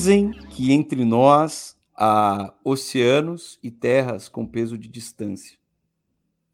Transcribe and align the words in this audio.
Dizem 0.00 0.30
que 0.48 0.72
entre 0.72 1.04
nós 1.04 1.78
há 1.94 2.54
oceanos 2.64 3.58
e 3.62 3.70
terras 3.70 4.30
com 4.30 4.46
peso 4.46 4.78
de 4.78 4.88
distância. 4.88 5.58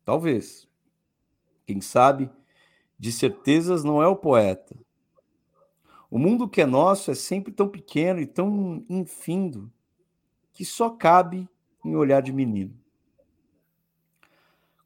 Talvez. 0.05 0.69
Quem 1.65 1.81
sabe, 1.81 2.29
de 2.99 3.13
certezas 3.13 3.85
não 3.85 4.03
é 4.03 4.09
o 4.09 4.17
poeta. 4.17 4.77
O 6.11 6.19
mundo 6.19 6.49
que 6.49 6.61
é 6.61 6.67
nosso 6.67 7.13
é 7.13 7.15
sempre 7.15 7.53
tão 7.53 7.69
pequeno 7.69 8.19
e 8.19 8.27
tão 8.27 8.85
infindo 8.89 9.73
que 10.53 10.65
só 10.65 10.91
cabe 10.91 11.49
em 11.85 11.95
olhar 11.95 12.23
de 12.23 12.33
menino. 12.33 12.77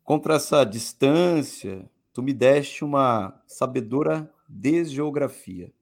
Contra 0.05 0.35
essa 0.35 0.65
distância, 0.65 1.91
tu 2.13 2.23
me 2.23 2.35
deste 2.35 2.85
uma 2.85 3.43
sabedora 3.47 4.31
desgeografia. 4.47 5.73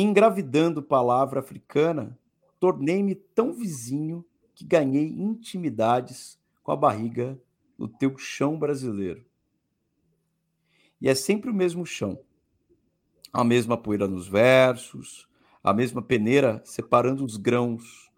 Engravidando 0.00 0.80
palavra 0.80 1.40
africana, 1.40 2.16
tornei-me 2.60 3.16
tão 3.16 3.52
vizinho 3.52 4.24
que 4.54 4.64
ganhei 4.64 5.08
intimidades 5.08 6.38
com 6.62 6.70
a 6.70 6.76
barriga 6.76 7.36
no 7.76 7.88
teu 7.88 8.16
chão 8.16 8.56
brasileiro. 8.56 9.26
E 11.00 11.08
é 11.08 11.16
sempre 11.16 11.50
o 11.50 11.54
mesmo 11.54 11.84
chão. 11.84 12.16
A 13.32 13.42
mesma 13.42 13.76
poeira 13.76 14.06
nos 14.06 14.28
versos, 14.28 15.28
a 15.64 15.74
mesma 15.74 16.00
peneira 16.00 16.62
separando 16.64 17.24
os 17.24 17.36
grãos, 17.36 18.08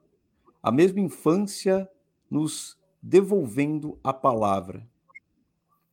a 0.62 0.70
mesma 0.70 1.01
infância 1.01 1.91
nos 2.31 2.78
devolvendo 3.03 3.98
a 4.05 4.12
palavra, 4.12 4.86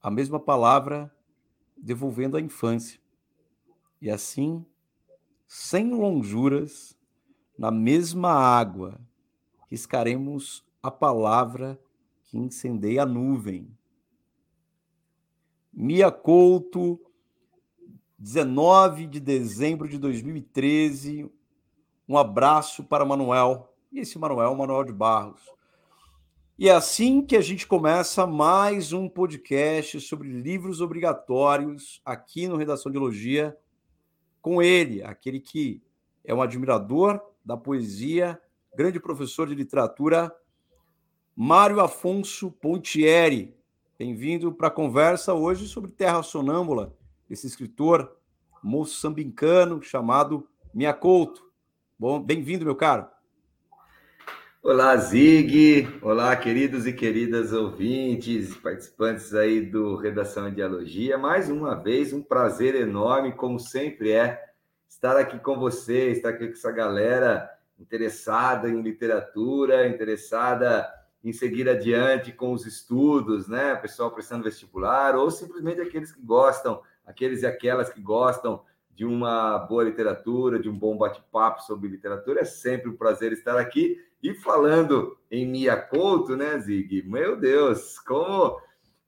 a 0.04 0.12
mesma 0.12 0.38
palavra 0.38 1.10
devolvendo 1.78 2.36
a 2.36 2.42
infância. 2.42 3.00
E 4.02 4.10
assim, 4.10 4.66
sem 5.48 5.92
lonjuras, 5.92 6.98
na 7.58 7.72
mesma 7.72 8.32
água, 8.32 9.00
riscaremos 9.70 10.64
a 10.84 10.92
palavra 10.92 11.80
que 12.26 12.38
incendeia 12.38 13.04
a 13.04 13.06
nuvem. 13.06 13.72
Mia 15.74 16.12
Couto, 16.12 17.00
19 18.20 19.08
de 19.08 19.20
dezembro 19.20 19.88
de 19.88 19.98
2013. 19.98 21.32
Um 22.08 22.18
abraço 22.18 22.84
para 22.84 23.06
Manuel. 23.06 23.74
E 23.92 24.00
esse 24.00 24.20
Manuel, 24.20 24.56
Manuel 24.56 24.84
de 24.84 24.92
Barros. 24.92 25.42
E 26.60 26.68
é 26.68 26.74
assim 26.74 27.22
que 27.22 27.38
a 27.38 27.42
gente 27.42 27.68
começa 27.68 28.26
mais 28.26 28.92
um 28.92 29.08
podcast 29.08 30.02
sobre 30.02 30.28
livros 30.28 30.82
obrigatórios 30.82 32.02
aqui 32.04 32.48
no 32.48 32.58
Redação 32.58 32.92
de 32.92 32.98
Elogia, 32.98 33.56
com 34.48 34.62
ele, 34.62 35.04
aquele 35.04 35.42
que 35.42 35.84
é 36.24 36.34
um 36.34 36.42
admirador 36.42 37.22
da 37.44 37.58
poesia, 37.58 38.42
grande 38.74 38.98
professor 38.98 39.46
de 39.46 39.54
literatura, 39.54 40.34
Mário 41.36 41.82
Afonso 41.82 42.50
Pontieri. 42.50 43.54
Bem-vindo 44.00 44.54
para 44.54 44.70
a 44.70 44.72
conversa 44.72 45.34
hoje 45.34 45.68
sobre 45.68 45.92
Terra 45.92 46.24
Sonâmbula, 46.24 46.96
esse 47.30 47.46
escritor 47.46 48.16
moçambicano 48.64 49.82
chamado 49.82 50.48
Miacouto. 50.74 51.52
Bom, 52.00 52.18
bem-vindo, 52.18 52.64
meu 52.64 52.76
caro. 52.78 53.06
Olá, 54.70 54.98
Zig. 54.98 55.88
Olá, 56.02 56.36
queridos 56.36 56.86
e 56.86 56.92
queridas 56.92 57.54
ouvintes, 57.54 58.54
participantes 58.58 59.34
aí 59.34 59.62
do 59.62 59.96
Redação 59.96 60.54
Dialogia. 60.54 61.18
Mais 61.18 61.50
uma 61.50 61.74
vez, 61.74 62.12
um 62.12 62.22
prazer 62.22 62.76
enorme, 62.76 63.32
como 63.32 63.62
sempre 63.62 64.12
é, 64.12 64.44
estar 64.90 65.16
aqui 65.16 65.40
com 65.40 65.58
você, 65.58 66.12
estar 66.12 66.32
aqui 66.32 66.48
com 66.48 66.52
essa 66.52 66.70
galera 66.70 67.50
interessada 67.80 68.68
em 68.68 68.82
literatura, 68.82 69.88
interessada 69.88 70.86
em 71.24 71.32
seguir 71.32 71.70
adiante 71.70 72.34
com 72.34 72.52
os 72.52 72.66
estudos, 72.66 73.48
né? 73.48 73.74
Pessoal 73.74 74.12
prestando 74.12 74.44
vestibular, 74.44 75.16
ou 75.16 75.32
simplesmente 75.32 75.80
aqueles 75.80 76.12
que 76.12 76.22
gostam, 76.22 76.82
aqueles 77.06 77.42
e 77.42 77.46
aquelas 77.46 77.90
que 77.90 78.02
gostam 78.02 78.62
de 78.98 79.06
uma 79.06 79.60
boa 79.60 79.84
literatura, 79.84 80.58
de 80.58 80.68
um 80.68 80.74
bom 80.74 80.98
bate-papo 80.98 81.62
sobre 81.62 81.88
literatura. 81.88 82.42
É 82.42 82.46
sempre 82.46 82.90
um 82.90 82.98
prazer 82.98 83.32
estar 83.32 83.56
aqui. 83.56 83.96
E 84.24 84.34
falando 84.34 85.16
em 85.30 85.46
Mia 85.46 85.78
Couto, 85.78 86.36
né, 86.36 86.58
Zig? 86.58 87.04
Meu 87.04 87.40
Deus, 87.40 88.00
como, 88.00 88.60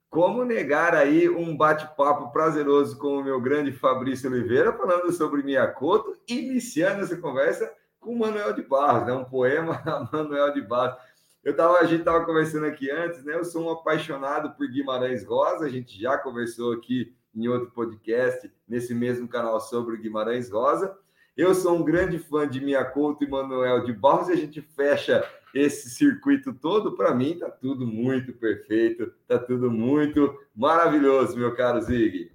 como 0.08 0.44
negar 0.44 0.94
aí 0.94 1.28
um 1.28 1.56
bate-papo 1.56 2.30
prazeroso 2.32 2.96
com 2.98 3.18
o 3.18 3.24
meu 3.24 3.40
grande 3.40 3.72
Fabrício 3.72 4.30
Oliveira, 4.30 4.72
falando 4.72 5.10
sobre 5.10 5.42
Mia 5.42 5.66
Couto, 5.66 6.16
iniciando 6.28 7.02
essa 7.02 7.16
conversa 7.16 7.68
com 7.98 8.14
Manuel 8.14 8.52
de 8.52 8.62
Barros, 8.62 9.08
né? 9.08 9.12
Um 9.12 9.24
poema 9.24 9.82
a 9.84 10.06
Manuel 10.16 10.54
de 10.54 10.62
Barros. 10.62 11.02
Eu 11.42 11.56
tava, 11.56 11.78
a 11.78 11.84
gente 11.84 12.00
estava 12.00 12.24
conversando 12.24 12.66
aqui 12.66 12.88
antes, 12.92 13.24
né? 13.24 13.34
Eu 13.34 13.44
sou 13.44 13.64
um 13.64 13.70
apaixonado 13.72 14.56
por 14.56 14.68
Guimarães 14.68 15.26
Rosa, 15.26 15.64
a 15.64 15.68
gente 15.68 16.00
já 16.00 16.16
conversou 16.16 16.74
aqui 16.74 17.12
em 17.34 17.48
outro 17.48 17.70
podcast, 17.70 18.50
nesse 18.68 18.94
mesmo 18.94 19.28
canal 19.28 19.60
sobre 19.60 19.94
o 19.94 20.00
Guimarães 20.00 20.50
Rosa. 20.50 20.96
Eu 21.36 21.54
sou 21.54 21.76
um 21.76 21.84
grande 21.84 22.18
fã 22.18 22.48
de 22.48 22.60
Mia 22.60 22.84
Couto 22.84 23.24
e 23.24 23.28
Manuel 23.28 23.84
de 23.84 23.92
Barros 23.92 24.28
e 24.28 24.32
a 24.32 24.36
gente 24.36 24.60
fecha 24.60 25.24
esse 25.54 25.88
circuito 25.90 26.52
todo. 26.52 26.96
Para 26.96 27.14
mim, 27.14 27.38
tá 27.38 27.50
tudo 27.50 27.86
muito 27.86 28.32
perfeito, 28.32 29.12
tá 29.26 29.38
tudo 29.38 29.70
muito 29.70 30.36
maravilhoso, 30.54 31.38
meu 31.38 31.54
caro 31.54 31.80
Zig. 31.80 32.30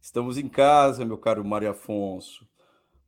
Estamos 0.00 0.38
em 0.38 0.48
casa, 0.48 1.04
meu 1.04 1.18
caro 1.18 1.44
Mário 1.44 1.70
Afonso. 1.70 2.46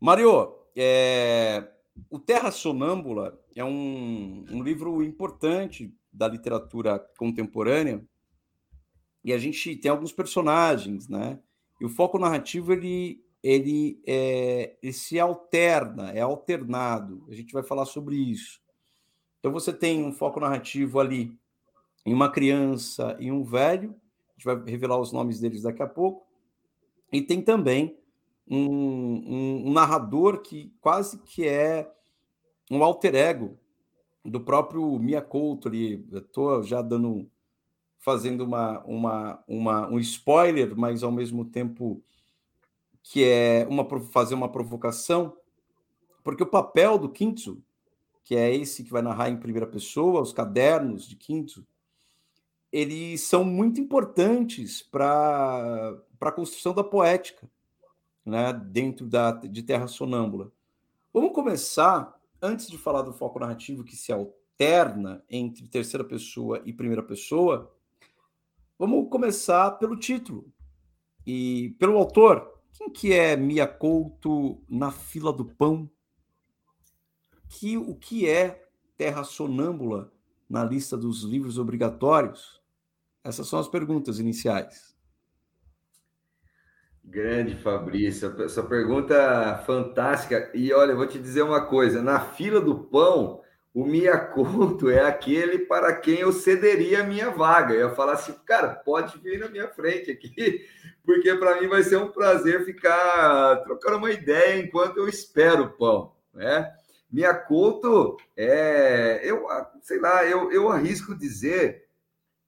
Mário, 0.01 0.55
é... 0.75 1.69
o 2.11 2.19
Terra 2.19 2.51
Sonâmbula 2.51 3.39
é 3.55 3.65
um, 3.65 4.45
um 4.51 4.63
livro 4.63 5.03
importante 5.03 5.95
da 6.13 6.27
literatura 6.27 6.99
contemporânea 7.17 8.05
e 9.25 9.33
a 9.33 9.39
gente 9.39 9.77
tem 9.77 9.91
alguns 9.91 10.13
personagens, 10.13 11.09
né? 11.09 11.39
E 11.81 11.85
o 11.85 11.89
foco 11.89 12.19
narrativo 12.19 12.73
ele 12.73 13.23
ele, 13.43 14.01
é, 14.07 14.77
ele 14.83 14.93
se 14.93 15.19
alterna, 15.19 16.11
é 16.11 16.21
alternado. 16.21 17.25
A 17.29 17.35
gente 17.35 17.53
vai 17.53 17.63
falar 17.63 17.87
sobre 17.87 18.17
isso. 18.17 18.61
Então 19.39 19.51
você 19.51 19.73
tem 19.73 20.05
um 20.05 20.13
foco 20.13 20.39
narrativo 20.41 21.01
ali 21.01 21.39
em 22.05 22.13
uma 22.13 22.31
criança 22.31 23.17
e 23.19 23.33
um 23.33 23.43
velho. 23.43 23.95
A 24.29 24.33
gente 24.33 24.45
vai 24.45 24.71
revelar 24.71 24.99
os 24.99 25.13
nomes 25.13 25.41
deles 25.41 25.63
daqui 25.63 25.83
a 25.83 25.87
pouco. 25.87 26.27
E 27.11 27.23
tem 27.23 27.41
também 27.41 27.99
um, 28.47 28.67
um, 28.67 29.69
um 29.69 29.73
narrador 29.73 30.43
que 30.43 30.73
quase 30.81 31.19
que 31.19 31.47
é 31.47 31.91
um 32.71 32.85
alter 32.85 33.15
ego 33.15 33.59
do 34.25 34.41
próprio 34.41 34.99
Mia 34.99 35.23
Couto 35.23 35.69
ali. 35.69 36.07
Estou 36.13 36.63
já 36.63 36.83
dando 36.83 37.29
fazendo 38.01 38.45
uma, 38.45 38.81
uma, 38.85 39.45
uma, 39.47 39.89
um 39.89 39.99
spoiler, 39.99 40.75
mas 40.77 41.03
ao 41.03 41.13
mesmo 41.13 41.45
tempo 41.45 42.03
que 43.03 43.25
é 43.25 43.67
uma, 43.69 43.87
fazer 44.11 44.35
uma 44.35 44.51
provocação, 44.51 45.37
porque 46.25 46.43
o 46.43 46.47
papel 46.47 46.99
do 46.99 47.09
Quinto, 47.09 47.63
que 48.25 48.35
é 48.35 48.55
esse 48.55 48.83
que 48.83 48.91
vai 48.91 49.03
narrar 49.03 49.29
em 49.29 49.37
primeira 49.37 49.67
pessoa, 49.67 50.23
os 50.23 50.33
cadernos 50.33 51.07
de 51.07 51.17
Quinto, 51.17 51.67
eles 52.73 53.21
são 53.23 53.45
muito 53.45 53.81
importantes 53.81 54.83
para 54.83 55.97
a 56.21 56.33
construção 56.33 56.73
da 56.73 56.85
poética 56.85 57.51
né, 58.25 58.53
dentro 58.53 59.07
da, 59.07 59.33
de 59.33 59.63
Terra 59.63 59.87
Sonâmbula. 59.87 60.53
Vamos 61.13 61.33
começar, 61.33 62.19
antes 62.41 62.69
de 62.69 62.79
falar 62.79 63.03
do 63.03 63.13
foco 63.13 63.41
narrativo 63.41 63.85
que 63.85 63.97
se 63.97 64.13
alterna 64.13 65.23
entre 65.29 65.67
terceira 65.67 66.05
pessoa 66.05 66.63
e 66.65 66.73
primeira 66.73 67.03
pessoa, 67.03 67.71
Vamos 68.81 69.11
começar 69.11 69.73
pelo 69.73 69.95
título 69.95 70.51
e 71.27 71.77
pelo 71.79 71.99
autor. 71.99 72.63
Quem 72.73 72.89
que 72.89 73.13
é 73.13 73.37
Mia 73.37 73.67
Couto 73.67 74.65
na 74.67 74.91
fila 74.91 75.35
do 75.35 75.45
pão? 75.45 75.87
Que, 77.47 77.77
o 77.77 77.95
que 77.95 78.27
é 78.27 78.67
Terra 78.97 79.23
Sonâmbula 79.23 80.11
na 80.49 80.65
lista 80.65 80.97
dos 80.97 81.25
livros 81.25 81.59
obrigatórios? 81.59 82.63
Essas 83.23 83.47
são 83.49 83.59
as 83.59 83.69
perguntas 83.69 84.19
iniciais. 84.19 84.97
Grande 87.05 87.57
Fabrício, 87.57 88.35
essa 88.43 88.63
pergunta 88.63 89.63
fantástica. 89.67 90.51
E 90.55 90.73
olha, 90.73 90.97
vou 90.97 91.07
te 91.07 91.19
dizer 91.19 91.43
uma 91.43 91.67
coisa: 91.67 92.01
na 92.01 92.19
fila 92.19 92.63
do 92.63 92.85
pão, 92.85 93.43
o 93.73 93.85
Miyakoto 93.85 94.91
é 94.91 95.01
aquele 95.01 95.61
para 95.61 95.95
quem 95.95 96.19
eu 96.21 96.33
cederia 96.33 97.01
a 97.01 97.07
minha 97.07 97.31
vaga. 97.31 97.75
Eu 97.75 97.89
ia 97.89 97.95
falar 97.95 98.15
assim, 98.15 98.35
cara, 98.45 98.69
pode 98.75 99.19
vir 99.19 99.39
na 99.39 99.49
minha 99.49 99.69
frente 99.69 100.11
aqui, 100.11 100.67
porque 101.05 101.35
para 101.37 101.61
mim 101.61 101.69
vai 101.69 101.83
ser 101.83 101.97
um 101.97 102.11
prazer 102.11 102.65
ficar 102.65 103.57
trocando 103.63 103.99
uma 103.99 104.11
ideia 104.11 104.61
enquanto 104.61 104.97
eu 104.97 105.09
espero 105.09 105.65
o 105.65 105.71
pão, 105.71 106.13
né? 106.35 106.73
Miyakoto 107.11 108.17
é, 108.37 109.21
eu 109.25 109.45
sei 109.83 110.01
lá, 110.01 110.25
eu, 110.25 110.53
eu 110.53 110.69
arrisco 110.69 111.15
dizer 111.15 111.89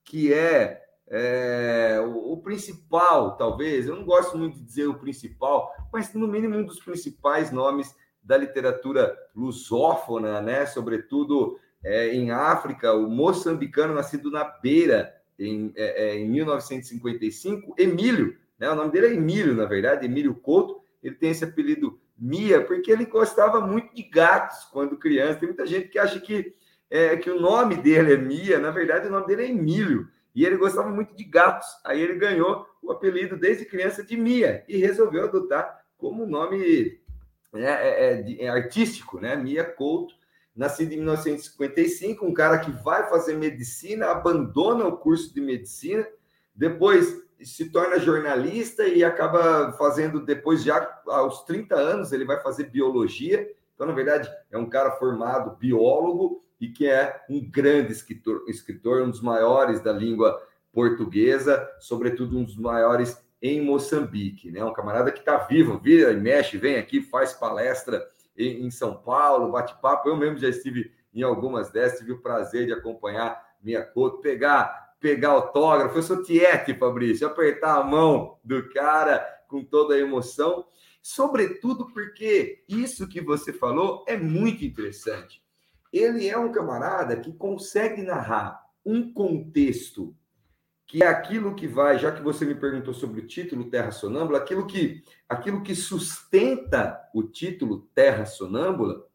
que 0.05 0.33
é, 0.33 0.83
é 1.09 2.01
o, 2.05 2.33
o 2.33 2.37
principal, 2.43 3.37
talvez. 3.37 3.87
Eu 3.87 3.97
não 3.97 4.05
gosto 4.05 4.39
muito 4.39 4.59
de 4.59 4.65
dizer 4.65 4.87
o 4.87 4.99
principal, 4.99 5.73
mas 5.93 6.13
no 6.15 6.29
mínimo 6.29 6.57
um 6.57 6.65
dos 6.65 6.81
principais 6.81 7.51
nomes 7.51 7.95
da 8.23 8.37
literatura 8.37 9.17
lusófona, 9.35 10.41
né? 10.41 10.67
Sobretudo 10.67 11.59
é, 11.83 12.15
em 12.15 12.31
África, 12.31 12.93
o 12.93 13.09
moçambicano 13.09 13.95
nascido 13.95 14.31
na 14.31 14.45
Beira, 14.45 15.13
em, 15.39 15.73
é, 15.75 16.11
é 16.11 16.19
em 16.19 16.29
1955, 16.29 17.75
Emílio, 17.77 18.37
né? 18.59 18.71
O 18.71 18.77
nome 18.77 18.93
dele 18.93 19.07
é 19.09 19.15
Emílio, 19.15 19.55
na 19.55 19.65
verdade, 19.65 20.07
Emílio 20.07 20.35
Couto. 20.35 20.81
Ele 21.03 21.17
tem 21.17 21.31
esse 21.31 21.45
apelido 21.45 22.01
Mia, 22.17 22.65
porque 22.65 22.93
ele 22.93 23.05
gostava 23.05 23.61
muito 23.61 23.93
de 23.93 24.05
gatos 24.05 24.65
quando 24.67 24.97
criança. 24.97 25.41
Tem 25.41 25.49
muita 25.49 25.67
gente 25.67 25.89
que 25.89 25.99
acha 25.99 26.21
que, 26.21 26.55
é, 26.89 27.17
que 27.17 27.29
o 27.29 27.41
nome 27.41 27.75
dele 27.75 28.13
é 28.13 28.17
Mia, 28.17 28.61
na 28.61 28.71
verdade, 28.71 29.09
o 29.09 29.11
nome 29.11 29.27
dele 29.27 29.43
é 29.43 29.51
Emílio. 29.51 30.09
E 30.33 30.47
ele 30.47 30.57
gostava 30.57 30.89
muito 30.89 31.17
de 31.17 31.25
gatos. 31.25 31.67
Aí 31.85 32.01
ele 32.01 32.15
ganhou 32.15 32.65
o 32.81 32.93
apelido 32.93 33.37
desde 33.37 33.65
criança 33.65 34.05
de 34.05 34.17
Mia 34.17 34.65
e 34.69 34.77
resolveu 34.77 35.25
adotar 35.25 35.83
como 35.99 36.27
nome 36.27 37.01
né, 37.53 37.71
é, 37.71 38.15
é, 38.15 38.45
é, 38.45 38.49
artístico, 38.49 39.21
né? 39.21 39.37
Mia 39.37 39.65
Couto, 39.65 40.15
nascido 40.55 40.93
em 40.93 40.97
1955, 40.97 42.27
um 42.27 42.35
cara 42.35 42.59
que 42.59 42.71
vai 42.71 43.09
fazer 43.09 43.35
medicina, 43.37 44.07
abandona 44.07 44.87
o 44.87 44.97
curso 44.97 45.33
de 45.33 45.41
medicina, 45.41 46.07
depois 46.55 47.23
se 47.43 47.71
torna 47.71 47.99
jornalista 47.99 48.87
e 48.87 49.03
acaba 49.03 49.73
fazendo, 49.73 50.25
depois 50.25 50.63
já 50.63 51.01
aos 51.07 51.45
30 51.45 51.75
anos, 51.75 52.13
ele 52.13 52.25
vai 52.25 52.41
fazer 52.41 52.71
biologia. 52.71 53.51
Então, 53.75 53.87
na 53.87 53.93
verdade, 53.93 54.31
é 54.51 54.57
um 54.57 54.69
cara 54.69 54.93
formado 54.93 55.57
biólogo 55.57 56.43
e 56.61 56.69
que 56.69 56.87
é 56.87 57.21
um 57.29 57.41
grande 57.51 57.93
escritor, 57.93 58.45
escritor 58.47 59.03
um 59.03 59.11
dos 59.11 59.21
maiores 59.21 59.81
da 59.81 59.93
língua 59.93 60.41
portuguesa, 60.73 61.69
sobretudo 61.81 62.39
um 62.39 62.45
dos 62.45 62.57
maiores 62.57 63.21
em 63.43 63.61
Moçambique, 63.61 64.53
né? 64.53 64.65
Um 64.65 64.73
camarada 64.73 65.11
que 65.11 65.19
está 65.19 65.37
vivo, 65.37 65.77
vira 65.77 66.13
e 66.13 66.17
mexe, 66.17 66.57
vem 66.57 66.77
aqui, 66.77 67.03
faz 67.03 67.33
palestra 67.33 68.09
em, 68.39 68.65
em 68.65 68.71
São 68.71 68.95
Paulo, 68.95 69.51
bate 69.51 69.75
papo. 69.83 70.09
Eu 70.09 70.17
mesmo 70.17 70.39
já 70.39 70.49
estive 70.49 70.93
em 71.13 71.23
algumas 71.23 71.71
dessas, 71.71 71.99
tive 71.99 72.13
o 72.13 72.23
prazer 72.23 72.67
de 72.67 72.73
acompanhar 72.73 73.45
minha 73.61 73.83
Couto, 73.83 74.19
pegar 74.19 74.93
pegar 75.03 75.31
autógrafo. 75.31 75.99
Eu 75.99 76.03
sou 76.03 76.23
tiete, 76.23 76.73
Fabrício, 76.79 77.27
apertar 77.27 77.77
a 77.77 77.83
mão 77.83 78.39
do 78.45 78.69
cara 78.71 79.19
com 79.49 79.65
toda 79.65 79.95
a 79.95 79.99
emoção. 79.99 80.65
Sobretudo 81.03 81.89
porque 81.93 82.63
isso 82.69 83.09
que 83.09 83.21
você 83.21 83.53
falou 83.53 84.05
é 84.07 84.17
muito 84.17 84.65
interessante. 84.65 85.43
Ele 85.93 86.29
é 86.29 86.39
um 86.39 86.53
camarada 86.53 87.17
que 87.17 87.33
consegue 87.33 88.01
narrar 88.01 88.65
um 88.87 89.13
contexto 89.13 90.17
que 90.93 91.03
é 91.03 91.07
aquilo 91.07 91.55
que 91.55 91.67
vai, 91.67 91.99
já 91.99 92.13
que 92.13 92.21
você 92.21 92.45
me 92.45 92.55
perguntou 92.55 92.93
sobre 92.93 93.23
o 93.23 93.27
título 93.27 93.71
Terra 93.71 93.91
Sonâmbula, 93.91 94.37
aquilo 94.37 94.67
que, 94.67 95.03
aquilo 95.27 95.63
que 95.63 95.75
sustenta 95.75 97.09
o 97.15 97.23
título 97.23 97.89
Terra 97.95 98.27
Sonâmbula 98.27 99.09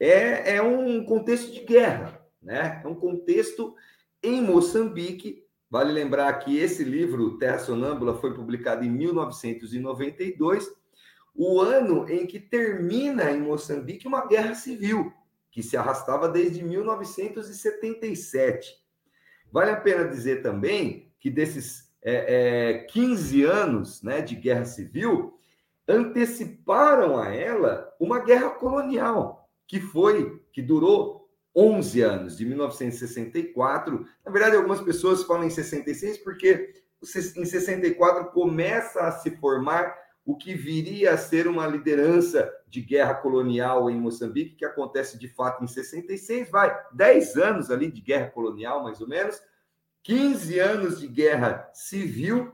é, 0.00 0.56
é 0.56 0.62
um 0.62 1.04
contexto 1.04 1.52
de 1.52 1.60
guerra, 1.60 2.26
né? 2.42 2.80
É 2.82 2.88
um 2.88 2.94
contexto 2.94 3.76
em 4.22 4.40
Moçambique. 4.40 5.44
Vale 5.68 5.92
lembrar 5.92 6.32
que 6.38 6.56
esse 6.56 6.82
livro, 6.82 7.36
Terra 7.36 7.58
Sonâmbula, 7.58 8.18
foi 8.18 8.32
publicado 8.32 8.82
em 8.82 8.88
1992, 8.88 10.66
o 11.34 11.60
ano 11.60 12.08
em 12.08 12.26
que 12.26 12.40
termina 12.40 13.30
em 13.30 13.42
Moçambique 13.42 14.08
uma 14.08 14.26
guerra 14.26 14.54
civil, 14.54 15.12
que 15.50 15.62
se 15.62 15.76
arrastava 15.76 16.26
desde 16.26 16.64
1977. 16.64 18.79
Vale 19.52 19.70
a 19.70 19.76
pena 19.76 20.08
dizer 20.08 20.42
também 20.42 21.12
que 21.18 21.30
desses 21.30 21.90
é, 22.02 22.72
é, 22.72 22.78
15 22.84 23.44
anos 23.44 24.02
né, 24.02 24.20
de 24.20 24.34
guerra 24.34 24.64
civil, 24.64 25.38
anteciparam 25.86 27.18
a 27.18 27.28
ela 27.28 27.92
uma 27.98 28.20
guerra 28.20 28.50
colonial, 28.50 29.48
que 29.66 29.80
foi, 29.80 30.40
que 30.52 30.62
durou 30.62 31.28
11 31.54 32.00
anos, 32.00 32.38
de 32.38 32.46
1964. 32.46 34.06
Na 34.24 34.30
verdade, 34.30 34.56
algumas 34.56 34.80
pessoas 34.80 35.24
falam 35.24 35.44
em 35.44 35.50
66 35.50 36.18
porque 36.18 36.74
em 37.36 37.44
64 37.44 38.30
começa 38.30 39.00
a 39.00 39.12
se 39.12 39.30
formar 39.36 39.94
o 40.30 40.36
que 40.36 40.54
viria 40.54 41.12
a 41.12 41.18
ser 41.18 41.48
uma 41.48 41.66
liderança 41.66 42.48
de 42.68 42.80
guerra 42.80 43.14
colonial 43.14 43.90
em 43.90 43.98
Moçambique, 43.98 44.54
que 44.54 44.64
acontece 44.64 45.18
de 45.18 45.26
fato 45.26 45.64
em 45.64 45.66
66, 45.66 46.48
vai 46.48 46.72
10 46.92 47.36
anos 47.36 47.68
ali 47.68 47.90
de 47.90 48.00
guerra 48.00 48.30
colonial, 48.30 48.84
mais 48.84 49.00
ou 49.00 49.08
menos, 49.08 49.42
15 50.04 50.56
anos 50.60 51.00
de 51.00 51.08
guerra 51.08 51.68
civil, 51.74 52.52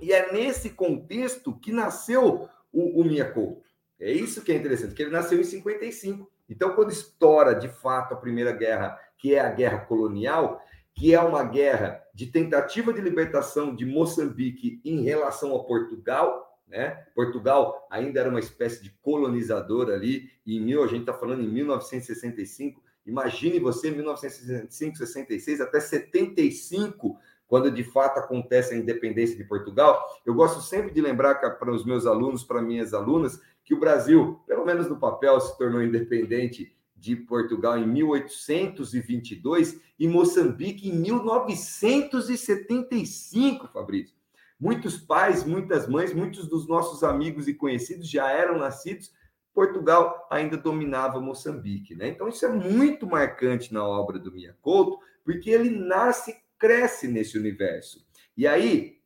e 0.00 0.10
é 0.10 0.32
nesse 0.32 0.70
contexto 0.70 1.54
que 1.58 1.70
nasceu 1.70 2.48
o, 2.72 3.02
o 3.02 3.04
Mia 3.04 3.30
Couto. 3.30 3.68
É 4.00 4.10
isso 4.10 4.40
que 4.40 4.50
é 4.50 4.56
interessante, 4.56 4.94
que 4.94 5.02
ele 5.02 5.10
nasceu 5.10 5.38
em 5.38 5.44
55. 5.44 6.32
Então, 6.48 6.74
quando 6.74 6.92
estoura 6.92 7.54
de 7.54 7.68
fato 7.68 8.14
a 8.14 8.16
Primeira 8.16 8.52
Guerra, 8.52 8.98
que 9.18 9.34
é 9.34 9.40
a 9.40 9.50
guerra 9.50 9.80
colonial, 9.80 10.62
que 10.94 11.14
é 11.14 11.20
uma 11.20 11.44
guerra 11.44 12.02
de 12.14 12.28
tentativa 12.28 12.90
de 12.90 13.02
libertação 13.02 13.76
de 13.76 13.84
Moçambique 13.84 14.80
em 14.82 15.02
relação 15.02 15.54
a 15.54 15.62
Portugal, 15.62 16.51
né? 16.72 17.04
Portugal 17.14 17.86
ainda 17.90 18.18
era 18.18 18.30
uma 18.30 18.40
espécie 18.40 18.82
de 18.82 18.88
colonizador 19.02 19.90
ali, 19.90 20.30
e 20.44 20.56
em 20.56 20.60
mil, 20.60 20.82
a 20.82 20.86
gente 20.86 21.00
está 21.00 21.12
falando 21.12 21.42
em 21.42 21.48
1965. 21.48 22.82
Imagine 23.04 23.60
você, 23.60 23.90
1965, 23.90 24.96
66 24.96 25.60
até 25.60 25.78
75, 25.78 27.18
quando 27.46 27.70
de 27.70 27.84
fato 27.84 28.18
acontece 28.18 28.72
a 28.74 28.78
independência 28.78 29.36
de 29.36 29.44
Portugal. 29.44 30.02
Eu 30.24 30.32
gosto 30.34 30.62
sempre 30.62 30.90
de 30.90 31.02
lembrar 31.02 31.34
para 31.34 31.70
os 31.70 31.84
meus 31.84 32.06
alunos, 32.06 32.42
para 32.42 32.62
minhas 32.62 32.94
alunas, 32.94 33.38
que 33.64 33.74
o 33.74 33.78
Brasil, 33.78 34.40
pelo 34.46 34.64
menos 34.64 34.88
no 34.88 34.98
papel, 34.98 35.38
se 35.40 35.58
tornou 35.58 35.82
independente 35.82 36.74
de 36.96 37.14
Portugal 37.16 37.76
em 37.76 37.86
1822 37.86 39.78
e 39.98 40.08
Moçambique 40.08 40.88
em 40.88 40.96
1975, 40.96 43.68
Fabrício. 43.68 44.21
Muitos 44.62 44.96
pais, 44.96 45.42
muitas 45.42 45.88
mães, 45.88 46.14
muitos 46.14 46.46
dos 46.46 46.68
nossos 46.68 47.02
amigos 47.02 47.48
e 47.48 47.54
conhecidos 47.54 48.08
já 48.08 48.30
eram 48.30 48.58
nascidos. 48.58 49.12
Portugal 49.52 50.24
ainda 50.30 50.56
dominava 50.56 51.20
Moçambique, 51.20 51.96
né? 51.96 52.06
Então 52.06 52.28
isso 52.28 52.46
é 52.46 52.48
muito 52.48 53.04
marcante 53.04 53.74
na 53.74 53.84
obra 53.84 54.20
do 54.20 54.30
Mia 54.30 54.56
Couto, 54.62 55.00
porque 55.24 55.50
ele 55.50 55.68
nasce, 55.68 56.36
cresce 56.56 57.08
nesse 57.08 57.36
universo. 57.36 58.06
E 58.36 58.46
aí, 58.46 59.00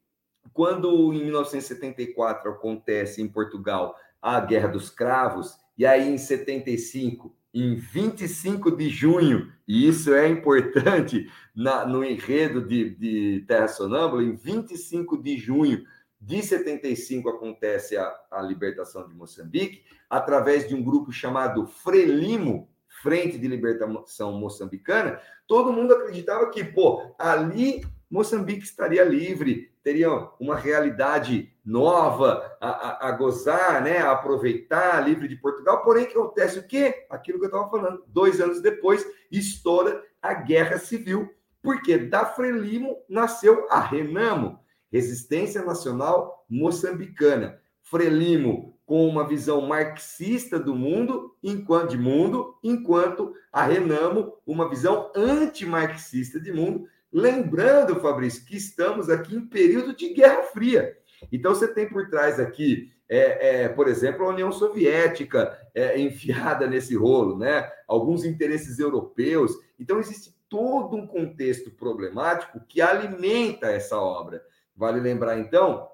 quando 0.53 1.15
em 1.15 1.25
1974 1.25 2.51
acontece 2.51 3.23
em 3.23 3.29
Portugal 3.29 3.97
a 4.21 4.39
Guerra 4.41 4.69
dos 4.69 4.91
Cravos, 4.91 5.57
e 5.79 5.87
aí 5.87 6.07
em 6.07 6.19
75, 6.19 7.35
em 7.63 7.75
25 7.75 8.77
de 8.77 8.91
junho, 8.91 9.51
e 9.67 9.89
isso 9.89 10.13
é 10.13 10.29
importante 10.29 11.31
na, 11.55 11.87
no 11.87 12.05
enredo 12.05 12.61
de, 12.61 12.91
de 12.91 13.45
Terra 13.49 13.67
Sonâmbula, 13.67 14.23
em 14.23 14.35
25 14.35 15.23
de 15.23 15.39
junho 15.39 15.85
de 16.21 16.43
75 16.43 17.29
acontece 17.29 17.97
a, 17.97 18.15
a 18.31 18.43
libertação 18.43 19.09
de 19.09 19.15
Moçambique, 19.15 19.85
através 20.11 20.69
de 20.69 20.75
um 20.75 20.83
grupo 20.83 21.11
chamado 21.11 21.67
Frelimo, 21.67 22.69
Frente 23.03 23.39
de 23.39 23.49
Libertação 23.49 24.33
Moçambicana, 24.39 25.21
todo 25.47 25.73
mundo 25.73 25.95
acreditava 25.95 26.51
que, 26.51 26.65
pô, 26.65 27.15
ali 27.19 27.83
Moçambique 28.11 28.65
estaria 28.65 29.05
livre, 29.05 29.71
teria 29.87 30.11
uma 30.41 30.57
realidade 30.57 31.49
nova 31.65 32.57
a, 32.61 32.69
a, 32.69 33.09
a, 33.09 33.13
gozar, 33.13 33.81
né, 33.85 33.99
a 33.99 34.11
aproveitar, 34.11 34.99
livre 34.99 35.29
de 35.29 35.37
Portugal. 35.37 35.85
Porém, 35.85 36.07
que 36.07 36.19
acontece 36.19 36.59
o 36.59 36.67
quê? 36.67 37.07
Aquilo 37.09 37.39
que 37.39 37.45
eu 37.45 37.51
estava 37.51 37.71
falando. 37.71 38.03
Dois 38.09 38.41
anos 38.41 38.61
depois, 38.61 39.07
estoura 39.31 40.03
a 40.21 40.35
Guerra 40.35 40.77
Civil, 40.79 41.33
porque 41.63 41.99
da 41.99 42.27
Frelimo 42.27 42.97
nasceu 43.09 43.69
a 43.71 43.79
Renamo, 43.79 44.59
Resistência 44.91 45.65
Nacional 45.65 46.45
Moçambicana. 46.51 47.61
Frelimo 47.81 48.77
com 48.85 49.07
uma 49.07 49.25
visão 49.25 49.61
marxista 49.69 50.59
do 50.59 50.75
mundo, 50.75 51.37
enquanto 51.41 51.91
de 51.91 51.99
mundo, 51.99 52.59
enquanto 52.61 53.33
a 53.53 53.63
Renamo 53.63 54.33
uma 54.45 54.69
visão 54.69 55.13
antimarxista 55.15 56.41
de 56.41 56.53
mundo, 56.53 56.89
Lembrando, 57.13 58.01
Fabrício, 58.01 58.45
que 58.45 58.57
estamos 58.57 59.09
aqui 59.09 59.35
em 59.35 59.47
período 59.47 59.95
de 59.95 60.13
Guerra 60.13 60.43
Fria. 60.45 60.97
Então, 61.33 61.55
você 61.55 61.69
tem 61.69 61.89
por 61.89 62.09
trás 62.11 62.39
aqui, 62.39 62.93
é, 63.09 63.63
é, 63.63 63.69
por 63.69 63.89
exemplo, 63.89 64.25
a 64.25 64.31
União 64.31 64.51
Soviética 64.53 65.57
é, 65.75 65.99
enfiada 65.99 66.67
nesse 66.69 66.95
rolo, 66.97 67.39
né? 67.39 67.71
alguns 67.87 68.25
interesses 68.25 68.79
europeus. 68.79 69.53
Então, 69.79 69.99
existe 69.99 70.37
todo 70.49 70.97
um 70.97 71.07
contexto 71.07 71.71
problemático 71.71 72.61
que 72.69 72.81
alimenta 72.81 73.69
essa 73.69 73.99
obra. 73.99 74.43
Vale 74.75 75.01
lembrar, 75.01 75.39
então, 75.39 75.89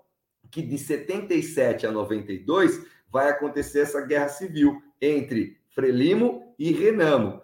que 0.51 0.63
de 0.63 0.79
77 0.79 1.87
a 1.87 1.93
92 1.93 2.85
vai 3.11 3.29
acontecer 3.29 3.81
essa 3.81 4.01
guerra 4.01 4.29
civil 4.29 4.83
entre 5.01 5.59
Frelimo 5.69 6.55
e 6.59 6.73
Renamo. 6.73 7.42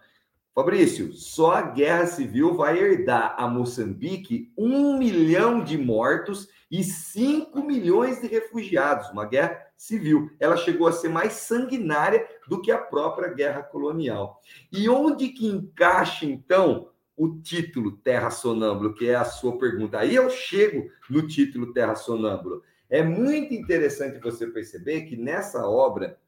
Fabrício, 0.58 1.12
só 1.12 1.52
a 1.52 1.62
guerra 1.62 2.04
civil 2.06 2.52
vai 2.52 2.76
herdar 2.76 3.36
a 3.38 3.46
Moçambique 3.46 4.52
um 4.58 4.98
milhão 4.98 5.62
de 5.62 5.78
mortos 5.78 6.48
e 6.68 6.82
5 6.82 7.62
milhões 7.62 8.20
de 8.20 8.26
refugiados. 8.26 9.08
Uma 9.10 9.24
guerra 9.24 9.56
civil. 9.76 10.28
Ela 10.40 10.56
chegou 10.56 10.88
a 10.88 10.92
ser 10.92 11.10
mais 11.10 11.34
sanguinária 11.34 12.26
do 12.48 12.60
que 12.60 12.72
a 12.72 12.78
própria 12.78 13.32
guerra 13.32 13.62
colonial. 13.62 14.42
E 14.72 14.88
onde 14.88 15.28
que 15.28 15.46
encaixa, 15.46 16.26
então, 16.26 16.90
o 17.16 17.40
título 17.40 17.92
Terra 17.92 18.32
Sonâmbulo, 18.32 18.94
que 18.94 19.08
é 19.08 19.14
a 19.14 19.24
sua 19.24 19.56
pergunta? 19.56 20.00
Aí 20.00 20.16
eu 20.16 20.28
chego 20.28 20.90
no 21.08 21.24
título 21.24 21.72
Terra 21.72 21.94
Sonâmbulo. 21.94 22.64
É 22.90 23.00
muito 23.00 23.54
interessante 23.54 24.18
você 24.18 24.44
perceber 24.48 25.02
que 25.02 25.16
nessa 25.16 25.68
obra, 25.68 26.18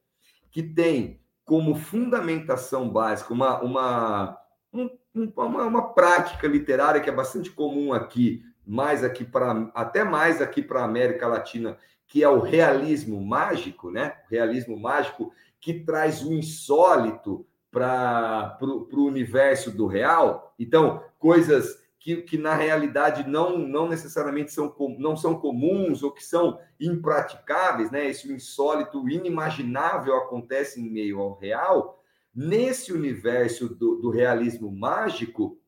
que 0.52 0.62
tem 0.62 1.20
como 1.50 1.74
fundamentação 1.74 2.88
básica 2.88 3.34
uma, 3.34 3.60
uma, 3.60 4.38
um, 4.72 4.88
uma, 5.12 5.64
uma 5.64 5.92
prática 5.92 6.46
literária 6.46 7.00
que 7.00 7.10
é 7.10 7.12
bastante 7.12 7.50
comum 7.50 7.92
aqui, 7.92 8.40
mais 8.64 9.02
aqui 9.02 9.24
para 9.24 9.68
até 9.74 10.04
mais 10.04 10.40
aqui 10.40 10.62
para 10.62 10.82
a 10.82 10.84
América 10.84 11.26
Latina, 11.26 11.76
que 12.06 12.22
é 12.22 12.28
o 12.28 12.38
realismo 12.38 13.20
mágico, 13.20 13.90
né? 13.90 14.14
O 14.28 14.30
realismo 14.30 14.78
mágico 14.78 15.32
que 15.60 15.74
traz 15.74 16.22
o 16.22 16.32
insólito 16.32 17.44
para 17.68 18.56
o 18.62 19.02
universo 19.02 19.72
do 19.72 19.88
real. 19.88 20.54
Então, 20.56 21.02
coisas 21.18 21.79
que, 22.00 22.22
que 22.22 22.38
na 22.38 22.54
realidade 22.54 23.28
não, 23.28 23.58
não 23.58 23.86
necessariamente 23.86 24.52
são, 24.52 24.74
não 24.98 25.14
são 25.14 25.38
comuns 25.38 26.02
ou 26.02 26.10
que 26.10 26.24
são 26.24 26.58
impraticáveis, 26.80 27.90
né? 27.90 28.08
Esse 28.08 28.32
insólito, 28.32 29.06
inimaginável 29.08 30.16
acontece 30.16 30.80
em 30.80 30.90
meio 30.90 31.20
ao 31.20 31.38
real. 31.38 32.02
Nesse 32.34 32.90
universo 32.90 33.68
do, 33.68 33.96
do 33.96 34.08
realismo 34.08 34.72
mágico, 34.72 35.60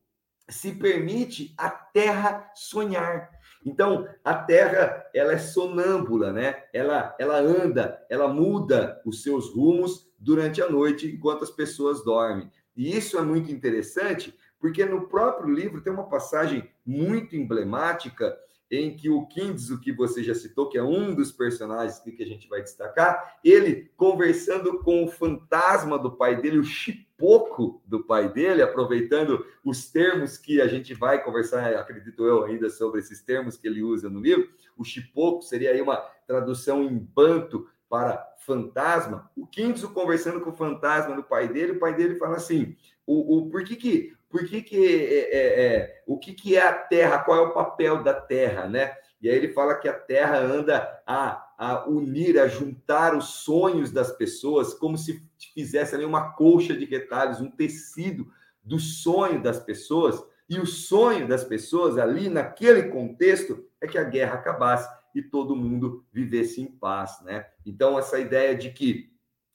se 0.49 0.73
permite 0.73 1.53
a 1.55 1.69
Terra 1.69 2.51
sonhar. 2.55 3.29
Então, 3.63 4.07
a 4.23 4.33
Terra, 4.33 5.05
ela 5.13 5.33
é 5.33 5.37
sonâmbula, 5.37 6.33
né? 6.33 6.63
Ela, 6.73 7.15
ela 7.19 7.37
anda, 7.37 8.03
ela 8.09 8.27
muda 8.27 8.99
os 9.05 9.21
seus 9.21 9.53
rumos 9.53 10.11
durante 10.17 10.61
a 10.61 10.69
noite 10.69 11.07
enquanto 11.07 11.43
as 11.43 11.51
pessoas 11.51 12.03
dormem. 12.03 12.49
E 12.75 12.97
isso 12.97 13.19
é 13.19 13.21
muito 13.21 13.51
interessante, 13.51 14.35
porque 14.63 14.85
no 14.85 15.09
próprio 15.09 15.53
livro 15.53 15.81
tem 15.81 15.91
uma 15.91 16.07
passagem 16.07 16.69
muito 16.85 17.35
emblemática 17.35 18.33
em 18.71 18.95
que 18.95 19.09
o 19.09 19.25
Kindes, 19.27 19.77
que 19.81 19.91
você 19.91 20.23
já 20.23 20.33
citou, 20.33 20.69
que 20.69 20.77
é 20.77 20.81
um 20.81 21.13
dos 21.13 21.33
personagens 21.33 21.99
que 21.99 22.23
a 22.23 22.25
gente 22.25 22.47
vai 22.47 22.61
destacar, 22.61 23.39
ele 23.43 23.91
conversando 23.97 24.79
com 24.79 25.03
o 25.03 25.09
fantasma 25.09 25.99
do 25.99 26.13
pai 26.13 26.41
dele, 26.41 26.59
o 26.59 26.63
chipoco 26.63 27.83
do 27.85 28.05
pai 28.05 28.31
dele, 28.31 28.61
aproveitando 28.61 29.45
os 29.65 29.91
termos 29.91 30.37
que 30.37 30.61
a 30.61 30.67
gente 30.69 30.93
vai 30.93 31.21
conversar, 31.21 31.75
acredito 31.75 32.25
eu 32.25 32.45
ainda, 32.45 32.69
sobre 32.69 33.01
esses 33.01 33.21
termos 33.21 33.57
que 33.57 33.67
ele 33.67 33.83
usa 33.83 34.09
no 34.09 34.21
livro. 34.21 34.47
O 34.77 34.85
chipoco 34.85 35.41
seria 35.41 35.71
aí 35.71 35.81
uma 35.81 35.97
tradução 36.25 36.81
em 36.81 36.97
banto 36.97 37.67
para 37.89 38.33
fantasma. 38.39 39.29
O 39.35 39.45
Kindes 39.45 39.83
conversando 39.83 40.39
com 40.39 40.51
o 40.51 40.55
fantasma 40.55 41.17
do 41.17 41.23
pai 41.23 41.49
dele, 41.49 41.73
o 41.73 41.79
pai 41.79 41.93
dele 41.93 42.15
fala 42.15 42.37
assim: 42.37 42.77
o, 43.05 43.37
o 43.37 43.49
por 43.49 43.63
que 43.63 43.75
que 43.75 44.13
por 44.33 44.47
que, 44.47 44.63
que 44.63 44.83
é, 44.83 45.19
é, 45.19 45.65
é, 45.65 46.03
o 46.07 46.17
que, 46.17 46.33
que 46.33 46.57
é 46.57 46.67
a 46.67 46.73
Terra, 46.73 47.19
qual 47.19 47.37
é 47.37 47.41
o 47.41 47.53
papel 47.53 48.01
da 48.01 48.15
Terra, 48.15 48.67
né? 48.67 48.91
E 49.21 49.29
aí 49.29 49.35
ele 49.35 49.53
fala 49.53 49.75
que 49.75 49.87
a 49.87 49.93
Terra 49.93 50.39
anda 50.39 51.03
a, 51.05 51.53
a 51.55 51.87
unir, 51.87 52.39
a 52.39 52.47
juntar 52.47 53.15
os 53.15 53.25
sonhos 53.25 53.91
das 53.91 54.11
pessoas, 54.11 54.73
como 54.73 54.97
se 54.97 55.23
fizesse 55.53 55.93
ali 55.93 56.03
uma 56.03 56.33
colcha 56.33 56.75
de 56.75 56.83
retalhos, 56.83 57.41
um 57.41 57.51
tecido 57.51 58.25
do 58.63 58.79
sonho 58.79 59.39
das 59.39 59.59
pessoas. 59.59 60.19
E 60.49 60.59
o 60.59 60.65
sonho 60.65 61.27
das 61.27 61.43
pessoas 61.43 61.99
ali, 61.99 62.27
naquele 62.27 62.89
contexto, 62.89 63.63
é 63.79 63.85
que 63.85 63.99
a 63.99 64.03
guerra 64.03 64.33
acabasse 64.33 64.89
e 65.13 65.21
todo 65.21 65.55
mundo 65.55 66.03
vivesse 66.11 66.59
em 66.59 66.65
paz, 66.65 67.21
né? 67.21 67.45
Então, 67.63 67.99
essa 67.99 68.17
ideia 68.17 68.55
de 68.55 68.71
que 68.71 69.13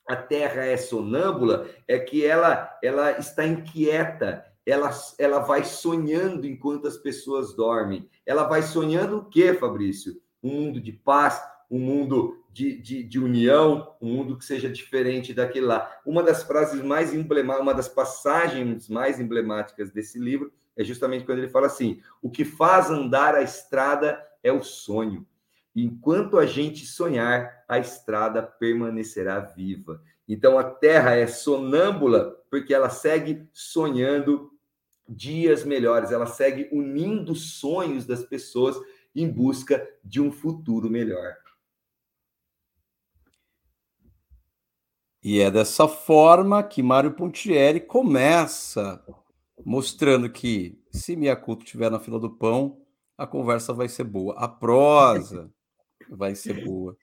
a 0.08 0.14
Terra 0.14 0.64
é 0.64 0.76
sonâmbula 0.76 1.68
é 1.88 1.98
que 1.98 2.24
ela, 2.24 2.78
ela 2.80 3.18
está 3.18 3.44
inquieta, 3.44 4.47
ela, 4.68 4.90
ela 5.18 5.38
vai 5.38 5.64
sonhando 5.64 6.46
enquanto 6.46 6.86
as 6.86 6.98
pessoas 6.98 7.54
dormem. 7.56 8.06
Ela 8.26 8.44
vai 8.44 8.60
sonhando 8.62 9.16
o 9.16 9.24
quê, 9.24 9.54
Fabrício? 9.54 10.20
Um 10.42 10.60
mundo 10.60 10.78
de 10.78 10.92
paz, 10.92 11.42
um 11.70 11.78
mundo 11.78 12.44
de, 12.52 12.76
de, 12.78 13.02
de, 13.02 13.18
união, 13.18 13.94
um 13.98 14.12
mundo 14.12 14.36
que 14.36 14.44
seja 14.44 14.68
diferente 14.68 15.32
daquele 15.32 15.64
lá. 15.64 15.90
Uma 16.04 16.22
das 16.22 16.42
frases 16.42 16.82
mais 16.82 17.14
emblemáticas, 17.14 17.62
uma 17.62 17.72
das 17.72 17.88
passagens 17.88 18.90
mais 18.90 19.18
emblemáticas 19.18 19.90
desse 19.90 20.18
livro 20.18 20.52
é 20.76 20.84
justamente 20.84 21.24
quando 21.24 21.38
ele 21.38 21.48
fala 21.48 21.66
assim: 21.66 22.02
o 22.20 22.30
que 22.30 22.44
faz 22.44 22.90
andar 22.90 23.34
a 23.34 23.42
estrada 23.42 24.22
é 24.42 24.52
o 24.52 24.62
sonho. 24.62 25.26
Enquanto 25.74 26.36
a 26.36 26.44
gente 26.44 26.84
sonhar, 26.84 27.64
a 27.66 27.78
estrada 27.78 28.42
permanecerá 28.42 29.40
viva. 29.40 30.02
Então 30.28 30.58
a 30.58 30.64
terra 30.64 31.14
é 31.14 31.26
sonâmbula 31.26 32.36
porque 32.50 32.74
ela 32.74 32.90
segue 32.90 33.48
sonhando 33.52 34.50
dias 35.08 35.64
melhores, 35.64 36.12
ela 36.12 36.26
segue 36.26 36.68
unindo 36.70 37.34
sonhos 37.34 38.04
das 38.04 38.22
pessoas 38.24 38.76
em 39.14 39.28
busca 39.28 39.88
de 40.04 40.20
um 40.20 40.30
futuro 40.30 40.90
melhor. 40.90 41.36
E 45.22 45.40
é 45.40 45.50
dessa 45.50 45.88
forma 45.88 46.62
que 46.62 46.82
Mário 46.82 47.12
Pontieri 47.12 47.80
começa 47.80 49.02
mostrando 49.64 50.30
que 50.30 50.80
se 50.92 51.16
Miyakuto 51.16 51.64
estiver 51.64 51.90
na 51.90 51.98
fila 51.98 52.20
do 52.20 52.30
pão, 52.30 52.80
a 53.16 53.26
conversa 53.26 53.72
vai 53.72 53.88
ser 53.88 54.04
boa, 54.04 54.34
a 54.38 54.46
prosa 54.46 55.52
vai 56.08 56.34
ser 56.34 56.64
boa. 56.64 56.96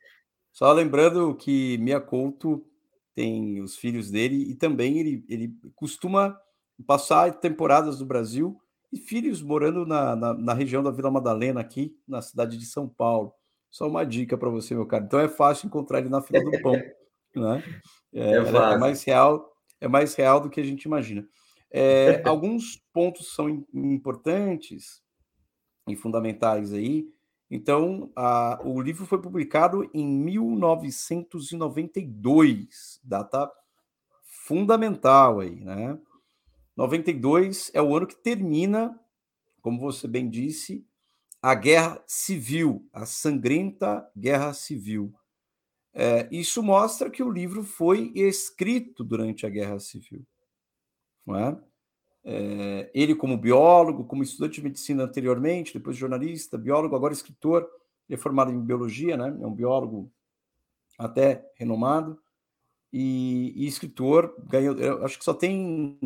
Só 0.51 0.71
lembrando 0.71 1.35
que 1.35 1.77
Miyakuto 1.79 2.65
tem 3.13 3.61
os 3.61 3.75
filhos 3.75 4.09
dele 4.09 4.49
e 4.49 4.55
também 4.55 4.99
ele, 4.99 5.25
ele 5.27 5.53
costuma 5.75 6.39
passar 6.83 7.39
temporadas 7.39 7.99
no 7.99 8.05
Brasil 8.05 8.59
e 8.91 8.97
filhos 8.97 9.41
morando 9.41 9.85
na, 9.85 10.15
na, 10.15 10.33
na, 10.33 10.53
região 10.53 10.81
da 10.81 10.91
Vila 10.91 11.11
Madalena, 11.11 11.59
aqui 11.59 11.97
na 12.07 12.21
cidade 12.21 12.57
de 12.57 12.65
São 12.65 12.87
Paulo. 12.87 13.33
Só 13.69 13.87
uma 13.87 14.05
dica 14.05 14.37
para 14.37 14.49
você, 14.49 14.73
meu 14.73 14.85
caro. 14.85 15.05
Então 15.05 15.19
é 15.19 15.27
fácil 15.27 15.67
encontrar 15.67 15.99
ele 15.99 16.09
na 16.09 16.21
fila 16.21 16.43
do 16.43 16.61
pão, 16.61 16.71
né? 17.35 17.63
É, 18.13 18.31
é, 18.31 18.37
é, 18.37 18.77
mais 18.77 19.03
real, 19.03 19.51
é 19.81 19.87
mais 19.87 20.15
real 20.15 20.39
do 20.39 20.49
que 20.49 20.61
a 20.61 20.63
gente 20.63 20.83
imagina. 20.83 21.27
É, 21.69 22.21
alguns 22.25 22.81
pontos 22.93 23.33
são 23.33 23.49
importantes 23.73 25.01
e 25.87 25.95
fundamentais 25.95 26.71
aí. 26.71 27.09
Então, 27.51 28.11
a, 28.15 28.61
o 28.63 28.81
livro 28.81 29.05
foi 29.05 29.21
publicado 29.21 29.87
em 29.93 30.07
1992, 30.07 32.99
data 33.03 33.51
fundamental 34.23 35.41
aí, 35.41 35.63
né? 35.63 35.99
92 36.75 37.71
é 37.73 37.81
o 37.81 37.95
ano 37.95 38.07
que 38.07 38.15
termina, 38.15 38.99
como 39.61 39.79
você 39.79 40.07
bem 40.07 40.29
disse, 40.29 40.85
a 41.41 41.53
guerra 41.55 42.03
civil, 42.07 42.87
a 42.91 43.05
sangrenta 43.05 44.09
guerra 44.17 44.53
civil. 44.53 45.13
É, 45.93 46.27
isso 46.29 46.61
mostra 46.61 47.09
que 47.09 47.23
o 47.23 47.31
livro 47.31 47.63
foi 47.63 48.11
escrito 48.15 49.03
durante 49.03 49.45
a 49.45 49.49
guerra 49.49 49.79
civil. 49.79 50.25
Não 51.25 51.37
é? 51.37 51.57
É, 52.25 52.91
ele, 52.93 53.15
como 53.15 53.37
biólogo, 53.37 54.03
como 54.03 54.23
estudante 54.23 54.55
de 54.55 54.63
medicina 54.63 55.03
anteriormente, 55.03 55.73
depois 55.73 55.95
jornalista, 55.95 56.57
biólogo, 56.57 56.95
agora 56.95 57.13
escritor, 57.13 57.69
ele 58.09 58.17
é 58.17 58.21
formado 58.21 58.51
em 58.51 58.59
biologia, 58.59 59.15
né? 59.15 59.27
é 59.27 59.47
um 59.47 59.53
biólogo 59.53 60.11
até 60.97 61.47
renomado, 61.55 62.19
e, 62.91 63.53
e 63.55 63.67
escritor, 63.67 64.35
ganhou, 64.47 65.03
acho 65.03 65.19
que 65.19 65.25
só 65.25 65.33
tem 65.33 65.99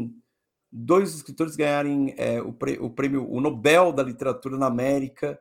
dois 0.72 1.16
escritores 1.16 1.56
ganharem 1.56 2.14
é, 2.18 2.42
o, 2.42 2.50
o, 2.82 2.90
prêmio, 2.90 3.30
o 3.30 3.42
Nobel 3.42 3.92
da 3.92 4.04
Literatura 4.04 4.58
na 4.58 4.68
América, 4.68 5.40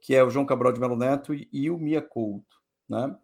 que 0.00 0.14
é 0.14 0.24
o 0.24 0.30
João 0.30 0.46
Cabral 0.46 0.72
de 0.72 0.80
Melo 0.80 0.96
Neto 0.96 1.34
e, 1.34 1.48
e 1.52 1.70
o 1.70 1.78
Mia 1.78 2.00
Couto. 2.00 2.56
Né? 2.88 3.14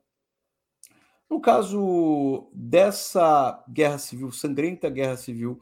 No 1.29 1.41
caso 1.41 2.51
dessa 2.55 3.65
guerra 3.69 3.99
civil, 3.99 4.31
sangrenta 4.31 4.89
guerra 4.91 5.17
civil, 5.17 5.61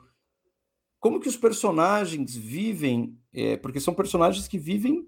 como 1.00 1.20
que 1.20 1.28
os 1.28 1.36
personagens 1.36 2.34
vivem, 2.34 3.18
é, 3.32 3.56
porque 3.56 3.80
são 3.80 3.94
personagens 3.94 4.48
que 4.48 4.58
vivem, 4.58 5.06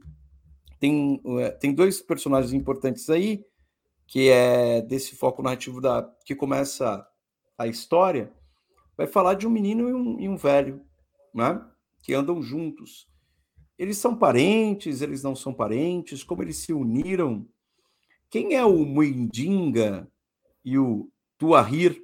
tem, 0.78 1.20
é, 1.40 1.50
tem 1.50 1.74
dois 1.74 2.00
personagens 2.00 2.52
importantes 2.52 3.08
aí, 3.10 3.44
que 4.06 4.28
é 4.28 4.80
desse 4.82 5.16
foco 5.16 5.42
narrativo 5.42 5.80
da 5.80 6.02
que 6.24 6.34
começa 6.34 7.06
a 7.58 7.66
história, 7.66 8.32
vai 8.96 9.06
falar 9.06 9.34
de 9.34 9.46
um 9.46 9.50
menino 9.50 9.88
e 9.88 9.94
um, 9.94 10.20
e 10.20 10.28
um 10.28 10.36
velho, 10.36 10.80
né? 11.34 11.64
Que 12.02 12.14
andam 12.14 12.42
juntos. 12.42 13.08
Eles 13.78 13.98
são 13.98 14.16
parentes, 14.16 15.02
eles 15.02 15.22
não 15.22 15.36
são 15.36 15.52
parentes, 15.52 16.22
como 16.22 16.42
eles 16.42 16.56
se 16.58 16.72
uniram. 16.72 17.46
Quem 18.30 18.54
é 18.54 18.64
o 18.64 18.84
Muindinga 18.84 20.10
e 20.64 20.78
o 20.78 21.10
Tuahir? 21.36 22.02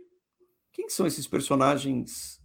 Quem 0.73 0.89
são 0.89 1.07
esses 1.07 1.27
personagens? 1.27 2.41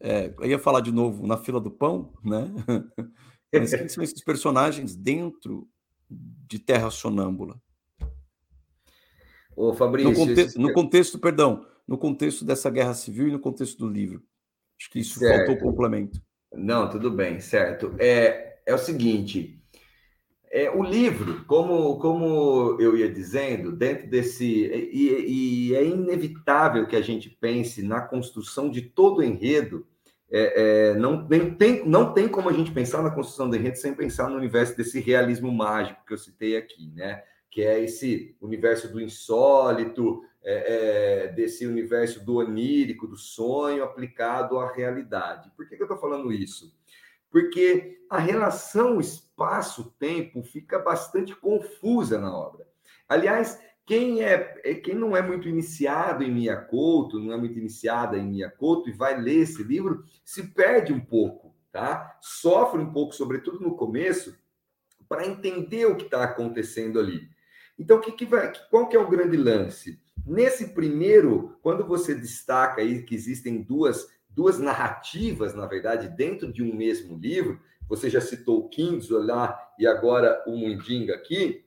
É, 0.00 0.34
eu 0.38 0.46
ia 0.46 0.58
falar 0.58 0.80
de 0.80 0.90
novo 0.90 1.26
na 1.26 1.36
fila 1.36 1.60
do 1.60 1.70
pão, 1.70 2.12
né? 2.24 2.50
Mas 3.52 3.74
quem 3.74 3.88
são 3.88 4.02
esses 4.02 4.24
personagens 4.24 4.96
dentro 4.96 5.68
de 6.10 6.58
Terra 6.58 6.90
Sonâmbula? 6.90 7.60
Ô, 9.54 9.74
Fabrício. 9.74 10.10
No, 10.10 10.16
conte 10.16 10.40
esse... 10.40 10.58
no 10.58 10.72
contexto, 10.72 11.18
perdão, 11.18 11.66
no 11.86 11.98
contexto 11.98 12.44
dessa 12.44 12.70
guerra 12.70 12.94
civil 12.94 13.28
e 13.28 13.32
no 13.32 13.38
contexto 13.38 13.78
do 13.78 13.88
livro. 13.88 14.22
Acho 14.80 14.90
que 14.90 15.00
isso 15.00 15.18
certo. 15.18 15.46
faltou 15.46 15.70
complemento. 15.70 16.20
Não, 16.52 16.88
tudo 16.90 17.10
bem, 17.10 17.40
certo. 17.40 17.94
É, 17.98 18.58
é 18.66 18.74
o 18.74 18.78
seguinte: 18.78 19.62
é, 20.50 20.70
o 20.70 20.82
livro, 20.82 21.44
como, 21.46 21.98
como 21.98 22.76
eu 22.78 22.94
ia 22.94 23.10
dizendo, 23.10 23.72
dentro 23.72 24.06
desse. 24.06 24.44
E, 24.44 25.70
e 25.70 25.74
é 25.74 25.82
inevitável 25.82 26.86
que 26.86 26.94
a 26.94 27.00
gente 27.00 27.30
pense 27.30 27.82
na 27.82 28.02
construção 28.02 28.68
de 28.68 28.82
todo 28.82 29.18
o 29.18 29.22
enredo. 29.22 29.86
É, 30.30 30.90
é, 30.90 30.94
não, 30.94 31.26
nem, 31.28 31.54
tem, 31.54 31.86
não 31.86 32.12
tem 32.12 32.26
como 32.28 32.48
a 32.48 32.52
gente 32.52 32.70
pensar 32.70 33.02
na 33.02 33.10
construção 33.10 33.48
do 33.48 33.56
enredo 33.56 33.76
sem 33.76 33.94
pensar 33.94 34.28
no 34.28 34.36
universo 34.36 34.76
desse 34.76 34.98
realismo 35.00 35.50
mágico 35.52 36.04
que 36.06 36.12
eu 36.12 36.18
citei 36.18 36.56
aqui, 36.56 36.90
né? 36.94 37.22
Que 37.50 37.62
é 37.62 37.82
esse 37.82 38.36
universo 38.40 38.90
do 38.92 39.00
insólito, 39.00 40.22
é, 40.44 41.24
é, 41.24 41.28
desse 41.28 41.66
universo 41.66 42.24
do 42.24 42.36
onírico, 42.36 43.06
do 43.06 43.16
sonho 43.16 43.84
aplicado 43.84 44.58
à 44.58 44.72
realidade. 44.72 45.52
Por 45.56 45.68
que, 45.68 45.76
que 45.76 45.82
eu 45.82 45.86
estou 45.86 45.98
falando 45.98 46.32
isso? 46.32 46.74
Porque 47.30 48.04
a 48.10 48.18
relação 48.18 49.00
espaço-tempo 49.00 50.42
fica 50.42 50.78
bastante 50.78 51.34
confusa 51.34 52.18
na 52.18 52.36
obra. 52.36 52.68
Aliás, 53.08 53.58
quem 53.86 54.22
é, 54.22 54.60
é 54.64 54.74
quem 54.74 54.94
não 54.94 55.16
é 55.16 55.22
muito 55.22 55.48
iniciado 55.48 56.22
em 56.22 56.30
Miyakoto, 56.30 57.18
não 57.18 57.32
é 57.32 57.36
muito 57.36 57.58
iniciada 57.58 58.18
em 58.18 58.26
Miyakoto 58.26 58.88
e 58.88 58.92
vai 58.92 59.20
ler 59.20 59.40
esse 59.40 59.62
livro, 59.62 60.04
se 60.24 60.48
perde 60.48 60.92
um 60.92 61.00
pouco, 61.00 61.54
tá? 61.70 62.18
Sofre 62.20 62.80
um 62.80 62.92
pouco, 62.92 63.14
sobretudo 63.14 63.60
no 63.60 63.76
começo, 63.76 64.36
para 65.08 65.26
entender 65.26 65.86
o 65.86 65.96
que 65.96 66.04
está 66.04 66.24
acontecendo 66.24 66.98
ali. 66.98 67.28
Então, 67.78 68.00
que 68.00 68.12
que 68.12 68.26
vai, 68.26 68.52
qual 68.70 68.88
que 68.88 68.96
é 68.96 69.00
o 69.00 69.08
grande 69.08 69.36
lance? 69.36 70.01
Nesse 70.24 70.68
primeiro, 70.68 71.58
quando 71.62 71.84
você 71.86 72.14
destaca 72.14 72.80
aí 72.80 73.02
que 73.02 73.14
existem 73.14 73.60
duas, 73.62 74.06
duas 74.28 74.58
narrativas, 74.58 75.54
na 75.54 75.66
verdade, 75.66 76.08
dentro 76.08 76.52
de 76.52 76.62
um 76.62 76.74
mesmo 76.74 77.18
livro, 77.18 77.60
você 77.88 78.08
já 78.08 78.20
citou 78.20 78.60
o 78.60 78.68
Kinzo 78.68 79.18
lá 79.18 79.58
e 79.78 79.86
agora 79.86 80.42
o 80.46 80.56
Mundinga 80.56 81.14
aqui, 81.14 81.64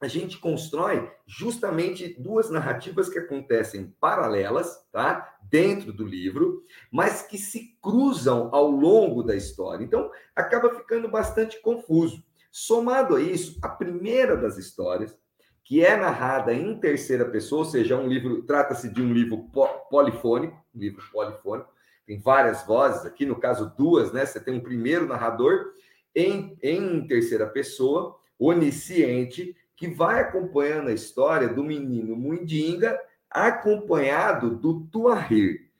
a 0.00 0.08
gente 0.08 0.38
constrói 0.38 1.10
justamente 1.26 2.20
duas 2.20 2.50
narrativas 2.50 3.08
que 3.08 3.18
acontecem 3.18 3.94
paralelas, 3.98 4.84
tá? 4.92 5.38
Dentro 5.44 5.92
do 5.92 6.04
livro, 6.04 6.62
mas 6.90 7.22
que 7.22 7.38
se 7.38 7.78
cruzam 7.80 8.50
ao 8.52 8.70
longo 8.70 9.22
da 9.22 9.34
história. 9.34 9.84
Então, 9.84 10.10
acaba 10.36 10.74
ficando 10.74 11.08
bastante 11.08 11.62
confuso. 11.62 12.22
Somado 12.50 13.16
a 13.16 13.20
isso, 13.20 13.58
a 13.62 13.68
primeira 13.68 14.36
das 14.36 14.58
histórias, 14.58 15.16
que 15.64 15.82
é 15.82 15.96
narrada 15.96 16.52
em 16.52 16.78
terceira 16.78 17.24
pessoa, 17.24 17.60
ou 17.60 17.64
seja, 17.64 17.96
um 17.96 18.06
livro, 18.06 18.42
trata-se 18.42 18.92
de 18.92 19.00
um 19.00 19.12
livro 19.12 19.48
polifônico, 19.90 20.62
um 20.74 20.78
livro 20.78 21.02
polifônico, 21.10 21.72
tem 22.06 22.20
várias 22.20 22.66
vozes 22.66 23.06
aqui, 23.06 23.24
no 23.24 23.36
caso 23.36 23.72
duas, 23.76 24.12
né? 24.12 24.26
Você 24.26 24.38
tem 24.38 24.54
um 24.54 24.60
primeiro 24.60 25.06
narrador 25.06 25.72
em, 26.14 26.56
em 26.62 27.06
terceira 27.06 27.46
pessoa, 27.46 28.16
onisciente, 28.38 29.56
que 29.74 29.88
vai 29.88 30.20
acompanhando 30.20 30.88
a 30.88 30.92
história 30.92 31.48
do 31.48 31.64
menino 31.64 32.14
Mundinga, 32.14 33.00
acompanhado 33.30 34.50
do 34.50 34.80
Tuahir. 34.92 35.70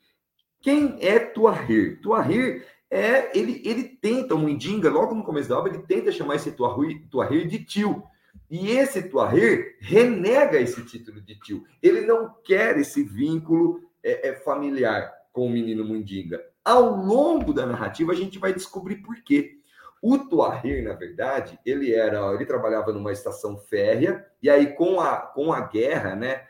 Quem 0.62 0.96
é 1.00 1.18
Tuahir? 1.18 2.00
Tuahir 2.00 2.66
é 2.90 3.38
ele, 3.38 3.60
ele 3.64 3.84
tenta, 3.84 4.34
o 4.34 4.38
Mundinga, 4.38 4.88
logo 4.88 5.14
no 5.14 5.24
começo 5.24 5.50
da 5.50 5.58
obra, 5.58 5.74
ele 5.74 5.82
tenta 5.82 6.10
chamar 6.10 6.36
esse 6.36 6.52
Tuahir 6.52 7.46
de 7.46 7.62
tio. 7.62 8.02
E 8.50 8.70
esse 8.70 9.02
Tuahir 9.02 9.76
renega 9.80 10.58
esse 10.58 10.84
título 10.84 11.20
de 11.20 11.38
tio. 11.38 11.64
Ele 11.82 12.02
não 12.02 12.34
quer 12.44 12.78
esse 12.78 13.02
vínculo 13.02 13.80
é, 14.02 14.28
é, 14.28 14.32
familiar 14.34 15.12
com 15.32 15.46
o 15.46 15.50
menino 15.50 15.84
Mundinga. 15.84 16.44
Ao 16.64 16.94
longo 16.96 17.52
da 17.52 17.66
narrativa, 17.66 18.12
a 18.12 18.14
gente 18.14 18.38
vai 18.38 18.52
descobrir 18.52 18.96
por 18.96 19.16
quê. 19.22 19.58
O 20.00 20.18
Tuahir, 20.18 20.84
na 20.84 20.92
verdade, 20.92 21.58
ele 21.64 21.92
era, 21.94 22.32
ele 22.34 22.44
trabalhava 22.44 22.92
numa 22.92 23.12
estação 23.12 23.56
férrea, 23.56 24.24
e 24.42 24.50
aí 24.50 24.74
com 24.74 25.00
a, 25.00 25.16
com 25.16 25.52
a 25.52 25.62
guerra 25.62 26.14
né, 26.14 26.46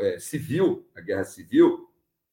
é, 0.00 0.18
civil, 0.20 0.86
a 0.94 1.00
guerra 1.00 1.24
civil, 1.24 1.88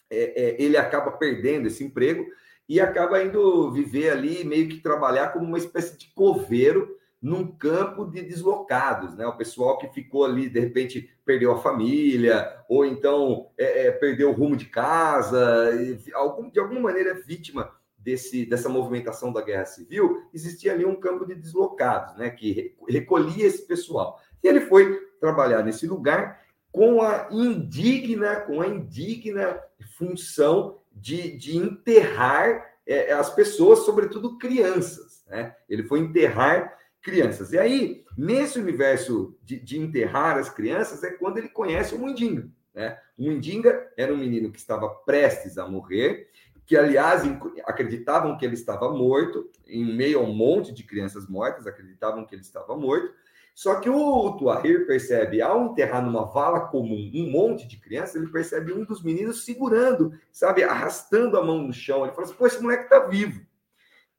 é, 0.09 0.43
é, 0.43 0.61
ele 0.61 0.77
acaba 0.77 1.11
perdendo 1.11 1.67
esse 1.67 1.83
emprego 1.83 2.25
e 2.67 2.79
acaba 2.79 3.23
indo 3.23 3.71
viver 3.71 4.11
ali, 4.11 4.43
meio 4.43 4.69
que 4.69 4.79
trabalhar 4.79 5.29
como 5.29 5.45
uma 5.45 5.57
espécie 5.57 5.97
de 5.97 6.13
coveiro 6.13 6.98
num 7.21 7.47
campo 7.47 8.05
de 8.05 8.21
deslocados, 8.21 9.15
né? 9.15 9.25
O 9.27 9.35
pessoal 9.35 9.77
que 9.77 9.89
ficou 9.89 10.23
ali, 10.23 10.49
de 10.49 10.59
repente, 10.59 11.09
perdeu 11.25 11.51
a 11.51 11.59
família, 11.59 12.63
ou 12.69 12.85
então 12.85 13.49
é, 13.57 13.87
é, 13.87 13.91
perdeu 13.91 14.29
o 14.29 14.33
rumo 14.33 14.55
de 14.55 14.65
casa, 14.65 15.71
e, 15.75 16.13
algum, 16.13 16.49
de 16.49 16.59
alguma 16.59 16.79
maneira 16.79 17.13
vítima 17.13 17.71
desse, 17.97 18.45
dessa 18.45 18.69
movimentação 18.69 19.33
da 19.33 19.41
guerra 19.41 19.65
civil, 19.65 20.23
existia 20.33 20.71
ali 20.71 20.85
um 20.85 20.95
campo 20.95 21.25
de 21.25 21.35
deslocados, 21.35 22.15
né? 22.15 22.29
Que 22.29 22.75
recolhia 22.87 23.45
esse 23.45 23.67
pessoal. 23.67 24.19
E 24.41 24.47
ele 24.47 24.61
foi 24.61 24.97
trabalhar 25.19 25.61
nesse 25.63 25.85
lugar 25.85 26.41
com 26.71 27.01
a 27.01 27.27
indigna, 27.31 28.37
com 28.37 28.61
a 28.61 28.67
indigna 28.67 29.59
função 29.97 30.79
de, 30.93 31.35
de 31.35 31.57
enterrar 31.57 32.65
é, 32.85 33.11
as 33.11 33.29
pessoas, 33.33 33.79
sobretudo 33.79 34.37
crianças. 34.37 35.23
Né? 35.27 35.55
Ele 35.67 35.83
foi 35.83 35.99
enterrar 35.99 36.77
crianças. 37.01 37.53
E 37.53 37.57
aí, 37.57 38.03
nesse 38.17 38.59
universo 38.59 39.37
de, 39.43 39.59
de 39.59 39.79
enterrar 39.79 40.37
as 40.37 40.49
crianças, 40.49 41.03
é 41.03 41.11
quando 41.11 41.37
ele 41.37 41.49
conhece 41.49 41.95
o 41.95 41.99
Mundinga. 41.99 42.49
Né? 42.73 42.97
O 43.17 43.23
Mundinga 43.23 43.91
era 43.97 44.13
um 44.13 44.17
menino 44.17 44.51
que 44.51 44.59
estava 44.59 44.89
prestes 44.89 45.57
a 45.57 45.67
morrer, 45.67 46.29
que, 46.65 46.77
aliás, 46.77 47.23
acreditavam 47.65 48.37
que 48.37 48.45
ele 48.45 48.53
estava 48.53 48.91
morto, 48.91 49.49
em 49.67 49.83
meio 49.83 50.19
a 50.19 50.23
um 50.23 50.33
monte 50.33 50.71
de 50.71 50.83
crianças 50.83 51.27
mortas, 51.27 51.65
acreditavam 51.65 52.25
que 52.25 52.35
ele 52.35 52.43
estava 52.43 52.77
morto. 52.77 53.11
Só 53.55 53.79
que 53.79 53.89
o 53.89 54.37
Tuahir 54.37 54.85
percebe, 54.87 55.41
ao 55.41 55.65
enterrar 55.65 56.01
numa 56.01 56.25
vala 56.25 56.67
comum 56.67 57.11
um 57.13 57.29
monte 57.29 57.67
de 57.67 57.77
crianças, 57.77 58.15
ele 58.15 58.31
percebe 58.31 58.71
um 58.71 58.85
dos 58.85 59.03
meninos 59.03 59.43
segurando, 59.43 60.13
sabe, 60.31 60.63
arrastando 60.63 61.37
a 61.37 61.43
mão 61.43 61.63
no 61.63 61.73
chão. 61.73 62.03
Ele 62.03 62.13
fala 62.13 62.25
assim: 62.25 62.35
pô, 62.35 62.47
esse 62.47 62.61
moleque 62.61 62.83
está 62.83 62.99
vivo. 62.99 63.41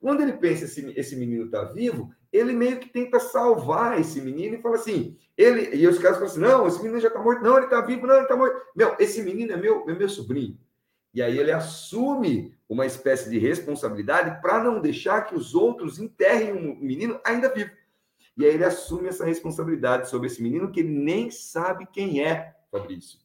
Quando 0.01 0.23
ele 0.23 0.33
pensa 0.33 0.65
esse, 0.65 0.93
esse 0.99 1.15
menino 1.15 1.45
está 1.45 1.65
vivo, 1.65 2.11
ele 2.33 2.55
meio 2.55 2.79
que 2.79 2.89
tenta 2.89 3.21
salvar 3.21 4.01
esse 4.01 4.21
menino 4.21 4.57
e 4.57 4.63
fala 4.63 4.77
assim, 4.77 5.17
ele 5.37 5.77
e 5.77 5.87
os 5.87 5.99
caras 5.99 6.17
falam 6.17 6.31
assim, 6.31 6.41
não, 6.41 6.67
esse 6.67 6.79
menino 6.79 7.01
já 7.01 7.09
está 7.09 7.21
morto, 7.21 7.43
não, 7.43 7.57
ele 7.57 7.67
está 7.67 7.81
vivo, 7.83 8.07
não, 8.07 8.15
ele 8.15 8.23
está 8.23 8.37
morto. 8.37 8.57
Meu, 8.75 8.97
esse 8.99 9.23
menino 9.23 9.53
é 9.53 9.57
meu, 9.57 9.89
é 9.89 9.95
meu 9.95 10.09
sobrinho. 10.09 10.59
E 11.13 11.21
aí 11.21 11.39
ele 11.39 11.53
assume 11.53 12.57
uma 12.69 12.87
espécie 12.87 13.29
de 13.29 13.39
responsabilidade 13.39 14.41
para 14.41 14.63
não 14.63 14.81
deixar 14.81 15.23
que 15.23 15.35
os 15.35 15.55
outros 15.55 15.99
enterrem 15.99 16.53
um 16.53 16.77
menino 16.77 17.21
ainda 17.25 17.53
vivo. 17.53 17.71
E 18.37 18.45
aí 18.47 18.55
ele 18.55 18.65
assume 18.65 19.09
essa 19.09 19.25
responsabilidade 19.25 20.09
sobre 20.09 20.29
esse 20.29 20.43
menino 20.43 20.71
que 20.71 20.81
ele 20.81 20.89
nem 20.89 21.31
sabe 21.31 21.87
quem 21.93 22.25
é, 22.25 22.55
Fabrício. 22.71 23.19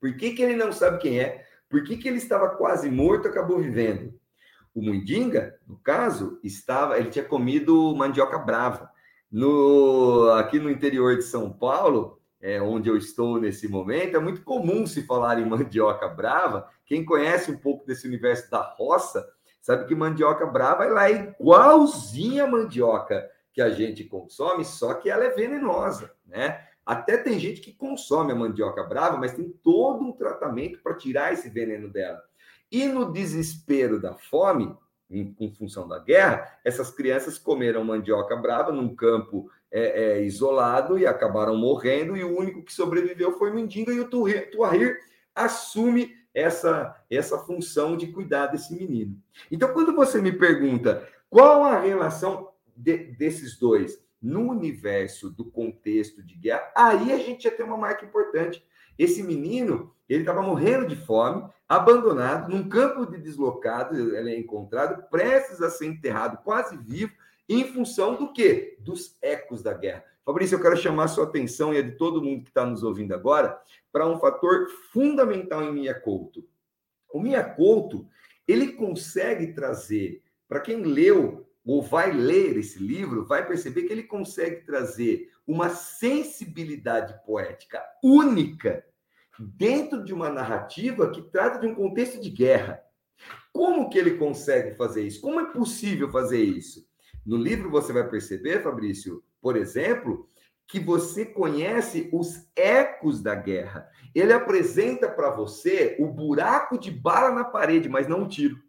Por 0.00 0.14
que, 0.16 0.32
que 0.32 0.42
ele 0.42 0.56
não 0.56 0.70
sabe 0.70 0.98
quem 0.98 1.20
é? 1.20 1.46
Por 1.68 1.82
que, 1.82 1.96
que 1.96 2.08
ele 2.08 2.18
estava 2.18 2.50
quase 2.50 2.90
morto 2.90 3.26
e 3.26 3.30
acabou 3.30 3.58
vivendo? 3.58 4.12
O 4.74 4.82
Mundinga, 4.82 5.58
no 5.66 5.76
caso, 5.76 6.38
estava, 6.42 6.98
ele 6.98 7.10
tinha 7.10 7.24
comido 7.24 7.94
mandioca 7.94 8.38
brava. 8.38 8.90
No, 9.30 10.30
aqui 10.36 10.58
no 10.58 10.70
interior 10.70 11.16
de 11.16 11.22
São 11.22 11.52
Paulo, 11.52 12.20
é, 12.40 12.60
onde 12.60 12.90
eu 12.90 12.96
estou 12.96 13.40
nesse 13.40 13.66
momento, 13.68 14.16
é 14.16 14.20
muito 14.20 14.42
comum 14.42 14.86
se 14.86 15.06
falar 15.06 15.38
em 15.38 15.48
mandioca 15.48 16.08
brava. 16.08 16.68
Quem 16.84 17.04
conhece 17.04 17.50
um 17.50 17.56
pouco 17.56 17.86
desse 17.86 18.06
universo 18.06 18.50
da 18.50 18.60
roça, 18.60 19.26
sabe 19.62 19.86
que 19.86 19.94
mandioca 19.94 20.44
brava 20.44 20.84
ela 20.84 21.08
é 21.08 21.34
igualzinha 21.40 22.44
a 22.44 22.50
mandioca 22.50 23.26
que 23.52 23.62
a 23.62 23.70
gente 23.70 24.04
consome, 24.04 24.64
só 24.64 24.94
que 24.94 25.08
ela 25.08 25.24
é 25.24 25.30
venenosa, 25.30 26.12
né? 26.26 26.60
Até 26.84 27.16
tem 27.16 27.38
gente 27.38 27.62
que 27.62 27.72
consome 27.72 28.32
a 28.32 28.34
mandioca 28.34 28.82
brava, 28.82 29.16
mas 29.16 29.32
tem 29.32 29.48
todo 29.62 30.04
um 30.04 30.12
tratamento 30.12 30.82
para 30.82 30.96
tirar 30.96 31.32
esse 31.32 31.48
veneno 31.48 31.88
dela. 31.88 32.20
E 32.74 32.88
no 32.88 33.12
desespero 33.12 34.00
da 34.00 34.14
fome, 34.14 34.76
em, 35.08 35.32
em, 35.38 35.54
função 35.54 35.86
da 35.86 36.00
guerra, 36.00 36.58
essas 36.64 36.90
crianças 36.90 37.38
comeram 37.38 37.84
mandioca 37.84 38.34
brava 38.34 38.72
num 38.72 38.96
campo 38.96 39.48
é, 39.70 40.02
é, 40.02 40.24
isolado 40.24 40.98
e 40.98 41.06
acabaram 41.06 41.56
morrendo, 41.56 42.16
e 42.16 42.24
o 42.24 42.36
único 42.36 42.64
que 42.64 42.72
sobreviveu 42.72 43.38
foi 43.38 43.52
o 43.52 43.54
Mendinga, 43.54 43.92
e 43.92 44.00
o 44.00 44.10
Tuahir 44.10 44.98
assume 45.32 46.16
essa, 46.34 47.00
essa 47.08 47.38
função 47.38 47.96
de 47.96 48.08
cuidar 48.08 48.48
desse 48.48 48.74
menino. 48.74 49.22
Então, 49.52 49.72
quando 49.72 49.94
você 49.94 50.20
me 50.20 50.32
pergunta 50.32 51.08
qual 51.30 51.62
a 51.62 51.78
relação 51.78 52.50
de, 52.76 52.96
desses 53.12 53.56
dois 53.56 54.04
no 54.20 54.50
universo 54.50 55.30
do 55.30 55.44
contexto 55.44 56.24
de 56.24 56.34
guerra, 56.34 56.72
aí 56.74 57.12
a 57.12 57.18
gente 57.18 57.44
já 57.44 57.52
tem 57.52 57.64
uma 57.64 57.76
marca 57.76 58.04
importante. 58.04 58.66
Esse 58.98 59.22
menino, 59.22 59.92
ele 60.08 60.20
estava 60.20 60.42
morrendo 60.42 60.86
de 60.86 60.96
fome, 60.96 61.48
abandonado, 61.68 62.50
num 62.50 62.68
campo 62.68 63.06
de 63.06 63.18
deslocados, 63.18 63.98
ele 63.98 64.34
é 64.34 64.38
encontrado, 64.38 65.08
prestes 65.10 65.60
a 65.62 65.70
ser 65.70 65.86
enterrado, 65.86 66.42
quase 66.44 66.76
vivo, 66.76 67.12
em 67.48 67.64
função 67.64 68.16
do 68.16 68.32
quê? 68.32 68.76
Dos 68.80 69.16
ecos 69.20 69.62
da 69.62 69.74
guerra. 69.74 70.04
Fabrício, 70.24 70.56
eu 70.56 70.62
quero 70.62 70.76
chamar 70.76 71.04
a 71.04 71.08
sua 71.08 71.24
atenção 71.24 71.74
e 71.74 71.78
a 71.78 71.82
de 71.82 71.92
todo 71.92 72.22
mundo 72.22 72.44
que 72.44 72.50
está 72.50 72.64
nos 72.64 72.82
ouvindo 72.82 73.12
agora 73.12 73.60
para 73.92 74.08
um 74.08 74.18
fator 74.18 74.68
fundamental 74.90 75.62
em 75.62 75.72
Mia 75.72 75.94
Couto. 75.94 76.46
O 77.12 77.20
Mia 77.20 77.44
Couto, 77.44 78.08
ele 78.48 78.72
consegue 78.72 79.52
trazer, 79.52 80.22
para 80.48 80.60
quem 80.60 80.82
leu 80.82 81.46
ou 81.66 81.82
vai 81.82 82.10
ler 82.10 82.56
esse 82.56 82.78
livro, 82.78 83.26
vai 83.26 83.46
perceber 83.46 83.82
que 83.82 83.92
ele 83.92 84.02
consegue 84.02 84.64
trazer 84.64 85.30
uma 85.46 85.68
sensibilidade 85.68 87.14
poética 87.24 87.82
única 88.02 88.84
dentro 89.38 90.04
de 90.04 90.12
uma 90.12 90.30
narrativa 90.30 91.10
que 91.10 91.22
trata 91.22 91.58
de 91.58 91.66
um 91.66 91.74
contexto 91.74 92.20
de 92.20 92.30
guerra. 92.30 92.80
Como 93.52 93.88
que 93.88 93.98
ele 93.98 94.16
consegue 94.16 94.74
fazer 94.74 95.06
isso? 95.06 95.20
Como 95.20 95.40
é 95.40 95.52
possível 95.52 96.10
fazer 96.10 96.42
isso? 96.42 96.86
No 97.24 97.36
livro 97.36 97.70
você 97.70 97.92
vai 97.92 98.08
perceber, 98.08 98.62
Fabrício, 98.62 99.22
por 99.40 99.56
exemplo, 99.56 100.28
que 100.66 100.80
você 100.80 101.24
conhece 101.24 102.08
os 102.12 102.48
ecos 102.56 103.22
da 103.22 103.34
guerra. 103.34 103.88
Ele 104.14 104.32
apresenta 104.32 105.08
para 105.08 105.30
você 105.30 105.96
o 105.98 106.06
buraco 106.06 106.78
de 106.78 106.90
bala 106.90 107.30
na 107.30 107.44
parede, 107.44 107.88
mas 107.88 108.08
não 108.08 108.24
o 108.24 108.28
tiro. 108.28 108.62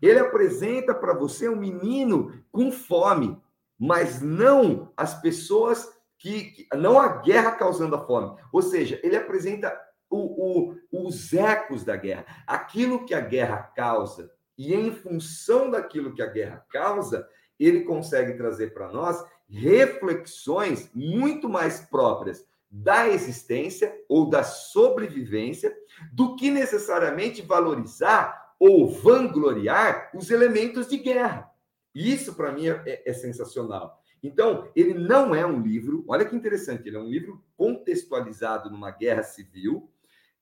Ele 0.00 0.18
apresenta 0.18 0.94
para 0.94 1.12
você 1.12 1.48
um 1.48 1.56
menino 1.56 2.42
com 2.50 2.72
fome, 2.72 3.40
mas 3.82 4.22
não 4.22 4.92
as 4.96 5.20
pessoas 5.20 5.92
que, 6.16 6.52
que, 6.52 6.68
não 6.76 7.00
a 7.00 7.20
guerra 7.20 7.50
causando 7.50 7.96
a 7.96 8.06
fome. 8.06 8.40
Ou 8.52 8.62
seja, 8.62 9.00
ele 9.02 9.16
apresenta 9.16 9.76
o, 10.08 10.70
o, 10.92 11.06
os 11.08 11.32
ecos 11.32 11.82
da 11.82 11.96
guerra, 11.96 12.24
aquilo 12.46 13.04
que 13.04 13.12
a 13.12 13.20
guerra 13.20 13.72
causa. 13.74 14.30
E 14.56 14.72
em 14.72 14.92
função 14.94 15.68
daquilo 15.68 16.14
que 16.14 16.22
a 16.22 16.28
guerra 16.28 16.64
causa, 16.70 17.28
ele 17.58 17.80
consegue 17.80 18.34
trazer 18.34 18.72
para 18.72 18.88
nós 18.92 19.20
reflexões 19.48 20.88
muito 20.94 21.48
mais 21.48 21.80
próprias 21.80 22.46
da 22.70 23.08
existência 23.08 23.92
ou 24.08 24.30
da 24.30 24.44
sobrevivência 24.44 25.76
do 26.12 26.36
que 26.36 26.52
necessariamente 26.52 27.42
valorizar 27.42 28.54
ou 28.60 28.88
vangloriar 28.88 30.12
os 30.14 30.30
elementos 30.30 30.86
de 30.86 30.98
guerra. 30.98 31.51
Isso, 31.94 32.34
para 32.34 32.52
mim, 32.52 32.68
é, 32.68 33.02
é, 33.04 33.12
sensacional. 33.12 34.00
Então, 34.22 34.70
ele 34.74 34.94
não 34.94 35.34
é 35.34 35.44
um 35.44 35.60
livro, 35.60 36.04
olha 36.08 36.24
que 36.24 36.36
interessante, 36.36 36.88
ele 36.88 36.96
é 36.96 37.00
um 37.00 37.08
livro 37.08 37.42
contextualizado 37.56 38.70
numa 38.70 38.90
guerra 38.90 39.22
civil, 39.22 39.90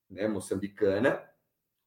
né, 0.08 0.28
moçambicana, 0.28 1.22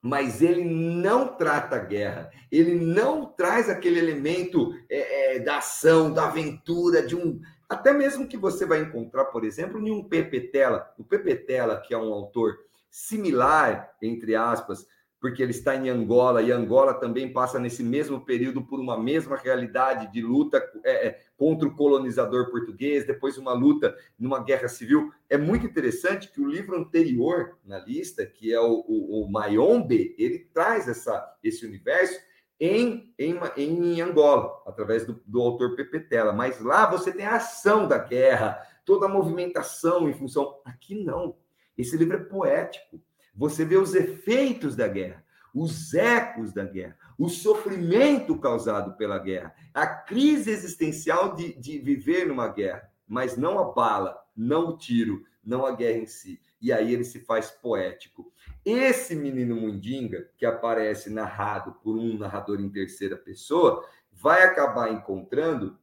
mas 0.01 0.41
ele 0.41 0.65
não 0.65 1.37
trata 1.37 1.77
a 1.77 1.79
guerra, 1.79 2.29
ele 2.51 2.75
não 2.75 3.25
traz 3.25 3.69
aquele 3.69 3.99
elemento 3.99 4.73
é, 4.89 5.35
é, 5.35 5.39
da 5.39 5.59
ação, 5.59 6.13
da 6.13 6.27
aventura, 6.27 7.05
de 7.05 7.15
um. 7.15 7.39
Até 7.69 7.93
mesmo 7.93 8.27
que 8.27 8.35
você 8.35 8.65
vai 8.65 8.81
encontrar, 8.81 9.25
por 9.25 9.45
exemplo, 9.45 9.79
em 9.79 9.91
um 9.91 10.03
Pepe 10.03 10.41
Tela, 10.41 10.93
o 10.97 11.05
Pepe 11.05 11.35
Tela, 11.35 11.79
que 11.79 11.93
é 11.93 11.97
um 11.97 12.11
autor 12.11 12.57
similar, 12.89 13.95
entre 14.01 14.35
aspas, 14.35 14.85
porque 15.23 15.41
ele 15.41 15.51
está 15.51 15.73
em 15.73 15.87
Angola, 15.87 16.41
e 16.41 16.51
Angola 16.51 16.93
também 16.93 17.31
passa 17.31 17.57
nesse 17.57 17.81
mesmo 17.81 18.25
período 18.25 18.61
por 18.61 18.77
uma 18.77 19.01
mesma 19.01 19.37
realidade 19.37 20.11
de 20.11 20.21
luta 20.21 20.61
é, 20.83 21.07
é, 21.07 21.19
contra 21.37 21.65
o 21.65 21.73
colonizador 21.73 22.51
português, 22.51 23.07
depois 23.07 23.37
uma 23.37 23.53
luta 23.53 23.95
numa 24.19 24.43
guerra 24.43 24.67
civil. 24.67 25.13
É 25.29 25.37
muito 25.37 25.65
interessante 25.65 26.29
que 26.29 26.41
o 26.41 26.45
livro 26.45 26.77
anterior 26.77 27.57
na 27.63 27.79
lista, 27.79 28.25
que 28.25 28.53
é 28.53 28.59
o, 28.59 28.83
o, 28.85 29.23
o 29.23 29.31
Mayombe, 29.31 30.13
ele 30.17 30.39
traz 30.53 30.89
essa, 30.89 31.33
esse 31.41 31.65
universo 31.65 32.19
em, 32.59 33.13
em, 33.17 33.39
em 33.55 34.01
Angola, 34.01 34.61
através 34.67 35.05
do, 35.05 35.23
do 35.25 35.39
autor 35.39 35.77
Pepe 35.77 36.01
Tela. 36.01 36.33
Mas 36.33 36.59
lá 36.59 36.85
você 36.85 37.13
tem 37.13 37.25
a 37.25 37.37
ação 37.37 37.87
da 37.87 37.97
guerra, 37.97 38.61
toda 38.83 39.05
a 39.05 39.09
movimentação 39.09 40.09
em 40.09 40.13
função. 40.13 40.59
Aqui 40.65 41.01
não. 41.01 41.37
Esse 41.77 41.95
livro 41.95 42.17
é 42.17 42.19
poético 42.19 43.01
você 43.33 43.65
vê 43.65 43.77
os 43.77 43.95
efeitos 43.95 44.75
da 44.75 44.87
guerra, 44.87 45.23
os 45.53 45.93
ecos 45.93 46.53
da 46.53 46.65
guerra, 46.65 46.97
o 47.17 47.29
sofrimento 47.29 48.37
causado 48.39 48.97
pela 48.97 49.19
guerra, 49.19 49.53
a 49.73 49.85
crise 49.85 50.51
existencial 50.51 51.35
de, 51.35 51.53
de 51.53 51.79
viver 51.79 52.27
numa 52.27 52.47
guerra, 52.47 52.89
mas 53.07 53.37
não 53.37 53.59
a 53.59 53.71
bala, 53.71 54.17
não 54.35 54.69
o 54.69 54.77
tiro, 54.77 55.25
não 55.43 55.65
a 55.65 55.75
guerra 55.75 55.99
em 55.99 56.05
si. 56.05 56.39
E 56.61 56.71
aí 56.71 56.93
ele 56.93 57.03
se 57.03 57.19
faz 57.19 57.51
poético. 57.51 58.31
Esse 58.65 59.15
menino 59.15 59.55
Mundinga, 59.55 60.29
que 60.37 60.45
aparece 60.45 61.09
narrado 61.09 61.73
por 61.83 61.97
um 61.97 62.17
narrador 62.17 62.61
em 62.61 62.69
terceira 62.69 63.17
pessoa, 63.17 63.85
vai 64.11 64.43
acabar 64.43 64.91
encontrando, 64.91 65.77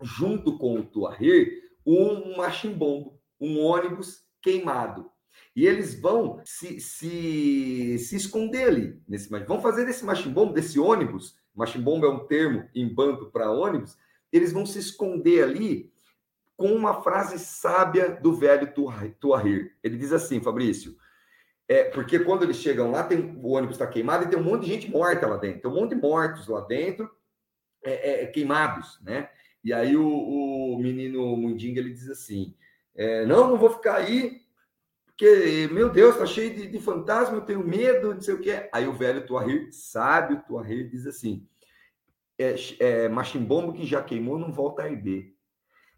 junto 0.00 0.56
com 0.56 0.78
o 0.78 0.84
Tuahir, 0.84 1.70
um 1.84 2.36
machimbombo, 2.36 3.18
um 3.40 3.58
ônibus 3.58 4.24
queimado. 4.40 5.09
E 5.54 5.66
eles 5.66 6.00
vão 6.00 6.40
se, 6.44 6.80
se, 6.80 7.98
se 7.98 8.16
esconder 8.16 8.68
ali 8.68 9.02
nesse 9.08 9.28
Vão 9.46 9.60
fazer 9.60 9.84
desse 9.84 10.04
machimbombo, 10.04 10.52
desse 10.52 10.78
ônibus, 10.78 11.36
machimbombo 11.54 12.06
é 12.06 12.10
um 12.10 12.26
termo 12.26 12.68
em 12.74 12.88
banto 12.88 13.26
para 13.30 13.50
ônibus, 13.50 13.98
eles 14.32 14.52
vão 14.52 14.64
se 14.64 14.78
esconder 14.78 15.42
ali 15.42 15.92
com 16.56 16.72
uma 16.72 17.02
frase 17.02 17.38
sábia 17.38 18.10
do 18.10 18.34
velho 18.34 18.72
Tuahir. 19.18 19.76
Ele 19.82 19.96
diz 19.96 20.12
assim, 20.12 20.40
Fabrício, 20.40 20.94
é, 21.66 21.84
porque 21.84 22.18
quando 22.18 22.42
eles 22.42 22.56
chegam 22.56 22.90
lá, 22.90 23.02
tem, 23.02 23.36
o 23.42 23.50
ônibus 23.50 23.76
está 23.76 23.86
queimado 23.86 24.24
e 24.24 24.28
tem 24.28 24.38
um 24.38 24.42
monte 24.42 24.62
de 24.62 24.72
gente 24.72 24.90
morta 24.90 25.26
lá 25.26 25.36
dentro, 25.36 25.62
tem 25.62 25.70
um 25.70 25.74
monte 25.74 25.94
de 25.94 26.00
mortos 26.00 26.48
lá 26.48 26.60
dentro, 26.60 27.10
é, 27.82 28.24
é, 28.24 28.26
queimados, 28.26 29.00
né? 29.02 29.30
E 29.62 29.72
aí 29.72 29.96
o, 29.96 30.06
o 30.06 30.78
menino 30.78 31.36
Mundinga 31.36 31.80
ele 31.80 31.92
diz 31.92 32.08
assim: 32.10 32.54
é, 32.94 33.24
não, 33.24 33.50
não 33.50 33.56
vou 33.56 33.70
ficar 33.70 33.96
aí, 33.96 34.40
porque, 35.20 35.68
meu 35.70 35.90
Deus, 35.90 36.16
tá 36.16 36.24
cheio 36.24 36.54
de, 36.54 36.66
de 36.66 36.78
fantasma, 36.78 37.36
eu 37.36 37.42
tenho 37.42 37.62
medo, 37.62 38.14
não 38.14 38.22
sei 38.22 38.32
o 38.32 38.40
que. 38.40 38.70
Aí 38.72 38.88
o 38.88 38.94
velho 38.94 39.26
Tuahir, 39.26 39.68
sábio 39.70 40.42
Tuahir, 40.46 40.88
diz 40.88 41.06
assim: 41.06 41.46
é, 42.38 42.54
é, 42.78 43.06
machimbombo 43.06 43.74
que 43.74 43.84
já 43.84 44.02
queimou 44.02 44.38
não 44.38 44.50
volta 44.50 44.80
a 44.80 44.86
arder. 44.86 45.34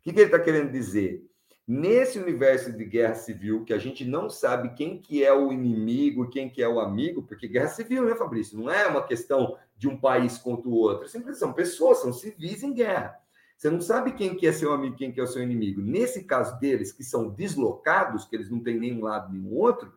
O 0.00 0.02
que, 0.02 0.12
que 0.12 0.18
ele 0.18 0.26
está 0.26 0.40
querendo 0.40 0.72
dizer? 0.72 1.24
Nesse 1.64 2.18
universo 2.18 2.72
de 2.72 2.84
guerra 2.84 3.14
civil, 3.14 3.64
que 3.64 3.72
a 3.72 3.78
gente 3.78 4.04
não 4.04 4.28
sabe 4.28 4.74
quem 4.74 5.00
que 5.00 5.22
é 5.22 5.32
o 5.32 5.52
inimigo, 5.52 6.28
quem 6.28 6.50
que 6.50 6.60
é 6.60 6.68
o 6.68 6.80
amigo, 6.80 7.22
porque 7.22 7.46
guerra 7.46 7.68
civil, 7.68 8.04
né, 8.04 8.16
Fabrício? 8.16 8.58
Não 8.58 8.68
é 8.68 8.88
uma 8.88 9.06
questão 9.06 9.56
de 9.76 9.86
um 9.86 9.96
país 9.96 10.36
contra 10.36 10.68
o 10.68 10.74
outro. 10.74 11.06
Sempre 11.06 11.32
são 11.34 11.52
pessoas, 11.52 11.98
são 11.98 12.12
civis 12.12 12.64
em 12.64 12.74
guerra. 12.74 13.16
Você 13.62 13.70
não 13.70 13.80
sabe 13.80 14.10
quem 14.14 14.34
que 14.34 14.44
é 14.44 14.50
seu 14.50 14.72
amigo, 14.72 14.96
quem 14.96 15.12
que 15.12 15.20
é 15.20 15.22
o 15.22 15.26
seu 15.28 15.40
inimigo. 15.40 15.80
Nesse 15.80 16.24
caso 16.24 16.58
deles, 16.58 16.90
que 16.90 17.04
são 17.04 17.28
deslocados, 17.28 18.24
que 18.24 18.34
eles 18.34 18.50
não 18.50 18.58
têm 18.58 18.76
nenhum 18.76 19.04
lado 19.04 19.32
nem 19.32 19.46
outro, 19.52 19.92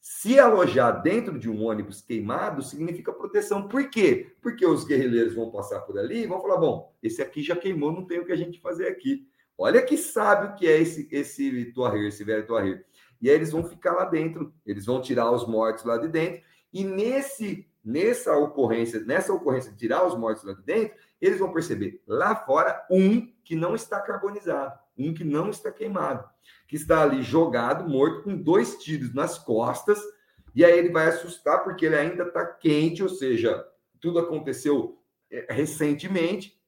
se 0.00 0.38
alojar 0.38 1.02
dentro 1.02 1.38
de 1.38 1.46
um 1.50 1.62
ônibus 1.62 2.00
queimado 2.00 2.62
significa 2.62 3.12
proteção. 3.12 3.68
Por 3.68 3.90
quê? 3.90 4.34
Porque 4.40 4.64
os 4.64 4.86
guerrilheiros 4.86 5.34
vão 5.34 5.50
passar 5.50 5.80
por 5.80 5.98
ali 5.98 6.22
e 6.22 6.26
vão 6.26 6.40
falar: 6.40 6.56
bom, 6.56 6.90
esse 7.02 7.20
aqui 7.20 7.42
já 7.42 7.54
queimou, 7.54 7.92
não 7.92 8.06
tem 8.06 8.18
o 8.18 8.24
que 8.24 8.32
a 8.32 8.36
gente 8.36 8.58
fazer 8.62 8.88
aqui. 8.88 9.28
Olha 9.58 9.82
que 9.82 9.98
sábio 9.98 10.54
que 10.54 10.66
é 10.66 10.80
esse, 10.80 11.06
esse 11.12 11.66
Tuahir, 11.66 12.06
esse 12.06 12.24
velho 12.24 12.46
Tuahir. 12.46 12.82
E 13.20 13.28
aí 13.28 13.36
eles 13.36 13.52
vão 13.52 13.62
ficar 13.62 13.92
lá 13.92 14.06
dentro, 14.06 14.54
eles 14.64 14.86
vão 14.86 15.02
tirar 15.02 15.30
os 15.30 15.46
mortos 15.46 15.84
lá 15.84 15.98
de 15.98 16.08
dentro, 16.08 16.40
e 16.72 16.82
nesse 16.82 17.68
nessa 17.84 18.36
ocorrência, 18.36 19.00
nessa 19.00 19.32
ocorrência 19.32 19.72
de 19.72 19.76
tirar 19.76 20.06
os 20.06 20.16
mortos 20.16 20.44
lá 20.44 20.52
de 20.52 20.62
dentro, 20.62 20.96
eles 21.22 21.38
vão 21.38 21.52
perceber 21.52 22.02
lá 22.04 22.34
fora 22.34 22.84
um 22.90 23.32
que 23.44 23.54
não 23.54 23.76
está 23.76 24.00
carbonizado, 24.00 24.76
um 24.98 25.14
que 25.14 25.22
não 25.22 25.50
está 25.50 25.70
queimado, 25.70 26.28
que 26.66 26.74
está 26.74 27.02
ali 27.02 27.22
jogado, 27.22 27.88
morto, 27.88 28.24
com 28.24 28.36
dois 28.36 28.82
tiros 28.82 29.14
nas 29.14 29.38
costas, 29.38 30.00
e 30.52 30.64
aí 30.64 30.76
ele 30.76 30.90
vai 30.90 31.06
assustar 31.06 31.62
porque 31.62 31.86
ele 31.86 31.94
ainda 31.94 32.24
está 32.24 32.44
quente, 32.44 33.04
ou 33.04 33.08
seja, 33.08 33.64
tudo 34.00 34.18
aconteceu 34.18 35.00
é, 35.30 35.46
recentemente, 35.48 36.60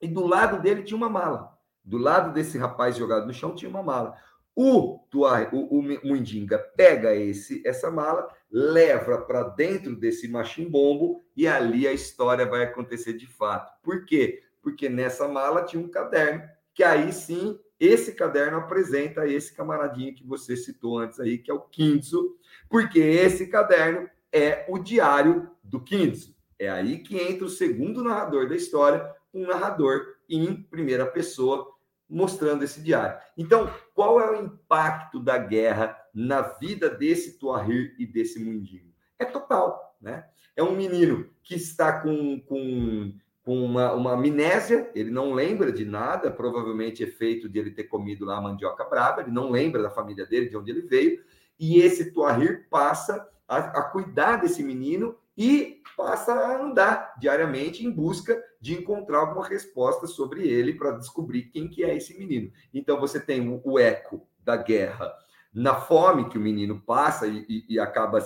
e 0.00 0.06
do 0.06 0.24
lado 0.24 0.62
dele 0.62 0.84
tinha 0.84 0.96
uma 0.96 1.08
mala. 1.08 1.58
Do 1.84 1.98
lado 1.98 2.32
desse 2.32 2.56
rapaz 2.56 2.96
jogado 2.96 3.26
no 3.26 3.34
chão 3.34 3.56
tinha 3.56 3.68
uma 3.68 3.82
mala. 3.82 4.16
O, 4.58 5.00
Tuar, 5.10 5.54
o, 5.54 5.78
o 5.78 5.82
Mundinga 5.82 6.58
pega 6.58 7.14
esse 7.14 7.62
essa 7.62 7.90
mala, 7.90 8.26
leva 8.50 9.18
para 9.18 9.42
dentro 9.42 9.94
desse 9.94 10.26
machimbombo 10.26 11.22
e 11.36 11.46
ali 11.46 11.86
a 11.86 11.92
história 11.92 12.46
vai 12.46 12.62
acontecer 12.62 13.12
de 13.12 13.26
fato. 13.26 13.70
Por 13.82 14.06
quê? 14.06 14.42
Porque 14.62 14.88
nessa 14.88 15.28
mala 15.28 15.62
tinha 15.62 15.82
um 15.82 15.90
caderno, 15.90 16.42
que 16.72 16.82
aí 16.82 17.12
sim, 17.12 17.60
esse 17.78 18.14
caderno 18.14 18.56
apresenta 18.56 19.28
esse 19.28 19.54
camaradinho 19.54 20.14
que 20.14 20.26
você 20.26 20.56
citou 20.56 20.98
antes 21.00 21.20
aí, 21.20 21.36
que 21.36 21.50
é 21.50 21.54
o 21.54 21.60
Kinzo, 21.60 22.38
porque 22.66 22.98
esse 22.98 23.48
caderno 23.48 24.08
é 24.32 24.64
o 24.70 24.78
diário 24.78 25.50
do 25.62 25.82
Kinzo. 25.84 26.34
É 26.58 26.70
aí 26.70 27.00
que 27.00 27.18
entra 27.18 27.44
o 27.44 27.50
segundo 27.50 28.02
narrador 28.02 28.48
da 28.48 28.56
história, 28.56 29.06
um 29.34 29.46
narrador 29.46 30.16
em 30.30 30.62
primeira 30.62 31.04
pessoa, 31.04 31.75
mostrando 32.08 32.62
esse 32.62 32.80
diário. 32.80 33.18
Então, 33.36 33.70
qual 33.94 34.20
é 34.20 34.30
o 34.30 34.44
impacto 34.44 35.18
da 35.18 35.36
guerra 35.38 35.96
na 36.14 36.42
vida 36.42 36.88
desse 36.88 37.38
Tuahir 37.38 37.94
e 37.98 38.06
desse 38.06 38.38
Mundinho? 38.38 38.92
É 39.18 39.24
total, 39.24 39.96
né? 40.00 40.26
É 40.54 40.62
um 40.62 40.74
menino 40.74 41.28
que 41.42 41.54
está 41.54 42.00
com, 42.00 42.40
com, 42.40 43.12
com 43.42 43.64
uma, 43.64 43.92
uma 43.92 44.12
amnésia, 44.12 44.90
ele 44.94 45.10
não 45.10 45.32
lembra 45.32 45.70
de 45.70 45.84
nada, 45.84 46.30
provavelmente 46.30 47.02
efeito 47.02 47.48
de 47.48 47.58
ele 47.58 47.70
ter 47.70 47.84
comido 47.84 48.24
lá 48.24 48.38
a 48.38 48.40
mandioca 48.40 48.84
brava, 48.84 49.20
ele 49.20 49.30
não 49.30 49.50
lembra 49.50 49.82
da 49.82 49.90
família 49.90 50.24
dele, 50.26 50.48
de 50.48 50.56
onde 50.56 50.70
ele 50.70 50.82
veio, 50.82 51.22
e 51.58 51.80
esse 51.80 52.12
Tuahir 52.12 52.66
passa 52.70 53.28
a, 53.46 53.58
a 53.58 53.82
cuidar 53.82 54.36
desse 54.36 54.62
menino 54.62 55.16
e 55.36 55.82
passa 55.96 56.32
a 56.32 56.62
andar 56.62 57.14
diariamente 57.18 57.84
em 57.84 57.90
busca 57.90 58.42
de 58.60 58.74
encontrar 58.74 59.18
alguma 59.18 59.46
resposta 59.46 60.06
sobre 60.06 60.46
ele 60.46 60.74
para 60.74 60.92
descobrir 60.92 61.44
quem 61.44 61.68
que 61.68 61.84
é 61.84 61.96
esse 61.96 62.18
menino. 62.18 62.50
Então 62.72 63.00
você 63.00 63.18
tem 63.18 63.60
o, 63.64 63.78
eco 63.78 64.26
da 64.44 64.56
guerra 64.56 65.12
na 65.52 65.74
fome 65.74 66.28
que 66.28 66.36
o 66.36 66.40
menino 66.40 66.80
passa 66.80 67.26
e, 67.26 67.46
e, 67.48 67.74
e 67.74 67.80
acaba 67.80 68.18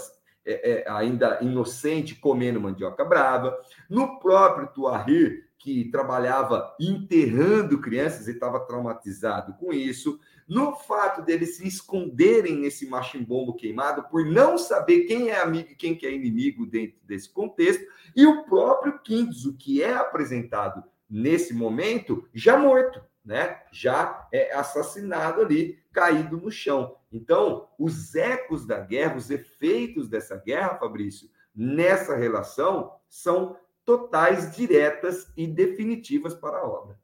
é, 0.44 0.82
é, 0.84 0.90
ainda 0.90 1.38
inocente 1.40 2.14
comendo 2.16 2.60
mandioca 2.60 3.04
brava, 3.04 3.56
no 3.88 4.18
próprio 4.18 4.68
Tuahir, 4.68 5.48
que 5.58 5.90
trabalhava 5.90 6.74
enterrando 6.80 7.80
crianças 7.80 8.26
e 8.26 8.32
estava 8.32 8.60
traumatizado 8.60 9.52
com 9.54 9.72
isso, 9.72 10.18
no 10.50 10.74
fato 10.74 11.22
deles 11.22 11.58
se 11.58 11.68
esconderem 11.68 12.56
nesse 12.56 12.84
machimbombo 12.88 13.54
queimado 13.54 14.02
por 14.10 14.26
não 14.26 14.58
saber 14.58 15.04
quem 15.04 15.30
é 15.30 15.40
amigo 15.40 15.70
e 15.70 15.76
quem 15.76 15.94
que 15.94 16.04
é 16.04 16.12
inimigo 16.12 16.66
dentro 16.66 16.98
desse 17.04 17.30
contexto, 17.30 17.86
e 18.16 18.26
o 18.26 18.42
próprio 18.46 18.98
Kinzo, 18.98 19.56
que 19.56 19.80
é 19.80 19.94
apresentado 19.94 20.82
nesse 21.08 21.54
momento, 21.54 22.28
já 22.34 22.58
morto, 22.58 23.00
né? 23.24 23.62
Já 23.70 24.26
é 24.32 24.52
assassinado 24.52 25.40
ali, 25.40 25.78
caído 25.92 26.36
no 26.36 26.50
chão. 26.50 26.96
Então, 27.12 27.68
os 27.78 28.16
ecos 28.16 28.66
da 28.66 28.80
guerra, 28.80 29.18
os 29.18 29.30
efeitos 29.30 30.08
dessa 30.08 30.36
guerra, 30.36 30.78
Fabrício, 30.78 31.30
nessa 31.54 32.16
relação 32.16 32.92
são 33.08 33.56
totais, 33.84 34.56
diretas 34.56 35.32
e 35.36 35.46
definitivas 35.46 36.34
para 36.34 36.58
a 36.58 36.66
obra. 36.66 36.98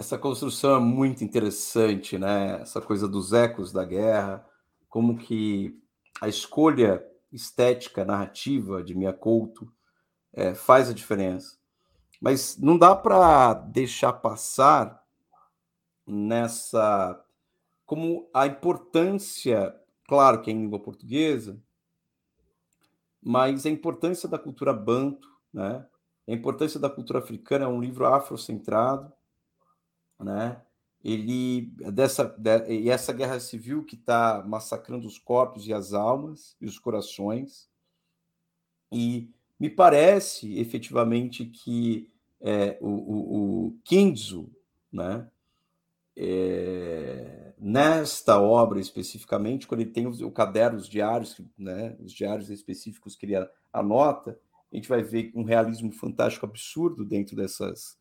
Essa 0.00 0.16
construção 0.16 0.76
é 0.76 0.80
muito 0.80 1.22
interessante, 1.22 2.16
né? 2.16 2.62
Essa 2.62 2.80
coisa 2.80 3.06
dos 3.06 3.34
ecos 3.34 3.70
da 3.70 3.84
guerra, 3.84 4.42
como 4.88 5.18
que 5.18 5.78
a 6.22 6.26
escolha 6.26 7.06
estética, 7.30 8.02
narrativa 8.02 8.82
de 8.82 8.94
Mia 8.94 9.12
Couto 9.12 9.70
é, 10.32 10.54
faz 10.54 10.88
a 10.88 10.94
diferença. 10.94 11.58
Mas 12.18 12.56
não 12.56 12.78
dá 12.78 12.96
para 12.96 13.52
deixar 13.52 14.14
passar 14.14 15.04
nessa 16.06 17.22
como 17.84 18.26
a 18.32 18.46
importância, 18.46 19.78
claro 20.08 20.40
que 20.40 20.50
é 20.50 20.54
em 20.54 20.62
língua 20.62 20.80
portuguesa, 20.80 21.62
mas 23.22 23.66
a 23.66 23.70
importância 23.70 24.26
da 24.26 24.38
cultura 24.38 24.72
banto, 24.72 25.28
né? 25.52 25.86
A 26.26 26.32
importância 26.32 26.80
da 26.80 26.88
cultura 26.88 27.18
africana 27.18 27.66
é 27.66 27.68
um 27.68 27.82
livro 27.82 28.06
afrocentrado, 28.06 29.12
né? 30.20 30.60
Ele 31.02 31.72
dessa 31.92 32.24
de, 32.24 32.68
e 32.68 32.90
essa 32.90 33.12
guerra 33.12 33.40
civil 33.40 33.84
que 33.84 33.94
está 33.94 34.44
massacrando 34.46 35.06
os 35.06 35.18
corpos 35.18 35.66
e 35.66 35.72
as 35.72 35.94
almas 35.94 36.56
e 36.60 36.66
os 36.66 36.78
corações. 36.78 37.68
E 38.92 39.30
me 39.58 39.70
parece 39.70 40.58
efetivamente 40.58 41.46
que 41.46 42.10
é, 42.40 42.78
o, 42.80 42.88
o, 42.88 43.66
o 43.66 43.78
Kinzo, 43.84 44.50
né? 44.92 45.28
É, 46.16 47.54
nesta 47.58 48.40
obra 48.40 48.80
especificamente, 48.80 49.66
quando 49.66 49.80
ele 49.82 49.90
tem 49.90 50.06
o, 50.06 50.10
o 50.26 50.30
caderno, 50.30 50.78
os 50.78 50.88
diários, 50.88 51.40
né, 51.56 51.96
os 52.00 52.12
diários 52.12 52.50
específicos 52.50 53.14
que 53.16 53.26
ele 53.26 53.48
anota, 53.72 54.38
a 54.72 54.76
gente 54.76 54.88
vai 54.88 55.02
ver 55.02 55.32
um 55.34 55.44
realismo 55.44 55.92
fantástico 55.92 56.46
absurdo 56.46 57.04
dentro 57.04 57.36
dessas, 57.36 57.98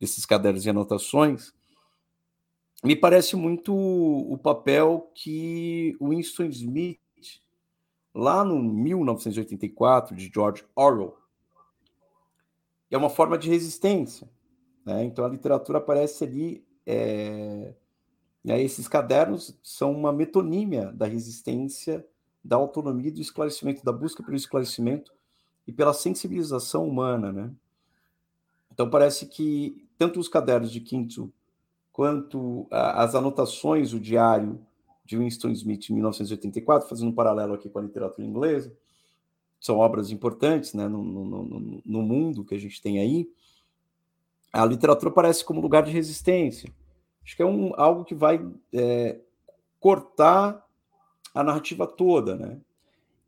desses 0.00 0.24
cadernos 0.26 0.64
e 0.66 0.70
anotações. 0.70 1.52
Me 2.84 2.94
parece 2.94 3.34
muito 3.34 3.74
o 3.74 4.38
papel 4.38 5.10
que 5.14 5.96
Winston 6.00 6.44
Smith, 6.44 7.00
lá 8.14 8.44
no 8.44 8.62
1984, 8.62 10.14
de 10.14 10.30
George 10.32 10.64
Orwell, 10.76 11.16
é 12.90 12.96
uma 12.96 13.10
forma 13.10 13.36
de 13.36 13.50
resistência. 13.50 14.28
Né? 14.84 15.04
Então 15.04 15.24
a 15.24 15.28
literatura 15.28 15.78
aparece 15.78 16.24
ali 16.24 16.64
é, 16.86 17.74
esses 18.44 18.88
cadernos 18.88 19.58
são 19.62 19.92
uma 19.92 20.12
metonímia 20.12 20.92
da 20.92 21.06
resistência, 21.06 22.06
da 22.42 22.56
autonomia, 22.56 23.12
do 23.12 23.20
esclarecimento, 23.20 23.84
da 23.84 23.92
busca 23.92 24.22
pelo 24.22 24.36
esclarecimento 24.36 25.12
e 25.66 25.72
pela 25.72 25.92
sensibilização 25.92 26.88
humana, 26.88 27.30
né? 27.30 27.52
Então 28.72 28.88
parece 28.88 29.26
que 29.26 29.86
tanto 29.98 30.18
os 30.18 30.28
cadernos 30.28 30.70
de 30.70 30.80
Quinto 30.80 31.30
quanto 31.98 32.68
as 32.70 33.16
anotações, 33.16 33.92
o 33.92 33.98
diário 33.98 34.64
de 35.04 35.18
Winston 35.18 35.48
Smith 35.48 35.90
em 35.90 35.94
1984, 35.94 36.88
fazendo 36.88 37.08
um 37.08 37.12
paralelo 37.12 37.54
aqui 37.54 37.68
com 37.68 37.80
a 37.80 37.82
literatura 37.82 38.24
inglesa, 38.24 38.72
são 39.58 39.78
obras 39.78 40.12
importantes 40.12 40.74
né, 40.74 40.86
no, 40.86 41.02
no, 41.02 41.82
no 41.84 42.02
mundo 42.02 42.44
que 42.44 42.54
a 42.54 42.58
gente 42.60 42.80
tem 42.80 43.00
aí 43.00 43.28
a 44.52 44.64
literatura 44.64 45.10
parece 45.10 45.44
como 45.44 45.60
lugar 45.60 45.82
de 45.82 45.90
resistência. 45.90 46.72
Acho 47.24 47.34
que 47.34 47.42
é 47.42 47.46
um, 47.46 47.72
algo 47.74 48.04
que 48.04 48.14
vai 48.14 48.48
é, 48.72 49.18
cortar 49.80 50.64
a 51.34 51.42
narrativa 51.42 51.84
toda, 51.84 52.36
né? 52.36 52.60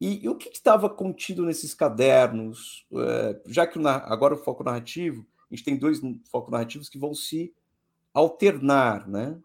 E, 0.01 0.25
e 0.25 0.29
o 0.29 0.37
que 0.37 0.49
estava 0.49 0.89
contido 0.89 1.45
nesses 1.45 1.75
cadernos? 1.75 2.87
É, 2.93 3.41
já 3.47 3.67
que 3.67 3.81
o, 3.81 3.89
agora 3.89 4.35
o 4.35 4.39
foco 4.39 4.63
narrativo, 4.63 5.27
a 5.51 5.57
gente 5.57 5.65
tem 5.65 5.77
dois 5.77 6.01
focos 6.31 6.53
narrativos 6.53 6.89
que 6.89 7.01
vão 7.01 7.13
se 7.13 7.53
alternar, 8.13 9.09
né? 9.09 9.39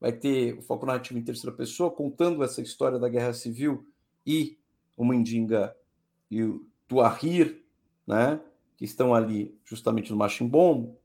Vai 0.00 0.12
ter 0.12 0.58
o 0.58 0.62
foco 0.62 0.86
narrativo 0.86 1.18
em 1.18 1.22
terceira 1.22 1.56
pessoa, 1.56 1.90
contando 1.90 2.42
essa 2.42 2.60
história 2.60 2.98
da 2.98 3.08
guerra 3.08 3.32
civil 3.32 3.86
e 4.26 4.58
o 4.96 5.04
Mandinga 5.04 5.76
e 6.30 6.42
o 6.42 6.66
Tuahir, 6.88 7.62
né? 8.06 8.40
Que 8.76 8.84
estão 8.84 9.14
ali 9.14 9.56
justamente 9.64 10.10
no 10.10 10.16
Machimbombo 10.16 10.98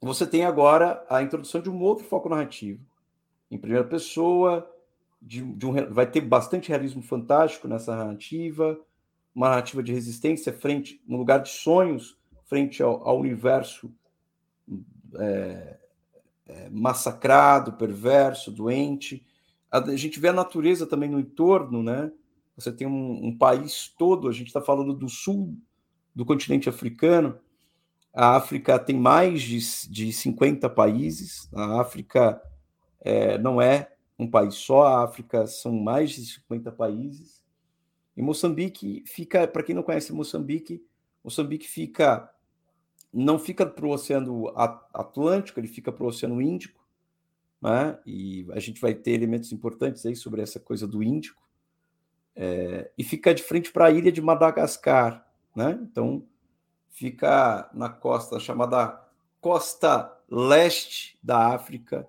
você 0.00 0.26
tem 0.26 0.44
agora 0.44 1.04
a 1.10 1.22
introdução 1.22 1.60
de 1.60 1.68
um 1.68 1.80
outro 1.80 2.04
foco 2.04 2.28
narrativo. 2.28 2.84
Em 3.50 3.58
primeira 3.58 3.84
pessoa, 3.84 4.70
de, 5.20 5.42
de 5.42 5.66
um, 5.66 5.72
vai 5.90 6.08
ter 6.08 6.20
bastante 6.20 6.68
realismo 6.68 7.02
fantástico 7.02 7.66
nessa 7.66 7.96
narrativa, 7.96 8.78
uma 9.34 9.48
narrativa 9.48 9.82
de 9.82 9.92
resistência 9.92 10.52
frente, 10.52 11.02
no 11.06 11.16
lugar 11.16 11.40
de 11.40 11.48
sonhos, 11.48 12.16
frente 12.44 12.82
ao, 12.82 13.06
ao 13.06 13.18
universo 13.18 13.92
é, 15.18 15.77
é, 16.48 16.68
massacrado, 16.70 17.74
perverso, 17.74 18.50
doente. 18.50 19.24
A, 19.70 19.94
gente 19.94 20.18
vê 20.18 20.28
a 20.28 20.32
natureza 20.32 20.86
também 20.86 21.10
no 21.10 21.20
entorno, 21.20 21.82
né? 21.82 22.10
Você 22.56 22.72
tem 22.72 22.86
um, 22.86 23.26
um 23.26 23.36
país 23.36 23.94
todo, 23.96 24.28
a 24.28 24.32
gente 24.32 24.48
está 24.48 24.60
falando 24.60 24.94
do 24.94 25.08
sul 25.08 25.56
do 26.14 26.24
continente 26.24 26.68
africano, 26.68 27.38
a 28.12 28.34
África 28.34 28.76
tem 28.78 28.96
mais 28.96 29.42
de, 29.42 29.58
de 29.88 30.12
50 30.12 30.68
países. 30.70 31.48
A 31.52 31.80
África 31.80 32.42
é, 33.00 33.38
não 33.38 33.62
é 33.62 33.92
um 34.18 34.28
país 34.28 34.54
só, 34.56 34.86
a 34.88 35.04
África 35.04 35.46
são 35.46 35.72
mais 35.72 36.10
de 36.10 36.26
50 36.26 36.72
países. 36.72 37.40
E 38.16 38.22
Moçambique 38.22 39.04
fica, 39.06 39.46
para 39.46 39.62
quem 39.62 39.74
não 39.74 39.84
conhece 39.84 40.12
Moçambique, 40.12 40.82
Moçambique 41.22 41.68
fica 41.68 42.28
não 43.12 43.38
fica 43.38 43.64
para 43.64 43.86
o 43.86 43.90
Oceano 43.90 44.52
Atlântico, 44.92 45.58
ele 45.58 45.68
fica 45.68 45.90
para 45.90 46.04
o 46.04 46.08
Oceano 46.08 46.40
Índico, 46.40 46.84
né? 47.60 47.98
e 48.06 48.46
a 48.52 48.60
gente 48.60 48.80
vai 48.80 48.94
ter 48.94 49.12
elementos 49.12 49.52
importantes 49.52 50.04
aí 50.06 50.14
sobre 50.14 50.42
essa 50.42 50.60
coisa 50.60 50.86
do 50.86 51.02
Índico, 51.02 51.42
é, 52.36 52.90
e 52.96 53.02
fica 53.02 53.34
de 53.34 53.42
frente 53.42 53.72
para 53.72 53.86
a 53.86 53.90
ilha 53.90 54.12
de 54.12 54.22
Madagascar. 54.22 55.26
Né? 55.56 55.76
Então, 55.82 56.24
fica 56.90 57.68
na 57.74 57.88
costa 57.88 58.38
chamada 58.38 59.04
costa 59.40 60.16
leste 60.30 61.18
da 61.22 61.54
África, 61.54 62.08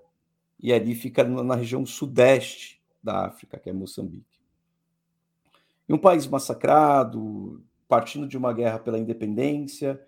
e 0.59 0.73
ali 0.73 0.93
fica 0.93 1.23
na 1.23 1.55
região 1.55 1.85
sudeste 1.85 2.81
da 3.01 3.25
África, 3.27 3.57
que 3.57 3.69
é 3.69 3.73
Moçambique. 3.73 4.25
E 5.87 5.93
um 5.93 5.97
país 5.97 6.27
massacrado, 6.27 7.63
partindo 7.87 8.27
de 8.27 8.37
uma 8.37 8.51
guerra 8.53 8.77
pela 8.77 8.99
independência, 8.99 9.99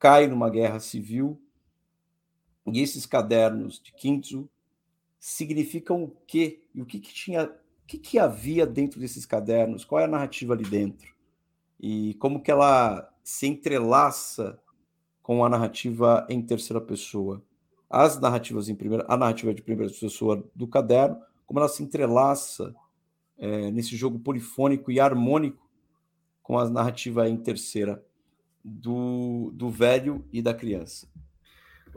cai 0.00 0.26
numa 0.26 0.50
guerra 0.50 0.80
civil, 0.80 1.40
e 2.66 2.80
esses 2.80 3.06
cadernos 3.06 3.80
de 3.80 3.92
Kintsu 3.92 4.50
significam 5.18 6.02
o 6.02 6.10
quê? 6.26 6.62
E 6.74 6.82
o 6.82 6.86
que, 6.86 6.98
que 6.98 7.14
tinha, 7.14 7.44
o 7.44 7.86
que, 7.86 7.98
que 7.98 8.18
havia 8.18 8.66
dentro 8.66 8.98
desses 8.98 9.24
cadernos? 9.24 9.84
Qual 9.84 10.00
é 10.00 10.04
a 10.04 10.08
narrativa 10.08 10.54
ali 10.54 10.64
dentro? 10.64 11.14
E 11.78 12.14
como 12.14 12.42
que 12.42 12.50
ela 12.50 13.08
se 13.22 13.46
entrelaça 13.46 14.58
com 15.22 15.44
a 15.44 15.48
narrativa 15.48 16.26
em 16.28 16.42
terceira 16.42 16.80
pessoa. 16.80 17.40
As 17.88 18.18
narrativas 18.18 18.68
em 18.68 18.74
primeira, 18.74 19.04
a 19.08 19.16
narrativa 19.16 19.54
de 19.54 19.62
primeira 19.62 19.92
pessoa 19.92 20.44
do 20.54 20.66
caderno, 20.66 21.20
como 21.46 21.60
ela 21.60 21.68
se 21.68 21.82
entrelaça 21.82 22.74
é, 23.38 23.70
nesse 23.70 23.96
jogo 23.96 24.18
polifônico 24.18 24.90
e 24.90 24.98
harmônico 24.98 25.68
com 26.42 26.58
a 26.58 26.68
narrativa 26.68 27.28
em 27.28 27.36
terceira 27.36 28.04
do, 28.64 29.50
do 29.54 29.68
velho 29.70 30.24
e 30.32 30.42
da 30.42 30.54
criança. 30.54 31.08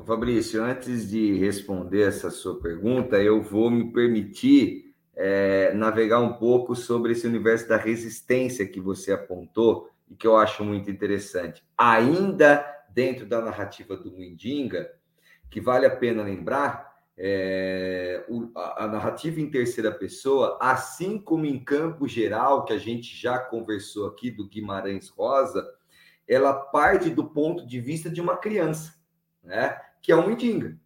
Fabrício, 0.06 0.64
antes 0.64 1.10
de 1.10 1.38
responder 1.38 2.08
essa 2.08 2.32
sua 2.32 2.60
pergunta, 2.60 3.22
eu 3.22 3.44
vou 3.44 3.70
me 3.70 3.92
permitir 3.92 4.96
é, 5.16 5.72
navegar 5.74 6.20
um 6.20 6.34
pouco 6.34 6.76
sobre 6.76 7.12
esse 7.12 7.28
universo 7.28 7.70
da 7.70 7.78
resistência 7.78 8.68
que 8.68 8.80
você 8.80 9.12
apontou 9.12 9.90
e 10.10 10.16
que 10.16 10.26
eu 10.26 10.36
acho 10.36 10.64
muito 10.64 10.90
interessante. 10.90 11.64
Ainda 11.78 12.66
dentro 12.90 13.26
da 13.26 13.42
narrativa 13.42 13.96
do 13.96 14.12
Mundinga, 14.12 14.92
que 15.50 15.62
vale 15.62 15.86
a 15.86 15.96
pena 15.96 16.24
lembrar, 16.24 16.94
é, 17.16 18.26
a, 18.56 18.88
narrativa 18.88 19.40
em 19.40 19.50
terceira 19.50 19.92
pessoa, 19.92 20.58
assim 20.60 21.20
como 21.20 21.46
em 21.46 21.64
campo 21.64 22.08
geral, 22.08 22.66
que 22.66 22.74
a 22.74 22.78
gente 22.78 23.16
já 23.16 23.38
conversou 23.38 24.08
aqui 24.08 24.32
do 24.32 24.48
Guimarães 24.48 25.10
Rosa, 25.10 25.68
ela 26.28 26.54
parte 26.54 27.10
do 27.10 27.26
ponto 27.26 27.66
de 27.66 27.80
vista 27.80 28.10
de 28.10 28.22
uma 28.22 28.38
criança, 28.38 28.94
né? 29.44 29.80
que 30.02 30.12
é 30.12 30.16
o 30.16 30.28
Mundinga. 30.28 30.78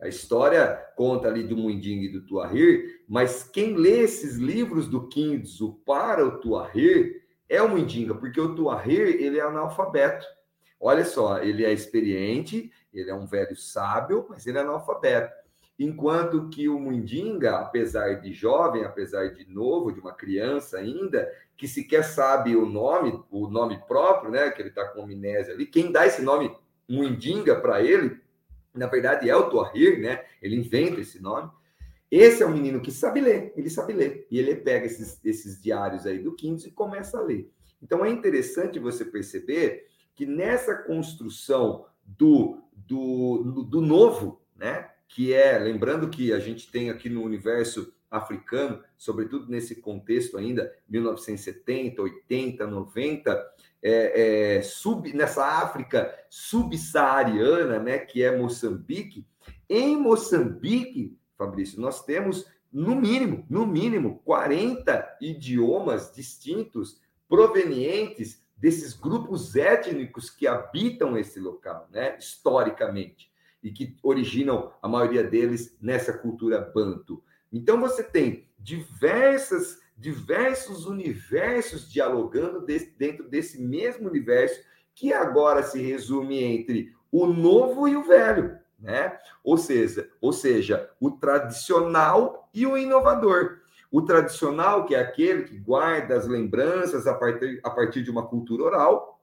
A 0.00 0.08
história 0.08 0.76
conta 0.96 1.28
ali 1.28 1.44
do 1.44 1.56
Mundinga 1.56 2.04
e 2.04 2.12
do 2.12 2.26
Tuahir, 2.26 3.02
mas 3.08 3.44
quem 3.44 3.76
lê 3.76 4.00
esses 4.00 4.36
livros 4.36 4.88
do 4.88 5.08
Kindzo 5.08 5.80
para 5.86 6.26
o 6.26 6.40
Tuahir 6.40 7.22
é 7.48 7.62
o 7.62 7.68
Mundinga, 7.68 8.14
porque 8.14 8.40
o 8.40 8.54
Tuahir 8.54 9.22
ele 9.22 9.38
é 9.38 9.42
analfabeto. 9.42 10.26
Olha 10.80 11.04
só, 11.04 11.38
ele 11.38 11.64
é 11.64 11.72
experiente, 11.72 12.70
ele 12.92 13.10
é 13.10 13.14
um 13.14 13.26
velho 13.26 13.56
sábio, 13.56 14.26
mas 14.28 14.46
ele 14.46 14.58
é 14.58 14.60
analfabeto. 14.60 15.43
Enquanto 15.78 16.48
que 16.50 16.68
o 16.68 16.78
Mundinga, 16.78 17.58
apesar 17.58 18.20
de 18.20 18.32
jovem, 18.32 18.84
apesar 18.84 19.32
de 19.32 19.44
novo, 19.48 19.90
de 19.90 19.98
uma 19.98 20.12
criança 20.12 20.78
ainda, 20.78 21.28
que 21.56 21.66
sequer 21.66 22.04
sabe 22.04 22.54
o 22.54 22.64
nome, 22.64 23.20
o 23.30 23.48
nome 23.48 23.82
próprio, 23.88 24.30
né? 24.30 24.50
Que 24.50 24.62
ele 24.62 24.68
está 24.68 24.86
com 24.88 25.02
amnésia 25.02 25.52
ali. 25.52 25.66
Quem 25.66 25.90
dá 25.90 26.06
esse 26.06 26.22
nome 26.22 26.54
Mundinga 26.88 27.60
para 27.60 27.82
ele, 27.82 28.20
na 28.72 28.86
verdade, 28.86 29.28
é 29.28 29.34
o 29.34 29.50
Toahir, 29.50 30.00
né? 30.00 30.24
Ele 30.40 30.56
inventa 30.56 31.00
esse 31.00 31.20
nome. 31.20 31.50
Esse 32.10 32.44
é 32.44 32.46
um 32.46 32.52
menino 32.52 32.80
que 32.80 32.92
sabe 32.92 33.20
ler, 33.20 33.52
ele 33.56 33.68
sabe 33.68 33.92
ler. 33.92 34.26
E 34.30 34.38
ele 34.38 34.54
pega 34.54 34.86
esses, 34.86 35.18
esses 35.24 35.60
diários 35.60 36.06
aí 36.06 36.20
do 36.20 36.36
Quintos 36.36 36.64
e 36.66 36.70
começa 36.70 37.18
a 37.18 37.22
ler. 37.22 37.50
Então 37.82 38.04
é 38.04 38.10
interessante 38.10 38.78
você 38.78 39.04
perceber 39.04 39.88
que 40.14 40.24
nessa 40.24 40.76
construção 40.76 41.86
do, 42.04 42.62
do, 42.72 43.42
do, 43.42 43.62
do 43.64 43.80
novo, 43.80 44.40
né? 44.56 44.90
Que 45.08 45.32
é, 45.32 45.58
lembrando 45.58 46.08
que 46.08 46.32
a 46.32 46.38
gente 46.38 46.70
tem 46.70 46.90
aqui 46.90 47.08
no 47.08 47.22
universo 47.22 47.94
africano, 48.10 48.82
sobretudo 48.96 49.50
nesse 49.50 49.76
contexto 49.76 50.38
ainda, 50.38 50.72
1970, 50.88 52.00
80, 52.00 52.66
90, 52.66 53.54
é, 53.82 54.56
é, 54.56 54.62
sub, 54.62 55.12
nessa 55.12 55.44
África 55.44 56.14
subsaariana, 56.30 57.78
né, 57.78 57.98
que 57.98 58.22
é 58.22 58.36
Moçambique. 58.36 59.26
Em 59.68 59.96
Moçambique, 59.96 61.18
Fabrício, 61.36 61.80
nós 61.80 62.04
temos 62.04 62.46
no 62.72 62.94
mínimo, 62.94 63.44
no 63.48 63.66
mínimo, 63.66 64.20
40 64.24 65.18
idiomas 65.20 66.12
distintos 66.12 67.00
provenientes 67.28 68.42
desses 68.56 68.94
grupos 68.94 69.54
étnicos 69.56 70.30
que 70.30 70.46
habitam 70.46 71.16
esse 71.18 71.38
local, 71.38 71.88
né, 71.92 72.16
historicamente 72.18 73.33
e 73.64 73.72
que 73.72 73.96
originam 74.02 74.70
a 74.80 74.86
maioria 74.86 75.24
deles 75.24 75.76
nessa 75.80 76.12
cultura 76.12 76.60
banto. 76.60 77.24
Então 77.50 77.80
você 77.80 78.04
tem 78.04 78.46
diversas 78.58 79.82
diversos 79.96 80.86
universos 80.86 81.90
dialogando 81.90 82.66
dentro 82.98 83.28
desse 83.28 83.62
mesmo 83.62 84.08
universo 84.08 84.60
que 84.94 85.12
agora 85.12 85.62
se 85.62 85.80
resume 85.80 86.42
entre 86.42 86.92
o 87.10 87.26
novo 87.26 87.86
e 87.86 87.96
o 87.96 88.02
velho, 88.02 88.58
né? 88.78 89.16
Ou 89.42 89.56
seja, 89.56 90.10
ou 90.20 90.32
seja, 90.32 90.90
o 91.00 91.12
tradicional 91.12 92.48
e 92.52 92.66
o 92.66 92.76
inovador. 92.76 93.60
O 93.90 94.02
tradicional, 94.02 94.84
que 94.84 94.94
é 94.94 95.00
aquele 95.00 95.44
que 95.44 95.56
guarda 95.56 96.16
as 96.16 96.26
lembranças 96.26 97.06
a 97.06 97.14
partir, 97.14 97.60
a 97.62 97.70
partir 97.70 98.02
de 98.02 98.10
uma 98.10 98.26
cultura 98.26 98.64
oral, 98.64 99.20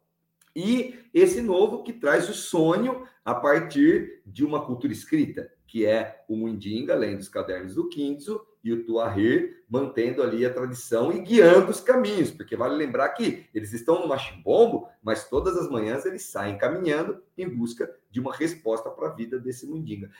e 0.55 0.99
esse 1.13 1.41
novo 1.41 1.83
que 1.83 1.93
traz 1.93 2.29
o 2.29 2.33
sonho 2.33 3.03
a 3.23 3.33
partir 3.33 4.21
de 4.25 4.43
uma 4.43 4.65
cultura 4.65 4.91
escrita, 4.91 5.51
que 5.67 5.85
é 5.85 6.23
o 6.27 6.35
Mundinga, 6.35 6.93
além 6.93 7.15
dos 7.15 7.29
cadernos 7.29 7.75
do 7.75 7.87
Kinzo, 7.87 8.45
e 8.63 8.71
o 8.71 8.85
Tuahir, 8.85 9.63
mantendo 9.67 10.21
ali 10.21 10.45
a 10.45 10.53
tradição 10.53 11.11
e 11.11 11.19
guiando 11.21 11.71
os 11.71 11.81
caminhos, 11.81 12.29
porque 12.29 12.55
vale 12.55 12.75
lembrar 12.75 13.09
que 13.09 13.47
eles 13.53 13.73
estão 13.73 14.01
no 14.01 14.07
machimbombo, 14.07 14.87
mas 15.01 15.27
todas 15.27 15.57
as 15.57 15.67
manhãs 15.69 16.05
eles 16.05 16.23
saem 16.23 16.57
caminhando 16.57 17.23
em 17.35 17.49
busca 17.49 17.91
de 18.11 18.19
uma 18.19 18.35
resposta 18.35 18.89
para 18.91 19.07
a 19.07 19.13
vida 19.13 19.39
desse 19.39 19.65
Mundinga. 19.65 20.11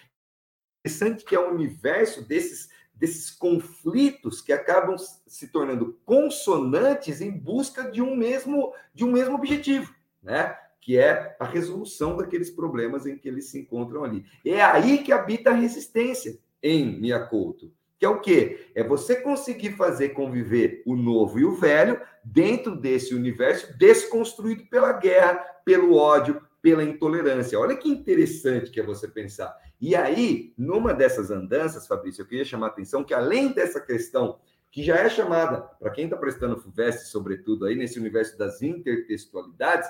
Interessante 0.80 1.24
que 1.24 1.36
é 1.36 1.40
um 1.40 1.54
universo 1.54 2.28
desses 2.28 2.70
desses 2.94 3.32
conflitos 3.32 4.42
que 4.42 4.54
acabam 4.54 4.96
se 5.26 5.48
tornando 5.48 6.00
consonantes 6.06 7.20
em 7.20 7.32
busca 7.32 7.90
de 7.90 8.00
um 8.00 8.16
mesmo 8.16 8.74
de 8.94 9.04
um 9.04 9.12
mesmo 9.12 9.36
objetivo 9.36 9.92
né? 10.22 10.56
Que 10.82 10.98
é 10.98 11.38
a 11.39 11.46
resolução 11.46 12.17
daqueles 12.17 12.50
problemas 12.50 13.06
em 13.06 13.17
que 13.17 13.30
eles 13.30 13.46
se 13.46 13.60
encontram 13.60 14.04
ali. 14.04 14.26
É 14.44 14.62
aí 14.62 14.98
que 14.98 15.13
habita 15.13 15.52
a 15.52 15.54
resistência 15.54 16.38
em 16.62 17.00
Miyakoto. 17.00 17.72
Que 17.98 18.06
é 18.06 18.10
o 18.10 18.20
quê? 18.20 18.72
É 18.74 18.84
você 18.84 19.15
conseguir 19.22 19.74
fazer 19.74 20.10
conviver 20.10 20.82
o 20.88 20.96
novo 20.96 21.39
e 21.39 21.46
o 21.46 21.56
velho 21.56 22.02
dentro 22.24 22.76
desse 22.76 23.13
universo 23.13 23.78
desconstruído 23.78 24.65
pela 24.65 24.91
guerra, 24.91 25.36
pelo 25.63 25.96
ódio, 25.96 26.41
pela 26.62 26.84
intolerância. 26.84 27.60
Olha 27.60 27.76
que 27.78 27.88
interessante 27.88 28.72
que 28.72 28.80
é 28.80 28.84
você 28.84 29.08
pensar. 29.08 29.56
E 29.80 29.96
aí, 29.96 30.54
numa 30.58 30.94
dessas 30.94 31.32
andanças, 31.32 31.88
Fabrício, 31.88 32.22
eu 32.22 32.28
queria 32.28 32.46
chamar 32.46 32.67
a 32.67 32.70
atenção 32.70 33.04
que 33.04 33.13
além 33.13 33.52
dessa 33.52 33.80
questão 33.80 34.39
que 34.72 34.84
já 34.84 34.96
é 34.96 35.10
chamada, 35.10 35.62
para 35.80 35.91
quem 35.91 36.06
está 36.06 36.15
prestando 36.15 36.58
FUVEST, 36.58 37.08
sobretudo 37.08 37.65
aí 37.65 37.76
nesse 37.76 38.00
universo 38.00 38.38
das 38.38 38.62
intertextualidades, 38.62 39.89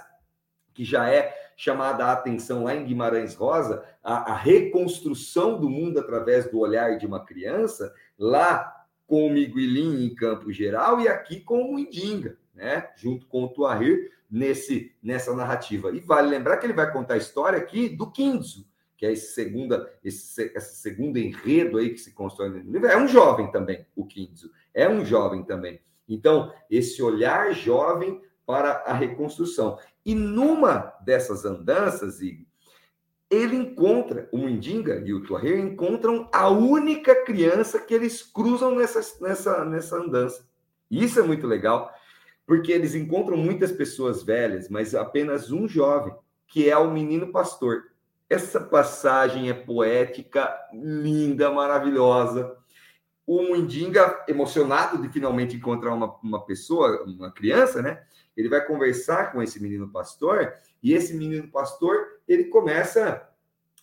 que 0.73 0.83
já 0.83 1.09
é 1.09 1.33
chamada 1.55 2.05
a 2.05 2.13
atenção 2.13 2.63
lá 2.63 2.75
em 2.75 2.85
Guimarães 2.85 3.35
Rosa, 3.35 3.83
a, 4.03 4.31
a, 4.31 4.35
reconstrução 4.35 5.59
do 5.59 5.69
mundo 5.69 5.99
através 5.99 6.49
do 6.49 6.59
olhar 6.59 6.97
de 6.97 7.05
uma 7.05 7.23
criança, 7.23 7.93
lá 8.17 8.85
com 9.05 9.27
o 9.27 9.29
Miguelim 9.29 10.05
em 10.05 10.15
Campo 10.15 10.51
Geral 10.51 11.01
e 11.01 11.07
aqui 11.07 11.39
com 11.39 11.75
o 11.75 11.77
Indinga, 11.77 12.37
né? 12.55 12.89
junto 12.95 13.27
com 13.27 13.43
o 13.43 13.49
Tuahir 13.49 14.11
nesse, 14.29 14.95
nessa 15.03 15.35
narrativa. 15.35 15.91
E 15.91 15.99
vale 15.99 16.29
lembrar 16.29 16.57
que 16.57 16.65
ele 16.65 16.73
vai 16.73 16.91
contar 16.91 17.15
a 17.15 17.17
história 17.17 17.59
aqui 17.59 17.89
do 17.89 18.09
Kinzo, 18.09 18.65
que 18.97 19.05
é 19.05 19.11
esse 19.11 19.33
segunda, 19.33 19.91
esse, 20.03 20.51
esse 20.55 20.75
segundo 20.77 21.17
enredo 21.17 21.77
aí 21.77 21.89
que 21.89 21.99
se 21.99 22.13
constrói 22.13 22.49
no 22.49 22.57
livro. 22.57 22.87
É 22.87 22.97
um 22.97 23.07
jovem 23.07 23.51
também, 23.51 23.85
o 23.95 24.05
Kinzo. 24.05 24.49
É 24.73 24.87
um 24.87 25.03
jovem 25.03 25.43
também. 25.43 25.81
Então, 26.07 26.53
esse 26.69 27.03
olhar 27.03 27.53
jovem 27.53 28.21
para 28.45 28.83
a 28.85 28.93
reconstrução. 28.93 29.77
E 30.05 30.15
numa 30.15 30.93
dessas 31.01 31.45
andanças, 31.45 32.19
ele 33.31 33.55
encontra, 33.55 34.27
o 34.31 34.37
Mundinga 34.37 35.01
e 35.05 35.13
o 35.13 35.21
Tuarre 35.21 35.57
encontram 35.57 36.27
a 36.33 36.49
única 36.49 37.23
criança 37.23 37.79
que 37.79 37.93
eles 37.93 38.21
cruzam 38.21 38.75
nessa, 38.75 38.99
nessa, 39.21 39.63
nessa 39.63 39.95
andança. 39.95 40.45
Isso 40.89 41.19
é 41.19 41.23
muito 41.23 41.47
legal, 41.47 41.93
porque 42.45 42.71
eles 42.73 42.93
encontram 42.93 43.37
muitas 43.37 43.71
pessoas 43.71 44.21
velhas, 44.21 44.67
mas 44.67 44.93
apenas 44.93 45.51
um 45.51 45.65
jovem, 45.67 46.13
que 46.45 46.69
é 46.69 46.77
o 46.77 46.91
menino 46.91 47.31
pastor. 47.31 47.83
Essa 48.29 48.59
passagem 48.59 49.49
é 49.49 49.53
poética, 49.53 50.53
linda, 50.73 51.49
maravilhosa. 51.49 52.57
O 53.25 53.43
Mundinga, 53.43 54.25
emocionado 54.27 55.01
de 55.01 55.07
finalmente 55.07 55.55
encontrar 55.55 55.93
uma, 55.93 56.17
uma 56.21 56.45
pessoa, 56.45 57.03
uma 57.05 57.31
criança, 57.31 57.81
né? 57.81 58.03
Ele 58.35 58.49
vai 58.49 58.65
conversar 58.65 59.31
com 59.31 59.41
esse 59.41 59.61
menino 59.61 59.89
pastor 59.89 60.53
e 60.81 60.93
esse 60.93 61.13
menino 61.13 61.47
pastor 61.49 62.19
ele 62.27 62.45
começa 62.45 63.27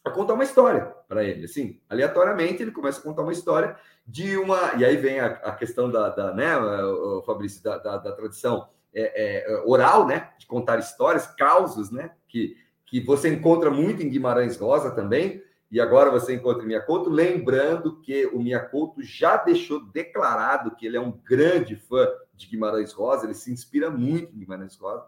a 0.05 0.11
contar 0.11 0.35
uma 0.35 0.45
história 0.45 0.95
para 1.07 1.25
ele, 1.25 1.45
assim, 1.45 1.81
aleatoriamente 1.89 2.63
ele 2.63 2.71
começa 2.71 3.01
a 3.01 3.03
contar 3.03 3.23
uma 3.23 3.33
história 3.33 3.77
de 4.07 4.37
uma 4.37 4.75
e 4.77 4.85
aí 4.85 4.97
vem 4.97 5.21
a, 5.21 5.27
a 5.27 5.53
questão 5.53 5.91
da, 5.91 6.09
da 6.09 6.33
né, 6.33 6.57
o 6.57 7.23
Fabrício 7.23 7.63
da, 7.63 7.79
da, 7.79 7.97
da 7.99 8.13
tradição 8.13 8.69
é, 8.95 9.45
é, 9.53 9.63
oral, 9.67 10.07
né, 10.07 10.31
de 10.39 10.47
contar 10.47 10.79
histórias, 10.79 11.27
causos, 11.27 11.91
né, 11.91 12.13
que 12.27 12.57
que 12.89 13.01
você 13.01 13.29
encontra 13.29 13.71
muito 13.71 14.03
em 14.03 14.09
Guimarães 14.09 14.57
Rosa 14.57 14.91
também, 14.91 15.43
e 15.71 15.81
agora 15.81 16.11
você 16.11 16.35
encontra 16.35 16.65
em 16.65 16.67
Miyakoto, 16.67 17.11
lembrando 17.11 18.01
que 18.01 18.27
o 18.27 18.39
Miyakoto 18.39 19.03
já 19.03 19.37
deixou 19.37 19.85
declarado 19.85 20.75
que 20.75 20.87
ele 20.87 20.97
é 20.97 21.01
um 21.01 21.13
grande 21.13 21.77
fã 21.77 22.09
de 22.35 22.47
Guimarães 22.47 22.93
Rosa, 22.93 23.27
ele 23.27 23.35
se 23.35 23.53
inspira 23.53 23.91
muito 23.91 24.35
em 24.35 24.39
Guimarães 24.39 24.77
Rosa. 24.77 25.05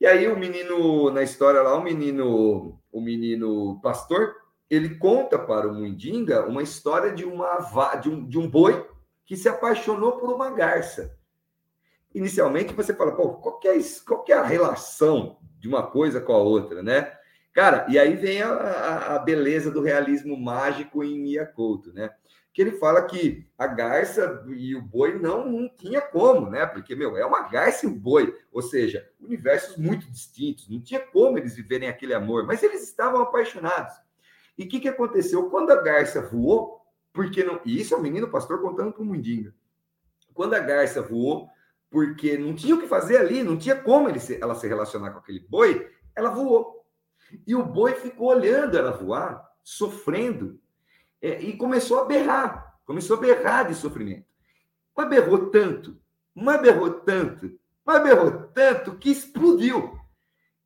E 0.00 0.06
aí 0.06 0.28
o 0.28 0.38
menino, 0.38 1.10
na 1.10 1.22
história 1.22 1.62
lá, 1.62 1.74
o 1.76 1.82
menino, 1.82 2.78
o 2.92 3.00
menino 3.00 3.80
pastor, 3.80 4.34
ele 4.70 4.96
conta 4.96 5.38
para 5.38 5.68
o 5.68 5.74
Mundinga 5.74 6.46
uma 6.46 6.62
história 6.62 7.12
de, 7.12 7.24
uma, 7.24 7.58
de, 8.00 8.08
um, 8.08 8.26
de 8.26 8.38
um 8.38 8.48
boi 8.48 8.88
que 9.24 9.36
se 9.36 9.48
apaixonou 9.48 10.12
por 10.12 10.32
uma 10.32 10.50
garça. 10.50 11.16
inicialmente 12.14 12.72
você 12.72 12.94
fala, 12.94 13.12
pô, 13.12 13.30
qual 13.34 13.60
é, 13.64 13.78
qual 14.06 14.24
é 14.28 14.32
a 14.32 14.44
relação 14.44 15.38
de 15.58 15.68
uma 15.68 15.82
coisa 15.84 16.20
com 16.20 16.32
a 16.32 16.38
outra, 16.38 16.82
né? 16.82 17.12
Cara, 17.52 17.86
e 17.88 17.98
aí 17.98 18.16
vem 18.16 18.40
a, 18.42 19.14
a, 19.14 19.18
beleza 19.18 19.70
do 19.70 19.82
realismo 19.82 20.36
mágico 20.36 21.04
em 21.04 21.18
Mia 21.18 21.44
Couto, 21.44 21.92
né? 21.92 22.10
Que 22.52 22.62
ele 22.62 22.72
fala 22.72 23.02
que 23.02 23.46
a 23.58 23.66
garça 23.66 24.44
e 24.48 24.74
o 24.74 24.80
boi 24.80 25.18
não, 25.18 25.46
não 25.46 25.68
tinha 25.68 26.00
como, 26.00 26.48
né? 26.48 26.64
Porque, 26.64 26.94
meu, 26.94 27.16
é 27.16 27.24
uma 27.24 27.48
garça 27.48 27.84
e 27.84 27.88
um 27.88 27.98
boi, 27.98 28.34
ou 28.50 28.62
seja, 28.62 29.06
universos 29.20 29.76
muito 29.76 30.10
distintos, 30.10 30.68
não 30.68 30.80
tinha 30.80 31.00
como 31.00 31.36
eles 31.36 31.54
viverem 31.54 31.88
aquele 31.88 32.14
amor, 32.14 32.46
mas 32.46 32.62
eles 32.62 32.82
estavam 32.82 33.20
apaixonados. 33.20 33.94
E 34.56 34.64
o 34.64 34.68
que, 34.68 34.80
que 34.80 34.88
aconteceu? 34.88 35.50
Quando 35.50 35.70
a 35.72 35.82
garça 35.82 36.22
voou, 36.22 36.80
porque 37.12 37.44
não. 37.44 37.60
E 37.64 37.80
isso 37.80 37.94
é 37.94 37.96
o 37.96 38.02
menino 38.02 38.28
pastor 38.28 38.60
contando 38.62 38.92
para 38.92 39.02
o 39.02 39.04
Mundinga. 39.04 39.54
Quando 40.32 40.54
a 40.54 40.60
garça 40.60 41.02
voou, 41.02 41.48
porque 41.90 42.38
não 42.38 42.54
tinha 42.54 42.74
o 42.74 42.80
que 42.80 42.86
fazer 42.86 43.18
ali, 43.18 43.42
não 43.42 43.58
tinha 43.58 43.76
como 43.76 44.08
ele 44.08 44.18
se, 44.18 44.38
ela 44.40 44.54
se 44.54 44.66
relacionar 44.66 45.10
com 45.10 45.18
aquele 45.18 45.40
boi, 45.40 45.90
ela 46.16 46.30
voou. 46.30 46.81
E 47.46 47.54
o 47.54 47.64
boi 47.64 47.94
ficou 47.94 48.28
olhando 48.28 48.76
ela 48.76 48.92
voar, 48.92 49.48
sofrendo, 49.62 50.60
é, 51.20 51.40
e 51.40 51.56
começou 51.56 52.00
a 52.00 52.04
berrar, 52.04 52.78
começou 52.84 53.16
a 53.16 53.20
berrar 53.20 53.68
de 53.68 53.74
sofrimento. 53.74 54.26
Mas 54.96 55.08
berrou 55.08 55.50
tanto, 55.50 55.98
mas 56.34 56.60
berrou 56.60 56.90
tanto, 56.90 57.58
mas 57.84 58.02
berrou 58.02 58.48
tanto 58.48 58.96
que 58.96 59.10
explodiu. 59.10 59.98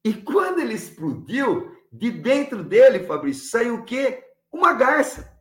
E 0.04 0.14
quando 0.14 0.60
ele 0.60 0.74
explodiu, 0.74 1.76
de 1.92 2.10
dentro 2.10 2.62
dele, 2.62 3.06
Fabrício, 3.06 3.48
saiu 3.48 3.76
o 3.76 3.84
quê? 3.84 4.24
Uma 4.52 4.72
garça. 4.72 5.32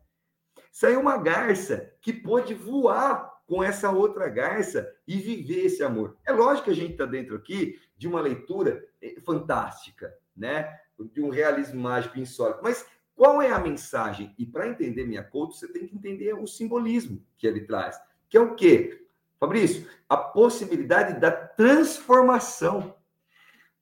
Saiu 0.72 1.00
uma 1.00 1.16
garça 1.16 1.92
que 2.00 2.12
pôde 2.12 2.54
voar 2.54 3.34
com 3.46 3.62
essa 3.62 3.90
outra 3.90 4.28
garça 4.28 4.92
e 5.06 5.16
viver 5.16 5.66
esse 5.66 5.82
amor. 5.82 6.16
É 6.26 6.32
lógico 6.32 6.64
que 6.64 6.70
a 6.70 6.74
gente 6.74 6.92
está 6.92 7.06
dentro 7.06 7.36
aqui 7.36 7.80
de 7.96 8.08
uma 8.08 8.20
leitura 8.20 8.84
eh, 9.00 9.20
fantástica, 9.24 10.12
né? 10.36 10.78
De 11.12 11.22
um 11.22 11.30
realismo 11.30 11.80
mágico 11.80 12.18
insólito. 12.18 12.60
Mas 12.62 12.86
qual 13.14 13.40
é 13.40 13.50
a 13.50 13.58
mensagem? 13.58 14.34
E 14.38 14.44
para 14.44 14.68
entender 14.68 15.06
minha 15.06 15.24
couto, 15.24 15.54
você 15.54 15.66
tem 15.66 15.86
que 15.86 15.96
entender 15.96 16.34
o 16.34 16.46
simbolismo 16.46 17.24
que 17.36 17.46
ele 17.46 17.62
traz. 17.62 17.98
Que 18.28 18.36
é 18.36 18.40
o 18.40 18.54
quê? 18.54 19.06
Fabrício, 19.40 19.88
a 20.08 20.16
possibilidade 20.16 21.18
da 21.20 21.30
transformação, 21.30 22.94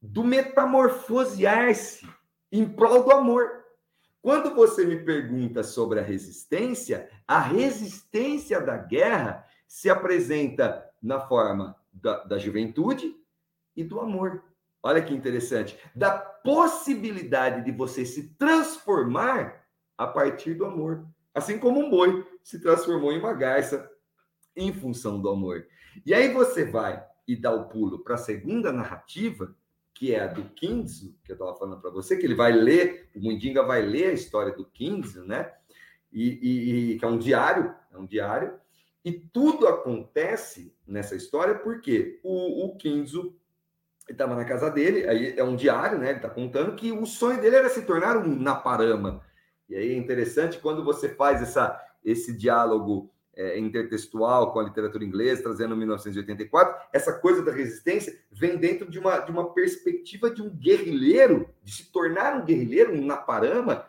do 0.01 0.23
metamorfosear-se 0.23 2.09
em 2.51 2.69
prol 2.69 3.05
do 3.05 3.11
amor. 3.11 3.65
Quando 4.21 4.55
você 4.55 4.85
me 4.85 5.05
pergunta 5.05 5.63
sobre 5.63 6.01
a 6.01 6.03
resistência, 6.03 7.11
a 7.27 7.41
resistência 7.41 8.61
da 8.61 8.77
guerra 8.77 9.47
se 9.67 9.91
apresenta 9.91 10.89
na 11.03 11.21
forma 11.21 11.77
da, 11.93 12.25
da 12.25 12.39
juventude 12.39 13.17
e 13.77 13.83
do 13.83 14.01
amor. 14.01 14.45
Olha 14.85 15.03
que 15.03 15.15
interessante. 15.15 15.79
Da 15.95 16.11
possibilidade 16.11 17.65
de 17.65 17.73
você 17.73 18.05
se 18.05 18.35
transformar 18.35 19.65
a 19.97 20.07
partir 20.07 20.53
do 20.53 20.67
amor. 20.67 21.07
Assim 21.35 21.59
como 21.59 21.81
um 21.81 21.89
boi 21.89 22.23
se 22.43 22.61
transformou 22.61 23.11
em 23.11 23.19
uma 23.19 23.33
garça 23.33 23.91
em 24.55 24.75
função 24.75 25.19
do 25.19 25.31
amor. 25.31 25.67
E 26.05 26.13
aí 26.13 26.31
você 26.31 26.67
vai 26.67 27.03
e 27.27 27.35
dá 27.35 27.51
o 27.51 27.67
pulo 27.67 28.01
para 28.01 28.17
a 28.17 28.19
segunda 28.19 28.71
narrativa, 28.71 29.57
que 29.95 30.15
é 30.15 30.21
a 30.21 30.27
do 30.27 30.45
Kinzo, 30.51 31.17
que 31.25 31.33
eu 31.33 31.35
estava 31.35 31.57
falando 31.57 31.81
para 31.81 31.91
você, 31.91 32.19
que 32.19 32.27
ele 32.27 32.35
vai 32.35 32.53
ler, 32.53 33.09
o 33.17 33.21
Mundinga 33.21 33.63
vai 33.63 33.81
ler 33.81 34.09
a 34.09 34.13
história 34.13 34.53
do 34.53 34.67
Kinzo, 34.67 35.25
né? 35.25 35.51
E, 36.13 36.93
e, 36.93 36.99
que 36.99 37.05
é 37.07 37.09
um 37.09 37.19
diário, 37.19 37.75
é 37.91 37.97
um 37.97 38.05
diário, 38.05 38.53
e 39.03 39.13
tudo 39.13 39.67
acontece 39.67 40.77
nessa 40.87 41.17
história 41.17 41.55
porque 41.55 42.21
o, 42.23 42.67
o 42.67 42.77
Kinzo 42.77 43.35
estava 44.09 44.35
na 44.35 44.45
casa 44.45 44.71
dele, 44.71 45.07
aí 45.09 45.35
é 45.37 45.45
um 45.45 45.57
diário, 45.57 45.99
né? 45.99 46.09
Ele 46.11 46.17
está 46.19 46.29
contando 46.29 46.77
que 46.77 46.93
o 46.93 47.07
sonho 47.07 47.41
dele 47.41 47.57
era 47.57 47.69
se 47.69 47.83
tornar 47.83 48.17
um 48.19 48.35
Naparama. 48.35 49.23
E 49.69 49.75
aí 49.75 49.93
é 49.93 49.97
interessante 49.97 50.59
quando 50.59 50.85
você 50.85 51.09
faz 51.09 51.41
essa, 51.41 51.81
esse 52.05 52.37
diálogo 52.37 53.11
é, 53.37 53.59
intertextual 53.59 54.53
com 54.53 54.61
a 54.61 54.65
literatura 54.65 55.05
inglesa, 55.05 55.43
trazendo 55.43 55.77
1984, 55.77 56.89
essa 56.93 57.13
coisa 57.13 57.43
da 57.43 57.53
resistência 57.53 58.17
vem 58.31 58.57
dentro 58.57 58.91
de 58.91 58.99
uma, 58.99 59.19
de 59.19 59.31
uma 59.31 59.53
perspectiva 59.53 60.31
de 60.31 60.43
um 60.43 60.51
guerrilheiro, 60.51 61.49
de 61.63 61.73
se 61.73 61.91
tornar 61.91 62.37
um 62.37 62.45
guerrilheiro, 62.45 62.93
um 62.93 63.05
Naparama, 63.05 63.87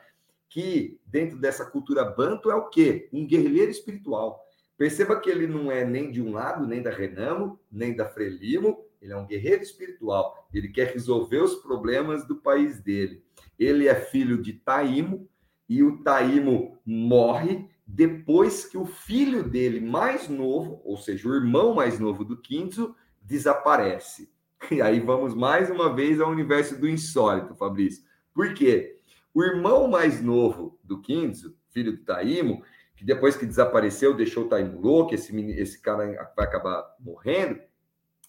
que 0.50 1.00
dentro 1.06 1.38
dessa 1.38 1.66
cultura 1.66 2.06
banto 2.06 2.50
é 2.50 2.56
o 2.56 2.70
quê? 2.70 3.10
Um 3.12 3.28
guerrilheiro 3.28 3.72
espiritual. 3.72 4.42
Perceba 4.78 5.20
que 5.20 5.30
ele 5.30 5.48
não 5.48 5.72
é 5.72 5.86
nem 5.86 6.12
de 6.12 6.22
um 6.22 6.32
lado, 6.32 6.68
nem 6.68 6.82
da 6.82 6.90
Renamo, 6.90 7.60
nem 7.72 7.96
da 7.96 8.06
Frelimo, 8.06 8.85
ele 9.06 9.14
é 9.14 9.18
um 9.18 9.26
guerreiro 9.26 9.62
espiritual. 9.62 10.48
Ele 10.52 10.68
quer 10.68 10.92
resolver 10.92 11.38
os 11.38 11.56
problemas 11.56 12.28
do 12.28 12.36
país 12.38 12.82
dele. 12.82 13.24
Ele 13.58 13.88
é 13.88 13.94
filho 13.94 14.42
de 14.42 14.54
Taímo, 14.54 15.30
e 15.70 15.84
o 15.84 16.04
Taímo 16.04 16.78
morre 16.86 17.70
depois 17.88 18.66
que 18.66 18.78
o 18.78 18.86
filho 18.86 19.44
dele 19.44 19.80
mais 19.80 20.28
novo, 20.28 20.82
ou 20.84 20.98
seja, 20.98 21.30
o 21.30 21.36
irmão 21.36 21.76
mais 21.76 22.00
novo 22.00 22.26
do 22.26 22.36
Quinto, 22.36 22.96
desaparece. 23.22 24.34
E 24.72 24.82
aí 24.82 25.00
vamos 25.00 25.36
mais 25.36 25.70
uma 25.70 25.94
vez 25.94 26.20
ao 26.20 26.32
universo 26.32 26.80
do 26.80 26.90
insólito, 26.90 27.54
Fabrício. 27.54 28.04
Por 28.34 28.56
quê? 28.56 29.00
O 29.32 29.44
irmão 29.44 29.88
mais 29.88 30.22
novo 30.24 30.80
do 30.84 31.00
Quinto, 31.00 31.56
filho 31.70 31.92
do 31.92 32.04
Taímo, 32.04 32.64
que 32.96 33.06
depois 33.06 33.36
que 33.36 33.46
desapareceu, 33.46 34.16
deixou 34.16 34.46
o 34.46 34.50
Taimo 34.50 34.82
louco, 34.82 35.14
esse, 35.14 35.36
esse 35.52 35.80
cara 35.80 36.32
vai 36.36 36.46
acabar 36.46 36.96
morrendo, 37.00 37.60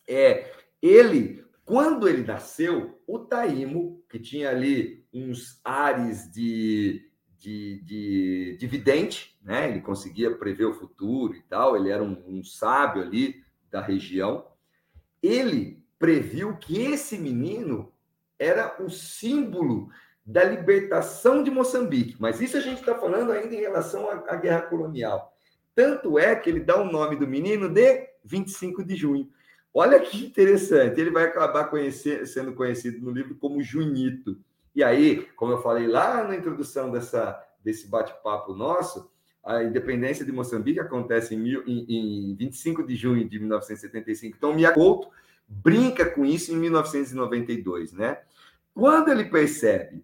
é 0.06 0.52
ele, 0.82 1.44
quando 1.64 2.08
ele 2.08 2.22
nasceu, 2.22 3.00
o 3.06 3.18
Taimo, 3.18 4.02
que 4.08 4.18
tinha 4.18 4.50
ali 4.50 5.04
uns 5.12 5.60
ares 5.64 6.30
de, 6.30 7.10
de, 7.38 7.82
de, 7.82 8.56
de 8.58 8.66
vidente, 8.66 9.38
né? 9.42 9.70
ele 9.70 9.80
conseguia 9.80 10.34
prever 10.36 10.66
o 10.66 10.74
futuro 10.74 11.34
e 11.34 11.42
tal, 11.42 11.76
ele 11.76 11.90
era 11.90 12.02
um, 12.02 12.22
um 12.26 12.44
sábio 12.44 13.02
ali 13.02 13.42
da 13.70 13.80
região, 13.80 14.46
ele 15.22 15.82
previu 15.98 16.56
que 16.56 16.80
esse 16.82 17.18
menino 17.18 17.92
era 18.38 18.76
o 18.82 18.90
símbolo 18.90 19.88
da 20.24 20.42
libertação 20.42 21.42
de 21.42 21.50
Moçambique. 21.50 22.16
Mas 22.18 22.40
isso 22.40 22.56
a 22.56 22.60
gente 22.60 22.80
está 22.80 22.94
falando 22.94 23.30
ainda 23.32 23.54
em 23.54 23.60
relação 23.60 24.10
à, 24.10 24.24
à, 24.28 24.36
guerra 24.36 24.62
colonial. 24.62 25.32
Tanto 25.74 26.18
é 26.18 26.34
que 26.34 26.50
ele 26.50 26.60
dá 26.60 26.80
o 26.80 26.90
nome 26.90 27.16
do 27.16 27.26
menino 27.26 27.68
de 27.68 28.08
25 28.24 28.84
de 28.84 28.96
junho. 28.96 29.30
Olha 29.78 30.00
que 30.00 30.24
interessante, 30.24 30.98
ele 30.98 31.10
vai 31.10 31.24
acabar 31.24 31.64
conhecer, 31.64 32.26
sendo 32.26 32.54
conhecido 32.54 32.98
no 33.04 33.10
livro 33.10 33.34
como 33.34 33.62
Junito. 33.62 34.38
E 34.74 34.82
aí, 34.82 35.28
como 35.36 35.52
eu 35.52 35.60
falei 35.60 35.86
lá 35.86 36.24
na 36.24 36.34
introdução 36.34 36.90
dessa, 36.90 37.38
desse 37.62 37.86
bate-papo 37.86 38.54
nosso, 38.54 39.10
a 39.44 39.62
independência 39.62 40.24
de 40.24 40.32
Moçambique 40.32 40.80
acontece 40.80 41.34
em, 41.34 41.38
mil, 41.38 41.62
em, 41.66 41.84
em 42.30 42.34
25 42.36 42.86
de 42.86 42.96
junho 42.96 43.28
de 43.28 43.38
1975. 43.38 44.34
Então, 44.38 44.54
Miyakoto 44.54 45.10
brinca 45.46 46.06
com 46.06 46.24
isso 46.24 46.54
em 46.54 46.56
1992, 46.56 47.92
né? 47.92 48.20
Quando 48.72 49.10
ele 49.10 49.26
percebe 49.26 50.02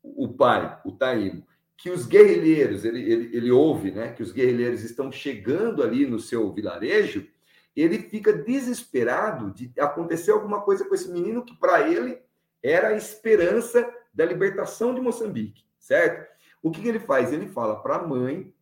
o 0.00 0.28
pai, 0.28 0.78
o 0.84 0.92
Taímo, 0.92 1.44
que 1.76 1.90
os 1.90 2.06
guerrilheiros, 2.06 2.84
ele, 2.84 3.02
ele, 3.02 3.36
ele 3.36 3.50
ouve 3.50 3.90
né, 3.90 4.12
que 4.12 4.22
os 4.22 4.30
guerrilheiros 4.30 4.84
estão 4.84 5.10
chegando 5.10 5.82
ali 5.82 6.06
no 6.06 6.20
seu 6.20 6.52
vilarejo, 6.52 7.26
ele 7.74 7.98
fica 7.98 8.32
desesperado 8.32 9.50
de 9.52 9.72
acontecer 9.78 10.30
alguma 10.30 10.60
coisa 10.60 10.84
com 10.84 10.94
esse 10.94 11.10
menino 11.10 11.44
que 11.44 11.56
para 11.56 11.88
ele 11.88 12.20
era 12.62 12.88
a 12.88 12.96
esperança 12.96 13.88
da 14.12 14.24
libertação 14.24 14.94
de 14.94 15.00
Moçambique, 15.00 15.64
certo? 15.78 16.30
O 16.62 16.70
que, 16.70 16.80
que 16.80 16.88
ele 16.88 17.00
faz? 17.00 17.32
Ele 17.32 17.48
fala 17.48 17.82
para 17.82 17.96
a 17.96 18.06
mãe, 18.06 18.54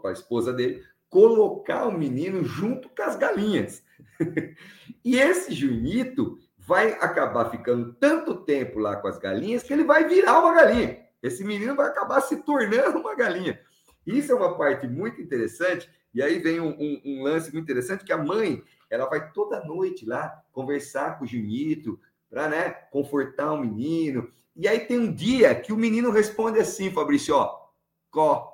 para 0.00 0.10
a 0.10 0.12
esposa 0.12 0.52
dele, 0.52 0.84
colocar 1.08 1.86
o 1.86 1.92
menino 1.92 2.44
junto 2.44 2.88
com 2.88 3.02
as 3.02 3.16
galinhas. 3.16 3.82
e 5.04 5.18
esse 5.18 5.54
Junito 5.54 6.38
vai 6.58 6.92
acabar 6.92 7.50
ficando 7.50 7.92
tanto 7.94 8.34
tempo 8.44 8.78
lá 8.78 8.96
com 8.96 9.08
as 9.08 9.18
galinhas 9.18 9.62
que 9.62 9.72
ele 9.72 9.84
vai 9.84 10.08
virar 10.08 10.40
uma 10.40 10.54
galinha. 10.54 11.02
Esse 11.22 11.44
menino 11.44 11.74
vai 11.74 11.88
acabar 11.88 12.20
se 12.20 12.36
tornando 12.42 12.98
uma 12.98 13.14
galinha. 13.14 13.60
Isso 14.06 14.32
é 14.32 14.34
uma 14.34 14.56
parte 14.56 14.86
muito 14.86 15.20
interessante. 15.20 15.88
E 16.14 16.22
aí 16.22 16.38
vem 16.38 16.60
um, 16.60 16.70
um, 16.78 17.02
um 17.04 17.22
lance 17.22 17.52
muito 17.52 17.64
interessante 17.64 18.04
que 18.04 18.12
a 18.12 18.18
mãe 18.18 18.62
ela 18.90 19.06
vai 19.06 19.32
toda 19.32 19.64
noite 19.64 20.04
lá 20.04 20.42
conversar 20.52 21.18
com 21.18 21.24
o 21.24 21.26
Junito 21.26 21.98
para 22.28 22.48
né, 22.48 22.70
confortar 22.90 23.52
o 23.52 23.60
menino. 23.60 24.30
E 24.54 24.68
aí 24.68 24.80
tem 24.80 24.98
um 24.98 25.12
dia 25.12 25.54
que 25.54 25.72
o 25.72 25.76
menino 25.76 26.10
responde 26.10 26.58
assim, 26.58 26.90
Fabrício, 26.90 27.34
ó, 27.34 27.68
có. 28.10 28.52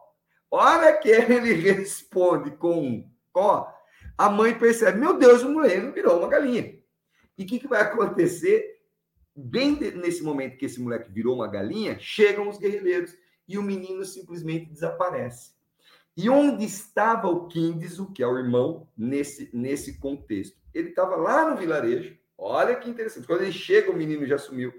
Hora 0.50 0.96
que 0.96 1.09
ele 1.09 1.52
responde 1.72 2.52
com 2.52 3.09
có, 3.32 3.72
a 4.16 4.30
mãe 4.30 4.56
percebe, 4.59 4.98
meu 4.98 5.18
Deus, 5.18 5.42
o 5.42 5.50
moleque 5.50 5.92
virou 5.92 6.18
uma 6.18 6.28
galinha. 6.28 6.78
E 7.36 7.44
o 7.44 7.46
que, 7.46 7.59
que 7.59 7.68
vai 7.68 7.82
acontecer? 7.82 8.80
Bem 9.34 9.78
nesse 9.96 10.22
momento 10.24 10.56
que 10.56 10.66
esse 10.66 10.80
moleque 10.80 11.12
virou 11.12 11.36
uma 11.36 11.46
galinha, 11.46 11.96
chegam 12.00 12.48
os 12.48 12.59
guerrilheiros 12.59 13.16
e 13.46 13.56
o 13.56 13.62
menino 13.62 14.04
simplesmente 14.04 14.66
desaparece. 14.66 15.52
E 16.19 16.29
onde 16.29 16.64
estava 16.64 17.29
o 17.29 17.47
Quíndizo, 17.47 18.12
que 18.12 18.23
é 18.23 18.27
o 18.27 18.37
irmão, 18.37 18.87
nesse, 18.97 19.49
nesse 19.55 19.99
contexto? 19.99 20.59
ele 20.79 20.91
estava 20.91 21.16
lá 21.16 21.51
no 21.51 21.57
vilarejo. 21.57 22.16
Olha 22.37 22.77
que 22.77 22.89
interessante. 22.89 23.27
Quando 23.27 23.43
ele 23.43 23.53
chega, 23.53 23.91
o 23.91 23.97
menino 23.97 24.27
já 24.27 24.39
sumiu. 24.39 24.73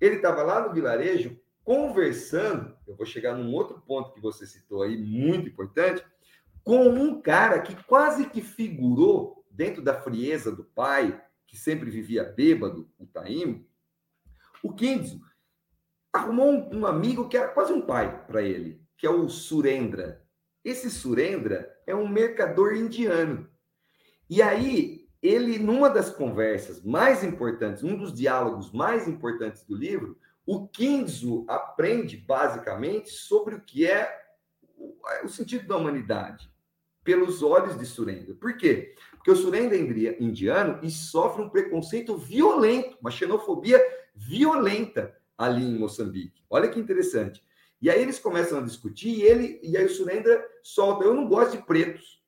Ele 0.00 0.16
estava 0.16 0.42
lá 0.42 0.66
no 0.66 0.72
vilarejo 0.72 1.38
conversando. 1.64 2.76
Eu 2.86 2.94
vou 2.94 3.06
chegar 3.06 3.34
num 3.34 3.52
outro 3.52 3.80
ponto 3.80 4.12
que 4.12 4.20
você 4.20 4.46
citou 4.46 4.82
aí, 4.82 4.96
muito 4.96 5.48
importante, 5.48 6.04
com 6.62 6.88
um 6.88 7.20
cara 7.20 7.60
que 7.60 7.74
quase 7.84 8.28
que 8.28 8.40
figurou 8.40 9.44
dentro 9.50 9.82
da 9.82 10.00
frieza 10.00 10.52
do 10.52 10.64
pai, 10.64 11.20
que 11.46 11.56
sempre 11.56 11.90
vivia 11.90 12.22
bêbado, 12.24 12.88
o 12.98 13.06
Taim. 13.06 13.66
O 14.62 14.72
Kindzo 14.72 15.20
arrumou 16.12 16.52
um, 16.52 16.80
um 16.80 16.86
amigo 16.86 17.28
que 17.28 17.36
era 17.36 17.48
quase 17.48 17.72
um 17.72 17.82
pai 17.82 18.24
para 18.26 18.42
ele, 18.42 18.80
que 18.96 19.06
é 19.06 19.10
o 19.10 19.28
Surendra. 19.28 20.25
Esse 20.66 20.90
Surendra 20.90 21.72
é 21.86 21.94
um 21.94 22.08
mercador 22.08 22.74
indiano. 22.74 23.48
E 24.28 24.42
aí, 24.42 25.06
ele, 25.22 25.60
numa 25.60 25.88
das 25.88 26.10
conversas 26.10 26.82
mais 26.82 27.22
importantes, 27.22 27.84
um 27.84 27.96
dos 27.96 28.12
diálogos 28.12 28.72
mais 28.72 29.06
importantes 29.06 29.64
do 29.64 29.76
livro, 29.76 30.18
o 30.44 30.66
Kinzo 30.66 31.44
aprende 31.46 32.16
basicamente 32.16 33.10
sobre 33.10 33.54
o 33.54 33.60
que 33.60 33.86
é 33.86 34.12
o 35.22 35.28
sentido 35.28 35.68
da 35.68 35.76
humanidade 35.76 36.50
pelos 37.04 37.44
olhos 37.44 37.78
de 37.78 37.86
Surendra. 37.86 38.34
Por 38.34 38.56
quê? 38.56 38.92
Porque 39.12 39.30
o 39.30 39.36
Surendra 39.36 39.76
é 39.76 40.20
indiano 40.20 40.80
e 40.82 40.90
sofre 40.90 41.44
um 41.44 41.48
preconceito 41.48 42.18
violento, 42.18 42.98
uma 43.00 43.12
xenofobia 43.12 43.80
violenta 44.16 45.16
ali 45.38 45.62
em 45.64 45.78
Moçambique. 45.78 46.42
Olha 46.50 46.68
que 46.68 46.80
interessante. 46.80 47.45
E 47.80 47.90
aí 47.90 48.00
eles 48.00 48.18
começam 48.18 48.58
a 48.58 48.62
discutir 48.62 49.10
e 49.10 49.22
ele 49.22 49.60
e 49.62 49.76
aí 49.76 49.84
o 49.84 49.90
Surendra 49.90 50.44
solta: 50.62 51.04
"Eu 51.04 51.14
não 51.14 51.28
gosto 51.28 51.56
de 51.56 51.62
pretos". 51.64 52.22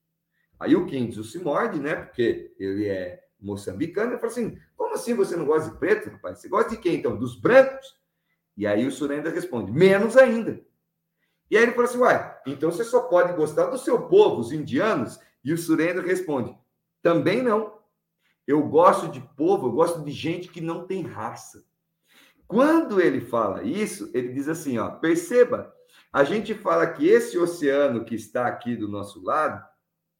Aí 0.61 0.75
o 0.77 0.87
Kinzo 0.87 1.25
se 1.25 1.39
morde, 1.39 1.79
né? 1.79 1.97
Porque 1.97 2.55
ele 2.59 2.87
é 2.87 3.25
moçambicano, 3.41 4.15
e 4.15 4.19
fala 4.19 4.33
assim: 4.33 4.59
"Como 4.77 4.95
assim 4.95 5.15
você 5.15 5.37
não 5.37 5.47
gosta 5.47 5.71
de 5.71 5.79
preto, 5.79 6.11
rapaz? 6.11 6.39
Você 6.41 6.49
gosta 6.49 6.71
de 6.71 6.77
quem 6.79 6.97
então? 6.97 7.17
Dos 7.17 7.35
brancos?" 7.39 7.97
E 8.57 8.67
aí 8.67 8.87
o 8.87 8.93
Surendra 8.93 9.31
responde: 9.31 9.73
"Menos 9.73 10.17
ainda". 10.17 10.61
E 11.51 11.57
aí 11.57 11.63
ele 11.63 11.73
fala 11.73 11.85
assim: 11.85 11.99
"Uai, 11.99 12.39
então 12.47 12.71
você 12.71 12.85
só 12.85 13.01
pode 13.03 13.33
gostar 13.35 13.67
do 13.67 13.79
seu 13.79 14.09
povo, 14.09 14.41
os 14.41 14.53
indianos?" 14.53 15.19
E 15.45 15.53
o 15.53 15.59
Surendra 15.59 16.03
responde: 16.07 16.55
"Também 17.03 17.43
não. 17.43 17.79
Eu 18.47 18.63
gosto 18.67 19.09
de 19.09 19.21
povo, 19.37 19.69
eu 19.69 19.73
gosto 19.73 20.03
de 20.03 20.11
gente 20.11 20.49
que 20.49 20.61
não 20.61 20.87
tem 20.87 21.03
raça." 21.03 21.65
Quando 22.49 23.01
ele 23.01 23.21
fala 23.21 23.63
isso, 23.63 24.11
ele 24.15 24.33
diz 24.33 24.49
assim, 24.49 24.79
ó, 24.79 24.89
perceba, 24.91 25.73
a 26.11 26.25
gente 26.25 26.55
fala 26.55 26.87
que 26.87 27.07
esse 27.07 27.39
oceano 27.39 28.05
que 28.05 28.15
está 28.15 28.47
aqui 28.47 28.75
do 28.75 28.89
nosso 28.89 29.23
lado 29.23 29.63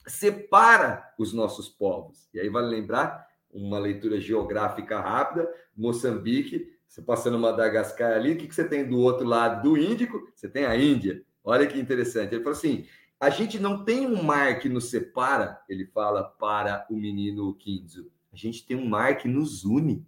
separa 0.07 1.13
os 1.19 1.33
nossos 1.33 1.69
povos. 1.69 2.29
E 2.33 2.39
aí 2.39 2.51
vale 2.51 2.69
lembrar 2.69 3.27
uma 3.51 3.79
leitura 3.79 4.21
geográfica 4.21 5.01
rápida, 5.01 5.51
Moçambique, 5.75 6.71
você 6.87 7.03
passando 7.03 7.39
Madagascar 7.39 8.13
ali, 8.13 8.33
o 8.33 8.37
que, 8.37 8.55
você 8.55 8.65
tem 8.65 8.87
do 8.87 8.99
outro 8.99 9.27
lado 9.27 9.63
do 9.63 9.77
Índico? 9.77 10.31
Você 10.35 10.49
tem 10.49 10.67
a 10.67 10.77
Índia. 10.77 11.23
Olha 11.43 11.67
que 11.67 11.79
interessante. 11.79 12.35
Ele 12.35 12.43
fala 12.43 12.57
assim: 12.57 12.87
a 13.21 13.31
gente 13.31 13.59
não 13.59 13.85
tem 13.85 14.07
um 14.07 14.23
mar 14.23 14.59
que 14.59 14.69
nos 14.69 14.91
separa, 14.91 15.61
ele 15.69 15.87
fala 15.87 16.23
para 16.23 16.87
o 16.91 16.97
menino 16.97 17.55
Kinzo. 17.55 18.11
A 18.33 18.37
gente 18.37 18.67
tem 18.67 18.77
um 18.77 18.87
mar 18.87 19.17
que 19.17 19.29
nos 19.29 19.65
une. 19.65 20.07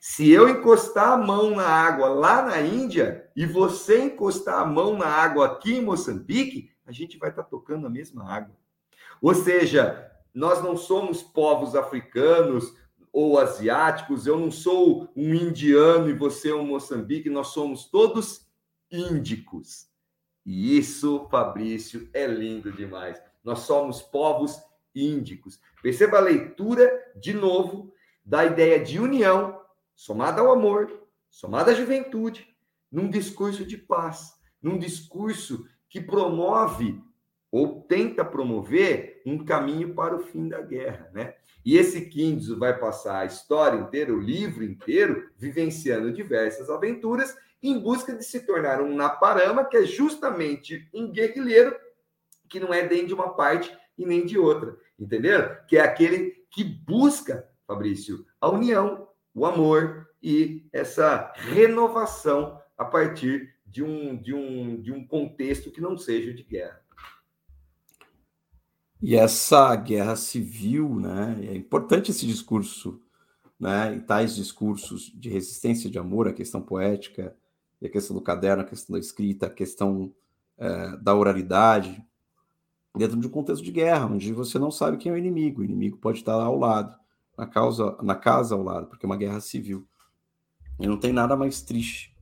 Se 0.00 0.30
eu 0.30 0.48
encostar 0.48 1.12
a 1.12 1.16
mão 1.16 1.54
na 1.54 1.66
água 1.66 2.08
lá 2.08 2.42
na 2.42 2.60
Índia 2.60 3.28
e 3.34 3.44
você 3.46 4.02
encostar 4.04 4.60
a 4.60 4.66
mão 4.66 4.96
na 4.96 5.06
água 5.06 5.46
aqui 5.46 5.74
em 5.74 5.82
Moçambique, 5.82 6.70
a 6.86 6.92
gente 6.92 7.18
vai 7.18 7.30
estar 7.30 7.42
tocando 7.42 7.86
a 7.86 7.90
mesma 7.90 8.24
água. 8.30 8.54
Ou 9.20 9.34
seja, 9.34 10.10
nós 10.32 10.62
não 10.62 10.76
somos 10.76 11.22
povos 11.22 11.74
africanos 11.74 12.74
ou 13.12 13.38
asiáticos, 13.38 14.26
eu 14.26 14.38
não 14.38 14.50
sou 14.50 15.08
um 15.16 15.34
indiano 15.34 16.10
e 16.10 16.12
você 16.12 16.50
é 16.50 16.54
um 16.54 16.66
moçambique, 16.66 17.30
nós 17.30 17.48
somos 17.48 17.86
todos 17.86 18.46
índicos. 18.90 19.88
E 20.44 20.76
isso, 20.76 21.26
Fabrício, 21.30 22.08
é 22.12 22.26
lindo 22.26 22.70
demais. 22.70 23.20
Nós 23.42 23.60
somos 23.60 24.02
povos 24.02 24.60
índicos. 24.94 25.58
Perceba 25.82 26.18
a 26.18 26.20
leitura, 26.20 26.90
de 27.16 27.32
novo, 27.32 27.92
da 28.24 28.44
ideia 28.44 28.78
de 28.78 29.00
união 29.00 29.58
somada 29.96 30.40
ao 30.40 30.52
amor, 30.52 31.08
somada 31.28 31.72
à 31.72 31.74
juventude, 31.74 32.46
num 32.92 33.10
discurso 33.10 33.64
de 33.64 33.76
paz, 33.76 34.34
num 34.62 34.78
discurso 34.78 35.66
que 35.88 36.00
promove 36.00 37.02
ou 37.50 37.80
tenta 37.80 38.24
promover 38.24 39.22
um 39.24 39.44
caminho 39.44 39.94
para 39.94 40.14
o 40.14 40.20
fim 40.20 40.48
da 40.48 40.60
guerra, 40.60 41.10
né? 41.12 41.34
E 41.64 41.76
esse 41.76 42.02
Kindzo 42.02 42.58
vai 42.58 42.78
passar 42.78 43.20
a 43.20 43.24
história 43.24 43.78
inteira, 43.78 44.12
o 44.12 44.20
livro 44.20 44.62
inteiro, 44.62 45.30
vivenciando 45.36 46.12
diversas 46.12 46.70
aventuras 46.70 47.36
em 47.62 47.78
busca 47.78 48.14
de 48.14 48.24
se 48.24 48.40
tornar 48.40 48.80
um 48.80 48.94
Naparama, 48.94 49.64
que 49.64 49.76
é 49.76 49.84
justamente 49.84 50.88
um 50.94 51.10
guerrilheiro 51.10 51.74
que 52.48 52.60
não 52.60 52.72
é 52.72 52.86
nem 52.88 53.06
de 53.06 53.14
uma 53.14 53.30
parte 53.30 53.76
e 53.98 54.06
nem 54.06 54.24
de 54.24 54.38
outra, 54.38 54.76
entenderam? 54.98 55.56
Que 55.66 55.78
é 55.78 55.80
aquele 55.80 56.44
que 56.50 56.62
busca, 56.62 57.48
Fabrício, 57.66 58.24
a 58.40 58.48
união, 58.48 59.05
o 59.36 59.44
amor 59.44 60.08
e 60.22 60.66
essa 60.72 61.30
renovação 61.36 62.58
a 62.76 62.86
partir 62.86 63.54
de 63.66 63.82
um, 63.82 64.16
de 64.16 64.32
um, 64.32 64.80
de 64.80 64.90
um 64.90 65.06
contexto 65.06 65.70
que 65.70 65.78
não 65.78 65.98
seja 65.98 66.32
de 66.32 66.42
guerra. 66.42 66.80
E 69.02 69.14
essa 69.14 69.76
guerra 69.76 70.16
civil, 70.16 70.98
né? 70.98 71.38
É 71.50 71.54
importante 71.54 72.10
esse 72.10 72.26
discurso, 72.26 72.98
né? 73.60 73.94
E 73.94 74.00
tais 74.00 74.34
discursos 74.34 75.12
de 75.14 75.28
resistência, 75.28 75.90
de 75.90 75.98
amor, 75.98 76.26
a 76.26 76.32
questão 76.32 76.62
poética, 76.62 77.36
a 77.84 77.88
questão 77.90 78.16
do 78.16 78.22
caderno, 78.22 78.62
a 78.62 78.66
questão 78.66 78.94
da 78.94 78.98
escrita, 78.98 79.46
a 79.46 79.50
questão 79.50 80.14
é, 80.56 80.96
da 80.96 81.14
oralidade, 81.14 82.02
dentro 82.96 83.20
de 83.20 83.26
um 83.26 83.30
contexto 83.30 83.62
de 83.62 83.70
guerra, 83.70 84.06
onde 84.06 84.32
você 84.32 84.58
não 84.58 84.70
sabe 84.70 84.96
quem 84.96 85.12
é 85.12 85.14
o 85.14 85.18
inimigo. 85.18 85.60
O 85.60 85.64
inimigo 85.64 85.98
pode 85.98 86.20
estar 86.20 86.32
ao 86.32 86.58
lado 86.58 86.96
na, 87.36 87.46
causa, 87.46 87.96
na 88.02 88.14
casa 88.14 88.54
ao 88.54 88.62
lado, 88.62 88.86
porque 88.86 89.04
é 89.04 89.08
uma 89.08 89.16
guerra 89.16 89.40
civil. 89.40 89.86
E 90.78 90.86
não 90.86 90.98
tem 90.98 91.12
nada 91.12 91.36
mais 91.36 91.62
triste 91.62 92.14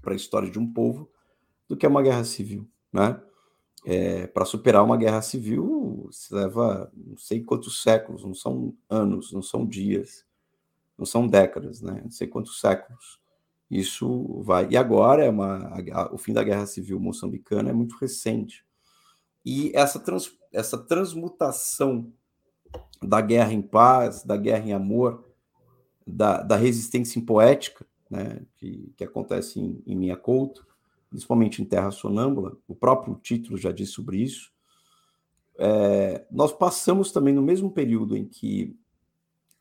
para 0.00 0.12
a 0.12 0.16
história 0.16 0.50
de 0.50 0.58
um 0.58 0.72
povo 0.72 1.10
do 1.68 1.76
que 1.76 1.86
uma 1.86 2.02
guerra 2.02 2.24
civil, 2.24 2.68
né? 2.92 3.20
É, 3.84 4.26
para 4.26 4.44
superar 4.44 4.82
uma 4.82 4.96
guerra 4.96 5.22
civil 5.22 6.08
se 6.10 6.34
leva 6.34 6.90
não 6.92 7.16
sei 7.16 7.42
quantos 7.42 7.82
séculos, 7.82 8.24
não 8.24 8.34
são 8.34 8.76
anos, 8.90 9.32
não 9.32 9.42
são 9.42 9.64
dias, 9.64 10.24
não 10.98 11.06
são 11.06 11.26
décadas, 11.26 11.80
né? 11.80 12.00
Não 12.02 12.10
sei 12.10 12.26
quantos 12.26 12.60
séculos. 12.60 13.20
Isso 13.70 14.42
vai. 14.42 14.68
E 14.70 14.76
agora 14.76 15.24
é 15.24 15.30
uma 15.30 15.68
a, 15.92 16.14
o 16.14 16.18
fim 16.18 16.32
da 16.32 16.42
guerra 16.42 16.66
civil 16.66 16.98
moçambicana 16.98 17.70
é 17.70 17.72
muito 17.72 17.96
recente. 17.96 18.64
E 19.44 19.70
essa, 19.74 20.00
trans, 20.00 20.36
essa 20.52 20.76
transmutação 20.76 22.12
da 23.02 23.20
guerra 23.20 23.52
em 23.52 23.62
paz, 23.62 24.22
da 24.24 24.36
guerra 24.36 24.66
em 24.66 24.72
amor, 24.72 25.24
da, 26.06 26.42
da 26.42 26.56
resistência 26.56 27.18
em 27.18 27.24
poética, 27.24 27.86
né, 28.10 28.40
que, 28.56 28.92
que 28.96 29.04
acontece 29.04 29.60
em, 29.60 29.82
em 29.86 29.96
Minha 29.96 30.16
Couto, 30.16 30.66
principalmente 31.10 31.60
em 31.60 31.64
Terra 31.64 31.90
Sonâmbula, 31.90 32.56
o 32.66 32.74
próprio 32.74 33.14
título 33.16 33.56
já 33.56 33.72
diz 33.72 33.90
sobre 33.90 34.18
isso. 34.18 34.52
É, 35.58 36.24
nós 36.30 36.52
passamos 36.52 37.10
também 37.10 37.34
no 37.34 37.42
mesmo 37.42 37.70
período 37.70 38.16
em 38.16 38.24
que 38.24 38.76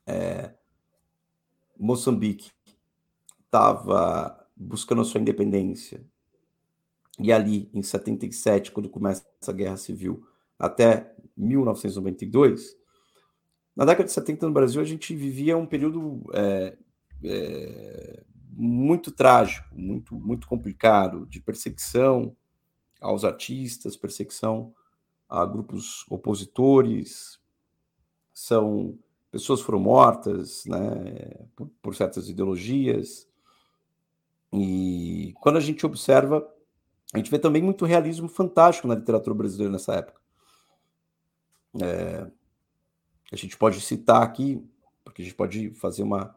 é, 0.06 0.54
Moçambique 1.78 2.52
estava 3.46 4.48
buscando 4.56 5.02
a 5.02 5.06
sua 5.06 5.22
independência, 5.22 6.06
e 7.20 7.32
ali, 7.32 7.70
em 7.74 7.82
77, 7.82 8.72
quando 8.72 8.90
começa 8.90 9.26
a 9.48 9.52
Guerra 9.52 9.78
Civil, 9.78 10.28
até 10.60 11.14
1992, 11.38 12.78
na 13.76 13.86
década 13.86 14.06
de 14.06 14.12
70 14.12 14.48
no 14.48 14.54
Brasil, 14.54 14.82
a 14.82 14.86
gente 14.86 15.14
vivia 15.16 15.58
um 15.58 15.66
período 15.66 16.24
é, 16.34 16.78
é, 17.24 18.24
muito 18.52 19.12
trágico, 19.12 19.68
muito, 19.74 20.16
muito 20.16 20.48
complicado, 20.48 21.26
de 21.26 21.42
perseguição 21.42 22.36
aos 23.02 23.26
artistas, 23.26 23.98
perseguição 23.98 24.74
a 25.28 25.46
grupos 25.46 26.06
opositores, 26.10 27.40
são 28.34 28.98
pessoas 29.32 29.60
foram 29.60 29.80
mortas 29.80 30.66
né, 30.66 30.80
por, 31.56 31.70
por 31.82 31.96
certas 31.96 32.30
ideologias. 32.30 33.28
E 34.54 35.34
quando 35.42 35.58
a 35.58 35.62
gente 35.62 35.86
observa, 35.86 36.48
a 37.14 37.18
gente 37.18 37.30
vê 37.30 37.38
também 37.38 37.62
muito 37.62 37.84
realismo 37.84 38.30
fantástico 38.30 38.88
na 38.88 38.96
literatura 38.96 39.36
brasileira 39.36 39.72
nessa 39.72 39.96
época. 39.96 40.22
É, 41.82 42.32
a 43.36 43.38
gente 43.38 43.58
pode 43.58 43.82
citar 43.82 44.24
aqui, 44.24 44.64
porque 45.04 45.22
a 45.22 45.26
gente 45.26 45.36
pode 45.36 45.72
fazer 45.72 46.04
uma, 46.04 46.34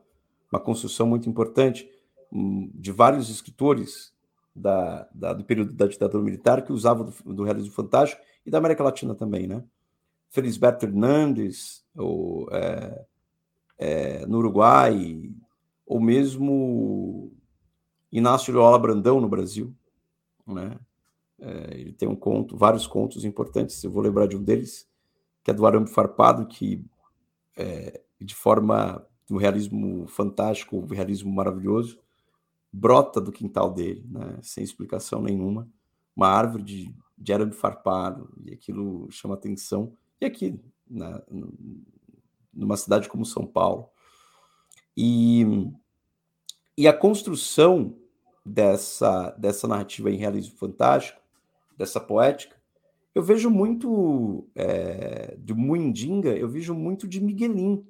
uma 0.50 0.60
construção 0.60 1.06
muito 1.06 1.28
importante 1.28 1.88
hum, 2.32 2.70
de 2.74 2.90
vários 2.90 3.30
escritores 3.30 4.12
da, 4.54 5.08
da, 5.14 5.32
do 5.32 5.44
período 5.44 5.72
da 5.72 5.86
ditadura 5.86 6.22
militar 6.22 6.62
que 6.62 6.72
usavam 6.72 7.12
do, 7.24 7.34
do, 7.34 7.44
realismo 7.44 7.72
fantástico 7.72 8.20
e 8.44 8.50
da 8.50 8.58
América 8.58 8.82
Latina 8.82 9.14
também, 9.14 9.46
né? 9.46 9.62
Felisberto 10.28 10.84
Hernandes, 10.84 11.84
ou, 11.96 12.48
é, 12.50 13.06
é, 13.78 14.26
no 14.26 14.38
Uruguai, 14.38 15.30
ou 15.86 16.00
mesmo 16.00 17.32
Inácio 18.10 18.52
Loyola 18.52 18.78
Brandão 18.78 19.20
no 19.20 19.28
Brasil, 19.28 19.72
né? 20.46 20.76
É, 21.40 21.78
ele 21.78 21.92
tem 21.92 22.08
um 22.08 22.16
conto, 22.16 22.56
vários 22.56 22.86
contos 22.86 23.24
importantes, 23.24 23.84
eu 23.84 23.90
vou 23.92 24.02
lembrar 24.02 24.26
de 24.26 24.36
um 24.36 24.42
deles, 24.42 24.88
que 25.48 25.50
é 25.50 25.54
do 25.54 25.66
Arame 25.66 25.86
Farpado, 25.86 26.44
que 26.44 26.84
é, 27.56 28.02
de 28.20 28.34
forma 28.34 29.02
um 29.30 29.38
realismo 29.38 30.06
fantástico, 30.06 30.76
um 30.76 30.86
realismo 30.86 31.32
maravilhoso, 31.32 31.98
brota 32.70 33.18
do 33.18 33.32
quintal 33.32 33.72
dele, 33.72 34.04
né? 34.10 34.38
sem 34.42 34.62
explicação 34.62 35.22
nenhuma, 35.22 35.66
uma 36.14 36.28
árvore 36.28 36.62
de, 36.62 36.94
de 37.16 37.32
arame 37.32 37.52
farpado, 37.52 38.30
e 38.44 38.52
aquilo 38.52 39.10
chama 39.10 39.36
atenção. 39.36 39.96
E 40.20 40.26
aqui, 40.26 40.60
numa 42.52 42.76
cidade 42.76 43.08
como 43.08 43.24
São 43.24 43.46
Paulo. 43.46 43.88
E, 44.94 45.46
e 46.76 46.86
a 46.86 46.92
construção 46.92 47.96
dessa, 48.44 49.30
dessa 49.30 49.66
narrativa 49.66 50.10
em 50.10 50.16
realismo 50.16 50.58
fantástico, 50.58 51.22
dessa 51.74 51.98
poética, 51.98 52.57
eu 53.14 53.22
vejo 53.22 53.50
muito 53.50 54.48
é, 54.54 55.36
de 55.38 55.54
Muindinga, 55.54 56.30
eu 56.30 56.48
vejo 56.48 56.74
muito 56.74 57.06
de 57.06 57.20
Miguelin, 57.20 57.84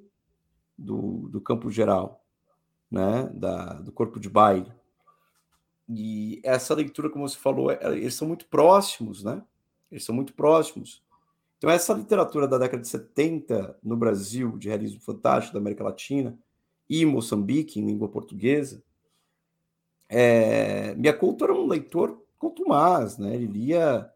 do, 0.77 1.27
do 1.29 1.41
Campo 1.41 1.69
Geral, 1.69 2.23
né, 2.89 3.29
da, 3.33 3.73
do 3.73 3.91
Corpo 3.91 4.19
de 4.19 4.29
Baile. 4.29 4.71
E 5.87 6.39
essa 6.43 6.73
leitura, 6.73 7.09
como 7.09 7.27
você 7.27 7.37
falou, 7.37 7.71
é, 7.71 7.79
eles 7.97 8.13
são 8.13 8.27
muito 8.27 8.45
próximos, 8.47 9.23
né? 9.23 9.43
Eles 9.91 10.05
são 10.05 10.13
muito 10.13 10.33
próximos. 10.33 11.03
Então, 11.57 11.69
essa 11.69 11.93
literatura 11.93 12.47
da 12.47 12.57
década 12.57 12.81
de 12.81 12.87
70 12.87 13.77
no 13.83 13.97
Brasil, 13.97 14.57
de 14.57 14.69
realismo 14.69 15.01
fantástico 15.01 15.53
da 15.53 15.59
América 15.59 15.83
Latina, 15.83 16.37
e 16.89 17.05
Moçambique, 17.05 17.79
em 17.79 17.85
língua 17.85 18.07
portuguesa, 18.07 18.83
é, 20.07 20.95
Couto 21.19 21.43
era 21.43 21.53
um 21.53 21.67
leitor 21.67 22.23
contumaz, 22.37 23.17
né? 23.17 23.35
Ele 23.35 23.45
lia. 23.45 24.11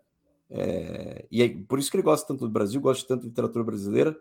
É, 0.56 1.26
e 1.32 1.42
é, 1.42 1.50
por 1.68 1.80
isso 1.80 1.90
que 1.90 1.98
ele 1.98 2.04
gosta 2.04 2.28
tanto 2.28 2.46
do 2.46 2.52
Brasil, 2.52 2.80
gosta 2.80 3.08
tanto 3.08 3.22
de 3.22 3.30
literatura 3.30 3.64
brasileira, 3.64 4.20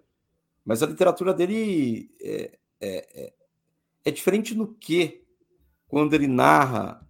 mas 0.64 0.82
a 0.82 0.86
literatura 0.86 1.34
dele 1.34 2.10
é, 2.22 2.58
é, 2.80 3.22
é, 3.22 3.34
é 4.06 4.10
diferente 4.10 4.54
no 4.54 4.68
que, 4.74 5.22
quando 5.86 6.14
ele 6.14 6.26
narra 6.26 7.06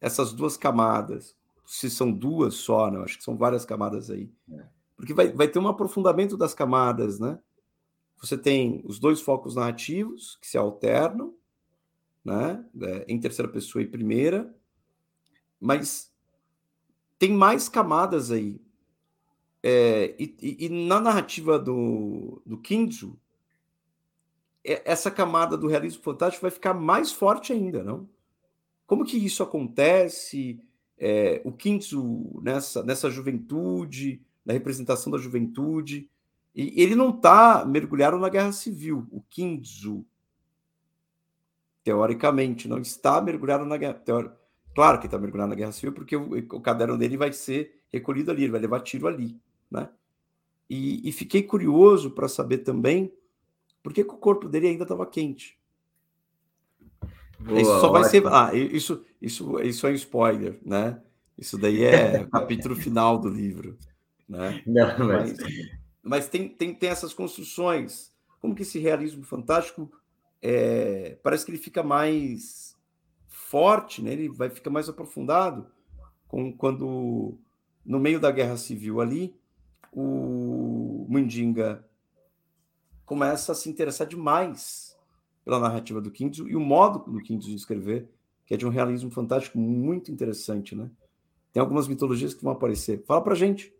essas 0.00 0.32
duas 0.32 0.56
camadas, 0.56 1.36
se 1.64 1.88
são 1.88 2.10
duas 2.10 2.54
só, 2.54 2.90
né? 2.90 3.00
acho 3.02 3.18
que 3.18 3.24
são 3.24 3.36
várias 3.36 3.64
camadas 3.64 4.10
aí. 4.10 4.28
É. 4.50 4.66
Porque 4.96 5.14
vai, 5.14 5.32
vai 5.32 5.46
ter 5.46 5.60
um 5.60 5.68
aprofundamento 5.68 6.36
das 6.36 6.52
camadas, 6.52 7.20
né? 7.20 7.38
Você 8.20 8.36
tem 8.36 8.82
os 8.84 8.98
dois 8.98 9.20
focos 9.20 9.54
narrativos 9.54 10.36
que 10.40 10.48
se 10.48 10.58
alternam, 10.58 11.34
né? 12.24 12.64
É, 12.80 13.04
em 13.08 13.18
terceira 13.18 13.50
pessoa 13.50 13.82
e 13.82 13.86
primeira, 13.86 14.54
mas 15.60 16.11
tem 17.22 17.32
mais 17.32 17.68
camadas 17.68 18.32
aí. 18.32 18.60
É, 19.62 20.12
e, 20.18 20.34
e, 20.42 20.66
e, 20.66 20.68
na 20.68 20.98
narrativa 20.98 21.56
do, 21.56 22.42
do 22.44 22.58
Kinzo, 22.58 23.16
é, 24.64 24.82
essa 24.84 25.08
camada 25.08 25.56
do 25.56 25.68
realismo 25.68 26.02
fantástico 26.02 26.42
vai 26.42 26.50
ficar 26.50 26.74
mais 26.74 27.12
forte 27.12 27.52
ainda, 27.52 27.84
não? 27.84 28.08
Como 28.88 29.04
que 29.04 29.16
isso 29.16 29.40
acontece? 29.40 30.58
É, 30.98 31.40
o 31.44 31.52
Kinzo 31.52 32.40
nessa, 32.42 32.82
nessa 32.82 33.08
juventude, 33.08 34.20
na 34.44 34.52
representação 34.52 35.12
da 35.12 35.18
juventude, 35.18 36.10
e 36.52 36.82
ele 36.82 36.96
não 36.96 37.10
está 37.10 37.64
mergulhado 37.64 38.18
na 38.18 38.28
guerra 38.28 38.50
civil, 38.50 39.06
o 39.12 39.20
Kinzo. 39.30 40.04
Teoricamente, 41.84 42.66
não 42.66 42.80
está 42.80 43.20
mergulhado 43.20 43.64
na 43.64 43.76
guerra. 43.76 43.94
Teori... 43.94 44.28
Claro 44.74 44.98
que 44.98 45.06
está 45.06 45.18
mergulhado 45.18 45.50
na 45.50 45.56
guerra 45.56 45.72
civil, 45.72 45.92
porque 45.92 46.16
o, 46.16 46.38
o, 46.38 46.60
caderno 46.60 46.96
dele 46.96 47.16
vai 47.16 47.32
ser 47.32 47.80
recolhido 47.92 48.30
ali, 48.30 48.44
ele 48.44 48.52
vai 48.52 48.60
levar 48.60 48.80
tiro 48.80 49.06
ali. 49.06 49.38
Né? 49.70 49.88
E, 50.68 51.06
e 51.08 51.12
fiquei 51.12 51.42
curioso 51.42 52.10
para 52.10 52.28
saber 52.28 52.58
também 52.58 53.12
por 53.82 53.92
que, 53.92 54.04
que 54.04 54.14
o 54.14 54.18
corpo 54.18 54.48
dele 54.48 54.68
ainda 54.68 54.84
estava 54.84 55.06
quente. 55.06 55.58
Boa, 57.38 57.60
isso 57.60 57.80
só 57.80 57.90
vai 57.90 58.04
ser. 58.04 58.26
Ah, 58.26 58.54
isso, 58.54 59.04
isso, 59.20 59.60
isso 59.60 59.86
é 59.86 59.90
um 59.90 59.94
spoiler, 59.94 60.58
né? 60.64 61.02
Isso 61.36 61.58
daí 61.58 61.82
é 61.82 62.22
o 62.22 62.28
capítulo 62.30 62.76
final 62.76 63.18
do 63.18 63.28
livro. 63.28 63.76
Né? 64.28 64.62
Não, 64.64 65.06
mas... 65.06 65.36
mas, 65.36 65.70
mas 66.02 66.28
tem, 66.28 66.48
tem, 66.48 66.72
tem 66.74 66.88
essas 66.88 67.12
construções. 67.12 68.12
Como 68.40 68.54
que 68.54 68.62
esse 68.62 68.78
realismo 68.78 69.24
fantástico 69.24 69.90
é, 70.40 71.18
parece 71.22 71.44
que 71.44 71.50
ele 71.50 71.58
fica 71.58 71.82
mais 71.82 72.61
forte, 73.52 74.00
né? 74.00 74.14
ele 74.14 74.30
vai 74.30 74.48
ficar 74.48 74.70
mais 74.70 74.88
aprofundado 74.88 75.66
com, 76.26 76.50
quando, 76.50 77.36
no 77.84 78.00
meio 78.00 78.18
da 78.18 78.30
guerra 78.30 78.56
civil 78.56 78.98
ali, 78.98 79.36
o 79.92 81.04
Mundinga 81.06 81.86
começa 83.04 83.52
a 83.52 83.54
se 83.54 83.68
interessar 83.68 84.06
demais 84.06 84.96
pela 85.44 85.60
narrativa 85.60 86.00
do 86.00 86.10
Kinzo 86.10 86.48
e 86.48 86.56
o 86.56 86.60
modo 86.60 87.00
do 87.12 87.20
Kinzo 87.20 87.50
de 87.50 87.54
escrever, 87.54 88.08
que 88.46 88.54
é 88.54 88.56
de 88.56 88.66
um 88.66 88.70
realismo 88.70 89.10
fantástico 89.10 89.58
muito 89.58 90.10
interessante, 90.10 90.74
né? 90.74 90.88
Tem 91.52 91.60
algumas 91.60 91.86
mitologias 91.86 92.32
que 92.32 92.42
vão 92.42 92.54
aparecer. 92.54 93.04
Fala 93.06 93.22
pra 93.22 93.34
gente. 93.34 93.70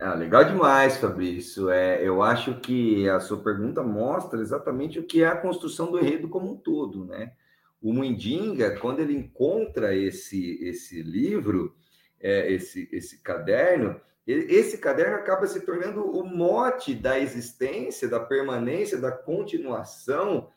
Ah, 0.00 0.14
legal 0.14 0.44
demais, 0.44 0.96
Fabrício. 0.96 1.70
É, 1.70 2.02
eu 2.02 2.24
acho 2.24 2.58
que 2.58 3.08
a 3.08 3.20
sua 3.20 3.40
pergunta 3.40 3.84
mostra 3.84 4.40
exatamente 4.40 4.98
o 4.98 5.04
que 5.04 5.22
é 5.22 5.28
a 5.28 5.36
construção 5.36 5.92
do 5.92 6.00
enredo 6.00 6.28
como 6.28 6.50
um 6.50 6.56
todo, 6.56 7.04
né? 7.04 7.34
O 7.80 7.92
Mundinga, 7.92 8.78
quando 8.78 9.00
ele 9.00 9.14
encontra 9.14 9.94
esse, 9.94 10.62
esse 10.62 11.02
livro, 11.02 11.74
é, 12.20 12.52
esse, 12.52 12.88
esse 12.92 13.22
caderno, 13.22 14.00
ele, 14.26 14.52
esse 14.54 14.78
caderno 14.78 15.16
acaba 15.16 15.46
se 15.46 15.60
tornando 15.60 16.04
o 16.04 16.24
mote 16.24 16.94
da 16.94 17.18
existência, 17.18 18.08
da 18.08 18.20
permanência, 18.20 18.98
da 18.98 19.10
continuação 19.10 20.50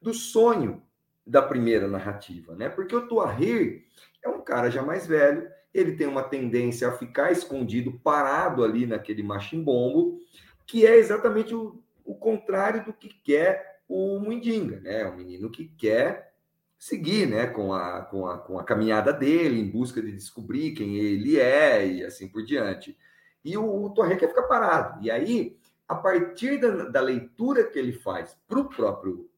do 0.00 0.14
sonho 0.14 0.82
da 1.26 1.42
primeira 1.42 1.86
narrativa, 1.86 2.54
né? 2.54 2.68
Porque 2.68 2.94
o 2.94 3.06
Tuahir 3.06 3.84
é 4.22 4.28
um 4.28 4.40
cara 4.40 4.70
já 4.70 4.82
mais 4.82 5.06
velho, 5.06 5.48
ele 5.72 5.96
tem 5.96 6.06
uma 6.06 6.22
tendência 6.22 6.88
a 6.88 6.92
ficar 6.92 7.30
escondido, 7.30 8.00
parado 8.00 8.64
ali 8.64 8.86
naquele 8.86 9.22
machimbombo, 9.22 10.18
que 10.66 10.86
é 10.86 10.96
exatamente 10.96 11.54
o, 11.54 11.82
o 12.04 12.14
contrário 12.14 12.84
do 12.84 12.92
que 12.92 13.08
quer 13.08 13.69
o 13.90 14.20
Mundinga, 14.20 14.78
né? 14.80 15.04
O 15.04 15.16
menino 15.16 15.50
que 15.50 15.66
quer 15.66 16.32
seguir, 16.78 17.26
né, 17.26 17.48
com 17.48 17.74
a, 17.74 18.02
com, 18.02 18.26
a, 18.26 18.38
com 18.38 18.58
a 18.58 18.64
caminhada 18.64 19.12
dele, 19.12 19.60
em 19.60 19.68
busca 19.68 20.00
de 20.00 20.12
descobrir 20.12 20.72
quem 20.72 20.96
ele 20.96 21.38
é 21.38 21.86
e 21.86 22.04
assim 22.04 22.28
por 22.28 22.44
diante. 22.44 22.96
E 23.44 23.56
o, 23.58 23.84
o 23.84 23.90
Torre 23.90 24.16
quer 24.16 24.28
ficar 24.28 24.44
parado. 24.44 25.02
E 25.02 25.10
aí, 25.10 25.58
a 25.88 25.96
partir 25.96 26.60
da, 26.60 26.84
da 26.84 27.00
leitura 27.00 27.64
que 27.64 27.78
ele 27.78 27.92
faz 27.92 28.38
para 28.46 28.60
o 28.60 28.68
próprio 28.68 29.28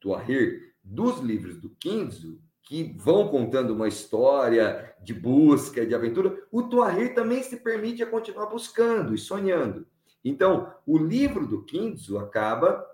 Tuahir 0.00 0.74
dos 0.82 1.20
livros 1.20 1.58
do 1.58 1.70
Kinzo, 1.70 2.40
que 2.64 2.94
vão 2.98 3.28
contando 3.28 3.72
uma 3.72 3.86
história 3.86 4.92
de 5.00 5.14
busca, 5.14 5.86
de 5.86 5.94
aventura, 5.94 6.36
o 6.50 6.64
Tuahir 6.64 7.14
também 7.14 7.42
se 7.44 7.58
permite 7.58 8.02
a 8.02 8.06
continuar 8.06 8.46
buscando 8.46 9.14
e 9.14 9.18
sonhando. 9.18 9.86
Então, 10.24 10.74
o 10.84 10.98
livro 10.98 11.46
do 11.46 11.64
Kinzo 11.64 12.18
acaba, 12.18 12.84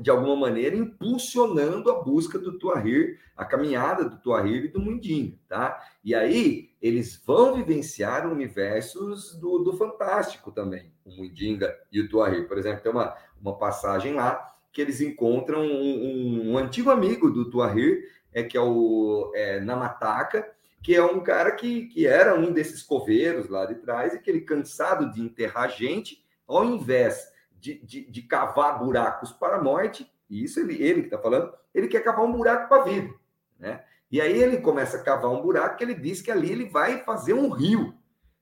de 0.00 0.10
alguma 0.10 0.34
maneira, 0.34 0.76
impulsionando 0.76 1.90
a 1.90 2.02
busca 2.02 2.38
do 2.38 2.58
Tuahir, 2.58 3.20
a 3.36 3.44
caminhada 3.44 4.08
do 4.08 4.18
Tuahir 4.18 4.64
e 4.64 4.68
do 4.68 4.80
Mundinho, 4.80 5.38
tá? 5.48 5.80
E 6.04 6.14
aí, 6.14 6.70
eles 6.82 7.20
vão 7.24 7.54
vivenciar 7.54 8.30
universos 8.30 9.34
do, 9.36 9.58
do 9.58 9.76
fantástico 9.76 10.50
também, 10.50 10.92
o 11.04 11.10
Mundinga 11.10 11.76
e 11.92 12.00
o 12.00 12.08
Tuahir. 12.08 12.48
Por 12.48 12.58
exemplo, 12.58 12.82
tem 12.82 12.92
uma, 12.92 13.16
uma 13.40 13.56
passagem 13.56 14.14
lá 14.14 14.52
que 14.72 14.80
eles 14.80 15.00
encontram 15.00 15.62
um, 15.62 16.04
um, 16.04 16.52
um 16.52 16.58
antigo 16.58 16.90
amigo 16.90 17.30
do 17.30 17.48
Tuahir, 17.48 18.10
é, 18.32 18.42
que 18.42 18.56
é 18.56 18.60
o 18.60 19.30
é, 19.34 19.60
Namataca, 19.60 20.52
que 20.82 20.94
é 20.94 21.02
um 21.02 21.20
cara 21.20 21.52
que, 21.52 21.86
que 21.86 22.06
era 22.06 22.38
um 22.38 22.52
desses 22.52 22.82
coveiros 22.82 23.48
lá 23.48 23.64
de 23.64 23.76
trás 23.76 24.12
e 24.12 24.18
que 24.18 24.28
ele, 24.28 24.40
cansado 24.40 25.10
de 25.12 25.22
enterrar 25.22 25.70
gente, 25.70 26.22
ao 26.46 26.64
invés 26.64 27.32
de, 27.64 27.82
de, 27.82 28.10
de 28.10 28.22
cavar 28.22 28.78
buracos 28.78 29.32
para 29.32 29.56
a 29.56 29.62
morte, 29.62 30.06
e 30.28 30.44
isso 30.44 30.60
ele, 30.60 30.82
ele 30.82 31.00
que 31.00 31.06
está 31.06 31.18
falando, 31.18 31.50
ele 31.74 31.88
quer 31.88 32.04
cavar 32.04 32.26
um 32.26 32.32
buraco 32.32 32.68
para 32.68 32.82
a 32.82 32.84
vida. 32.84 33.14
Né? 33.58 33.82
E 34.10 34.20
aí 34.20 34.38
ele 34.38 34.58
começa 34.58 34.98
a 34.98 35.02
cavar 35.02 35.30
um 35.30 35.40
buraco 35.40 35.78
que 35.78 35.84
ele 35.84 35.94
diz 35.94 36.20
que 36.20 36.30
ali 36.30 36.52
ele 36.52 36.68
vai 36.68 36.98
fazer 36.98 37.32
um 37.32 37.48
rio. 37.48 37.94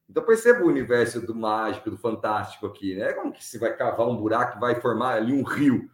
Então 0.08 0.24
perceba 0.24 0.64
o 0.64 0.68
universo 0.68 1.24
do 1.24 1.34
mágico, 1.34 1.88
do 1.88 1.96
fantástico 1.96 2.66
aqui, 2.66 2.96
né? 2.96 3.12
Como 3.14 3.32
que 3.32 3.42
se 3.42 3.58
vai 3.58 3.74
cavar 3.74 4.08
um 4.08 4.16
buraco 4.16 4.58
e 4.58 4.60
vai 4.60 4.78
formar 4.80 5.14
ali 5.14 5.32
um 5.32 5.42
rio? 5.42 5.88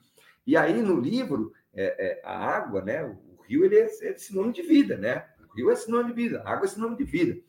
E 0.44 0.56
aí 0.56 0.82
no 0.82 0.98
livro, 0.98 1.52
é, 1.72 1.84
é, 2.08 2.22
a 2.24 2.34
água, 2.34 2.82
né? 2.82 3.14
rio 3.46 3.64
ele 3.64 3.76
é, 3.76 3.84
é 3.84 4.18
sinônimo 4.18 4.54
de 4.54 4.62
vida, 4.62 4.96
né? 4.96 5.26
O 5.48 5.54
rio 5.54 5.70
é 5.70 5.76
sinônimo 5.76 6.08
de 6.08 6.22
vida, 6.22 6.42
a 6.44 6.52
água 6.52 6.64
é 6.64 6.68
sinônimo 6.68 6.96
de 6.96 7.04
vida. 7.04 7.40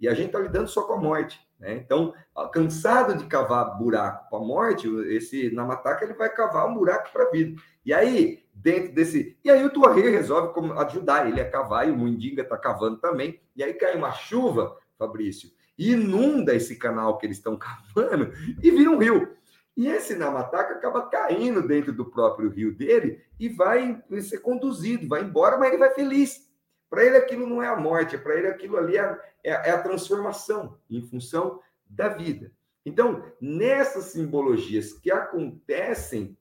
E 0.00 0.08
a 0.08 0.14
gente 0.14 0.26
está 0.26 0.38
lidando 0.38 0.68
só 0.68 0.82
com 0.82 0.94
a 0.94 1.00
morte. 1.00 1.40
Né? 1.58 1.74
Então, 1.74 2.12
cansado 2.52 3.16
de 3.16 3.24
cavar 3.26 3.78
buraco 3.78 4.28
para 4.28 4.38
a 4.38 4.44
morte, 4.44 4.88
esse 5.08 5.50
Namataka 5.54 6.04
ele 6.04 6.14
vai 6.14 6.28
cavar 6.28 6.68
um 6.68 6.74
buraco 6.74 7.10
para 7.12 7.24
a 7.24 7.30
vida. 7.30 7.60
E 7.84 7.94
aí, 7.94 8.44
dentro 8.54 8.94
desse. 8.94 9.36
E 9.44 9.50
aí 9.50 9.64
o 9.64 9.70
Tuarre 9.70 10.08
resolve 10.08 10.52
ajudar 10.78 11.28
ele 11.28 11.40
a 11.40 11.50
cavar, 11.50 11.88
e 11.88 11.90
o 11.90 11.96
Mundinga 11.96 12.42
está 12.42 12.56
cavando 12.56 12.98
também. 12.98 13.40
E 13.54 13.62
aí 13.62 13.74
cai 13.74 13.96
uma 13.96 14.12
chuva, 14.12 14.76
Fabrício, 14.98 15.50
inunda 15.78 16.54
esse 16.54 16.76
canal 16.76 17.18
que 17.18 17.26
eles 17.26 17.38
estão 17.38 17.56
cavando 17.58 18.32
e 18.62 18.70
vira 18.70 18.90
um 18.90 18.98
rio. 18.98 19.36
E 19.76 19.88
esse 19.88 20.16
Namataka 20.16 20.74
acaba 20.74 21.02
caindo 21.02 21.66
dentro 21.66 21.92
do 21.92 22.06
próprio 22.06 22.48
rio 22.48 22.74
dele 22.74 23.22
e 23.38 23.48
vai 23.48 24.02
ser 24.22 24.38
conduzido, 24.38 25.06
vai 25.06 25.22
embora, 25.22 25.58
mas 25.58 25.68
ele 25.68 25.78
vai 25.78 25.90
feliz. 25.90 26.45
Para 26.88 27.04
ele 27.04 27.16
aquilo 27.16 27.46
não 27.46 27.62
é 27.62 27.68
a 27.68 27.76
morte, 27.76 28.16
para 28.18 28.36
ele 28.36 28.46
aquilo 28.46 28.76
ali 28.76 28.96
é, 28.96 29.18
é, 29.44 29.50
é, 29.50 29.70
a 29.70 29.82
transformação 29.82 30.78
em 30.88 31.02
função 31.02 31.60
da 31.86 32.08
vida. 32.08 32.52
Então, 32.84 33.24
nessas 33.40 34.06
simbologias 34.06 34.92
que 34.92 35.10
acontecem 35.10 36.36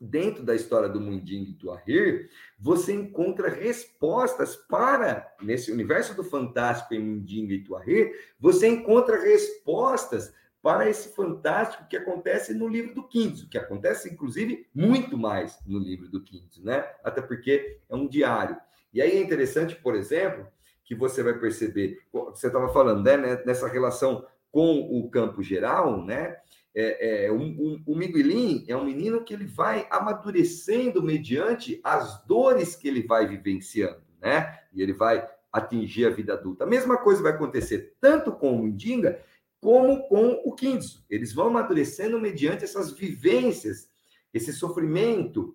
dentro 0.00 0.42
da 0.42 0.54
história 0.54 0.88
do 0.88 1.00
Mundinho 1.00 1.48
e 1.48 1.52
do 1.52 1.70
Ahir, 1.70 2.28
você 2.58 2.92
encontra 2.92 3.48
respostas 3.48 4.56
para, 4.56 5.34
nesse 5.40 5.72
universo 5.72 6.14
do 6.14 6.22
fantástico 6.24 6.94
em 6.94 6.98
Mundinho 6.98 7.50
e 7.52 7.64
Tuahir, 7.64 8.12
você 8.38 8.68
encontra 8.68 9.20
respostas 9.20 10.34
para 10.62 10.88
esse 10.88 11.14
fantástico 11.14 11.86
que 11.88 11.96
acontece 11.96 12.52
no 12.52 12.66
livro 12.66 12.92
do 12.92 13.06
Quinto, 13.06 13.48
que 13.48 13.56
acontece, 13.56 14.12
inclusive, 14.12 14.66
muito 14.74 15.16
mais 15.16 15.58
no 15.64 15.78
livro 15.78 16.08
do 16.08 16.22
Quinto, 16.22 16.60
né? 16.64 16.84
Até 17.04 17.22
porque 17.22 17.78
é 17.88 17.94
um 17.94 18.08
diário. 18.08 18.56
E 18.96 19.02
aí 19.02 19.18
é 19.18 19.20
interessante, 19.20 19.76
por 19.76 19.94
exemplo, 19.94 20.46
que 20.82 20.94
você 20.94 21.22
vai 21.22 21.38
perceber, 21.38 21.98
você 22.10 22.46
estava 22.46 22.72
falando, 22.72 23.04
né, 23.04 23.42
nessa 23.44 23.68
relação 23.68 24.24
com 24.50 24.78
o 24.90 25.10
campo 25.10 25.42
geral, 25.42 26.02
né? 26.02 26.34
É, 26.74 27.26
é, 27.26 27.32
um, 27.32 27.44
um, 27.44 27.82
o 27.86 27.94
Miguelin 27.94 28.64
é 28.66 28.74
um 28.74 28.86
menino 28.86 29.22
que 29.22 29.34
ele 29.34 29.44
vai 29.44 29.86
amadurecendo 29.90 31.02
mediante 31.02 31.78
as 31.84 32.24
dores 32.24 32.74
que 32.74 32.88
ele 32.88 33.02
vai 33.02 33.26
vivenciando, 33.26 34.00
né? 34.18 34.60
E 34.72 34.80
ele 34.80 34.94
vai 34.94 35.28
atingir 35.52 36.06
a 36.06 36.10
vida 36.10 36.32
adulta. 36.32 36.64
A 36.64 36.66
mesma 36.66 36.96
coisa 36.96 37.22
vai 37.22 37.32
acontecer 37.32 37.96
tanto 38.00 38.32
com 38.32 38.52
o 38.52 38.58
Mundinga 38.60 39.20
como 39.60 40.08
com 40.08 40.40
o 40.42 40.54
Kinzo. 40.54 41.04
Eles 41.10 41.34
vão 41.34 41.48
amadurecendo 41.48 42.18
mediante 42.18 42.64
essas 42.64 42.92
vivências, 42.92 43.90
esse 44.32 44.54
sofrimento, 44.54 45.54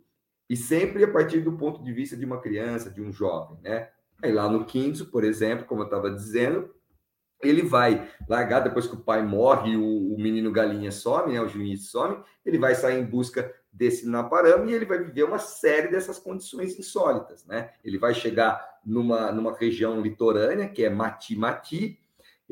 e 0.51 0.57
sempre 0.57 1.01
a 1.01 1.07
partir 1.07 1.39
do 1.39 1.53
ponto 1.53 1.81
de 1.81 1.93
vista 1.93 2.17
de 2.17 2.25
uma 2.25 2.41
criança, 2.41 2.89
de 2.89 3.01
um 3.01 3.09
jovem, 3.09 3.57
né? 3.63 3.87
Aí 4.21 4.33
lá 4.33 4.49
no 4.49 4.65
Kinzo, 4.65 5.05
por 5.05 5.23
exemplo, 5.23 5.65
como 5.65 5.79
eu 5.79 5.85
estava 5.85 6.11
dizendo, 6.11 6.75
ele 7.41 7.61
vai 7.61 8.11
largar 8.27 8.59
depois 8.59 8.85
que 8.85 8.95
o 8.95 8.99
pai 8.99 9.25
morre, 9.25 9.77
o, 9.77 10.13
o 10.13 10.21
menino 10.21 10.51
galinha 10.51 10.91
some, 10.91 11.31
né, 11.31 11.41
o 11.41 11.47
juiz 11.47 11.89
some, 11.89 12.21
ele 12.45 12.59
vai 12.59 12.75
sair 12.75 12.99
em 12.99 13.05
busca 13.05 13.49
desse 13.71 14.05
Naparama 14.05 14.69
e 14.69 14.73
ele 14.73 14.83
vai 14.83 15.01
viver 15.01 15.23
uma 15.23 15.39
série 15.39 15.87
dessas 15.87 16.19
condições 16.19 16.77
insólitas, 16.77 17.45
né? 17.45 17.69
Ele 17.81 17.97
vai 17.97 18.13
chegar 18.13 18.61
numa, 18.85 19.31
numa 19.31 19.57
região 19.57 20.01
litorânea, 20.01 20.67
que 20.67 20.83
é 20.83 20.89
Mati-Mati, 20.89 21.97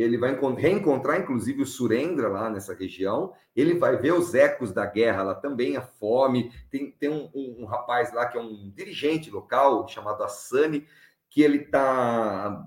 ele 0.02 0.18
vai 0.18 0.38
reencontrar, 0.56 1.20
inclusive, 1.20 1.62
o 1.62 1.66
Surendra 1.66 2.30
lá 2.30 2.50
nessa 2.50 2.74
região, 2.74 3.34
ele 3.56 3.74
vai 3.74 3.98
ver 3.98 4.14
os 4.14 4.34
ecos 4.34 4.72
da 4.72 4.86
guerra 4.86 5.24
lá 5.24 5.36
também, 5.36 5.76
a 5.76 5.82
fome, 5.82 6.52
tem, 6.72 6.92
tem 6.92 7.10
um, 7.10 7.30
um, 7.36 7.64
um 7.64 7.66
rapaz 7.66 8.14
lá 8.14 8.26
que 8.26 8.38
é 8.38 8.42
um 8.42 8.72
dirigente 8.74 9.30
local, 9.30 9.88
chamado 9.90 10.24
Assani, 10.24 10.86
que 11.30 11.42
ele 11.42 11.58
está 11.58 12.66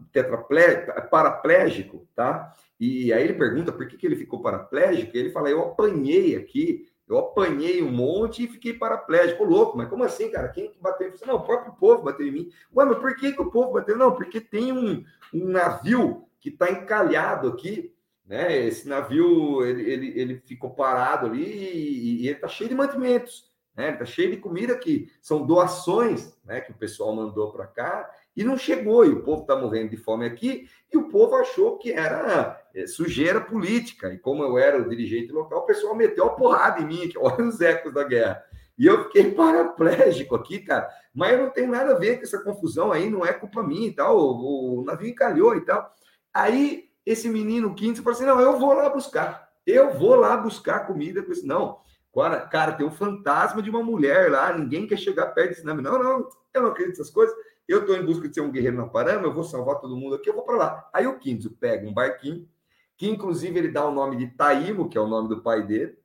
paraplégico, 1.11 2.07
tá? 2.15 2.55
E 2.79 3.13
aí 3.13 3.25
ele 3.25 3.35
pergunta 3.35 3.73
por 3.73 3.89
que, 3.89 3.97
que 3.97 4.07
ele 4.07 4.17
ficou 4.17 4.43
paraplégico, 4.43 5.17
e 5.17 5.21
ele 5.21 5.31
fala: 5.31 5.49
Eu 5.49 5.63
apanhei 5.63 6.37
aqui, 6.37 6.87
eu 7.09 7.19
apanhei 7.19 7.83
um 7.83 7.91
monte 7.91 8.45
e 8.45 8.49
fiquei 8.49 8.75
paraplégico. 8.75 9.43
Ô, 9.43 9.47
louco, 9.47 9.77
mas 9.77 9.89
como 9.89 10.05
assim, 10.05 10.31
cara? 10.31 10.49
Quem 10.49 10.73
bateu? 10.81 11.13
Não, 11.27 11.37
o 11.37 11.45
próprio 11.45 11.73
povo 11.75 12.03
bateu 12.03 12.27
em 12.27 12.31
mim. 12.31 12.51
Ué, 12.75 12.85
mas 12.85 12.99
por 12.99 13.17
que, 13.17 13.33
que 13.33 13.43
o 13.43 13.51
povo 13.51 13.73
bateu? 13.73 13.97
Não, 13.97 14.15
porque 14.15 14.41
tem 14.41 14.73
um, 14.73 15.05
um 15.35 15.45
navio 15.47 16.29
que 16.43 16.49
está 16.49 16.71
encalhado 16.71 17.49
aqui, 17.49 17.95
né? 18.27 18.67
Esse 18.67 18.89
navio 18.89 19.65
ele, 19.65 19.91
ele, 19.91 20.21
ele 20.21 20.43
ficou 20.45 20.71
parado 20.71 21.27
ali 21.27 21.45
e, 21.45 22.23
e 22.23 22.27
ele 22.27 22.37
está 22.37 22.49
cheio 22.49 22.69
de 22.69 22.75
mantimentos, 22.75 23.51
né? 23.77 23.93
Está 23.93 24.05
cheio 24.05 24.33
de 24.33 24.39
comida 24.39 24.77
que 24.77 25.09
são 25.23 25.47
doações, 25.47 26.37
né? 26.45 26.61
Que 26.61 26.73
o 26.73 26.77
pessoal 26.77 27.15
mandou 27.15 27.53
para 27.53 27.67
cá 27.67 28.11
e 28.37 28.43
não 28.43 28.59
chegou, 28.59 29.05
e 29.05 29.11
o 29.11 29.23
povo 29.23 29.43
está 29.43 29.55
morrendo 29.55 29.91
de 29.91 29.97
fome 29.97 30.25
aqui, 30.25 30.67
e 30.93 30.97
o 30.97 31.09
povo 31.09 31.37
achou 31.37 31.79
que 31.79 31.93
era 31.93 32.61
é, 32.75 32.87
sujeira 32.87 33.41
política, 33.41 34.13
e 34.13 34.19
como 34.19 34.43
eu 34.43 34.59
era 34.59 34.81
o 34.81 34.89
dirigente 34.89 35.31
local, 35.31 35.61
o 35.61 35.67
pessoal 35.67 35.95
meteu 35.95 36.25
a 36.25 36.31
porrada 36.31 36.81
em 36.81 36.87
mim, 36.87 37.09
que 37.09 37.19
olha 37.21 37.45
os 37.45 37.61
ecos 37.61 37.93
da 37.93 38.05
guerra. 38.05 38.43
E 38.79 38.87
eu 38.87 39.05
fiquei 39.05 39.31
paraplégico 39.33 40.35
aqui, 40.35 40.61
cara, 40.61 40.89
mas 41.15 41.33
eu 41.33 41.43
não 41.43 41.51
tenho 41.51 41.71
nada 41.71 41.93
a 41.93 41.99
ver 41.99 42.17
com 42.17 42.23
essa 42.23 42.43
confusão 42.43 42.91
aí, 42.91 43.11
não 43.11 43.25
é 43.25 43.33
culpa 43.33 43.63
minha 43.63 43.89
e 43.89 43.93
tal, 43.93 44.19
o, 44.19 44.81
o 44.81 44.85
navio 44.85 45.09
encalhou 45.09 45.55
e 45.55 45.61
tal. 45.61 45.95
Aí 46.33 46.91
esse 47.05 47.29
menino 47.29 47.75
quinto 47.75 48.03
falou 48.03 48.17
assim: 48.17 48.27
não, 48.27 48.41
eu 48.41 48.59
vou 48.59 48.73
lá 48.73 48.89
buscar, 48.89 49.51
eu 49.67 49.93
vou 49.93 50.15
lá 50.15 50.37
buscar 50.37 50.87
comida 50.87 51.23
com 51.23 51.33
isso. 51.33 51.47
Não, 51.47 51.79
cara, 52.15 52.41
cara, 52.41 52.73
tem 52.73 52.87
um 52.87 52.91
fantasma 52.91 53.63
de 53.63 53.71
uma 53.71 53.83
mulher 53.83 54.31
lá, 54.31 54.57
ninguém 54.57 54.87
quer 54.87 54.99
chegar 54.99 55.27
perto 55.29 55.51
desse 55.51 55.65
nome. 55.65 55.83
Não, 55.83 56.03
não, 56.03 56.29
eu 56.55 56.63
não 56.63 56.71
acredito 56.71 56.99
nessas 56.99 57.11
coisas 57.11 57.35
eu 57.69 57.81
estou 57.81 57.97
em 57.97 58.05
busca 58.05 58.29
de 58.29 58.35
ser 58.35 58.41
um 58.41 58.51
guerreiro 58.51 58.77
na 58.77 58.87
Parama, 58.87 59.25
eu 59.25 59.33
vou 59.33 59.45
salvar 59.45 59.81
todo 59.81 59.97
mundo 59.97 60.17
aqui, 60.17 60.29
eu 60.29 60.35
vou 60.35 60.45
para 60.45 60.57
lá. 60.57 60.91
Aí 60.93 61.07
o 61.07 61.19
Quinto 61.19 61.51
pega 61.51 61.87
um 61.87 61.93
barquinho, 61.93 62.49
que 62.97 63.09
inclusive 63.09 63.59
ele 63.59 63.69
dá 63.69 63.87
o 63.87 63.95
nome 63.95 64.17
de 64.17 64.27
Taímo, 64.29 64.89
que 64.89 64.99
é 64.99 65.01
o 65.01 65.07
nome 65.07 65.29
do 65.29 65.43
pai 65.43 65.67
dele, 65.67 65.97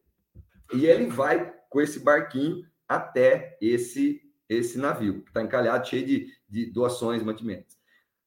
e 0.74 0.86
ele 0.86 1.08
vai 1.08 1.54
com 1.70 1.82
esse 1.82 2.00
barquinho 2.00 2.66
até 2.88 3.58
esse 3.62 4.24
esse 4.50 4.78
navio, 4.78 5.24
que 5.24 5.30
está 5.30 5.42
encalhado, 5.42 5.86
cheio 5.86 6.06
de, 6.06 6.34
de 6.48 6.68
doações, 6.68 7.22
mantimentos. 7.22 7.77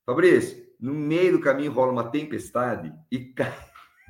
Fabrício, 0.05 0.70
no 0.80 0.94
meio 0.94 1.32
do 1.32 1.40
caminho 1.40 1.72
rola 1.72 1.92
uma 1.92 2.11
tempestade 2.11 2.92
e 3.11 3.18
cai, 3.18 3.55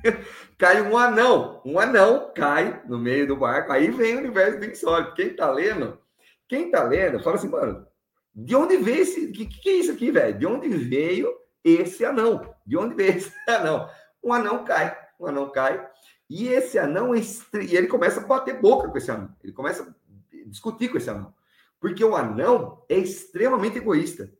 cai 0.57 0.81
um 0.81 0.97
anão. 0.97 1.61
Um 1.65 1.79
anão 1.79 2.31
cai 2.33 2.81
no 2.87 2.97
meio 2.97 3.27
do 3.27 3.35
barco. 3.35 3.71
Aí 3.71 3.91
vem 3.91 4.15
o 4.15 4.19
universo 4.19 4.59
do 4.59 4.65
insólito. 4.65 5.13
Quem 5.13 5.27
está 5.27 5.51
lendo, 5.51 5.99
quem 6.47 6.71
tá 6.71 6.83
lendo, 6.83 7.21
fala 7.21 7.35
assim, 7.35 7.49
mano, 7.49 7.85
de 8.33 8.55
onde 8.55 8.77
veio 8.77 9.01
esse. 9.01 9.27
Que, 9.31 9.45
que 9.45 9.69
é 9.69 9.73
isso 9.73 9.91
aqui, 9.91 10.11
velho? 10.11 10.37
De 10.37 10.45
onde 10.45 10.69
veio 10.69 11.33
esse 11.63 12.05
anão? 12.05 12.53
De 12.65 12.77
onde 12.77 12.95
veio 12.95 13.11
esse 13.17 13.33
anão? 13.47 13.89
Um 14.23 14.33
anão 14.33 14.63
cai, 14.63 14.97
um 15.19 15.27
anão 15.27 15.49
cai. 15.51 15.85
E 16.29 16.47
esse 16.47 16.79
anão, 16.79 17.13
e 17.13 17.75
ele 17.75 17.87
começa 17.87 18.21
a 18.21 18.25
bater 18.25 18.61
boca 18.61 18.87
com 18.87 18.97
esse 18.97 19.11
anão. 19.11 19.35
Ele 19.43 19.51
começa 19.51 19.83
a 19.83 20.49
discutir 20.49 20.87
com 20.87 20.97
esse 20.97 21.09
anão. 21.09 21.33
Porque 21.79 22.05
o 22.05 22.15
anão 22.15 22.85
é 22.87 22.97
extremamente 22.97 23.79
egoísta. 23.79 24.31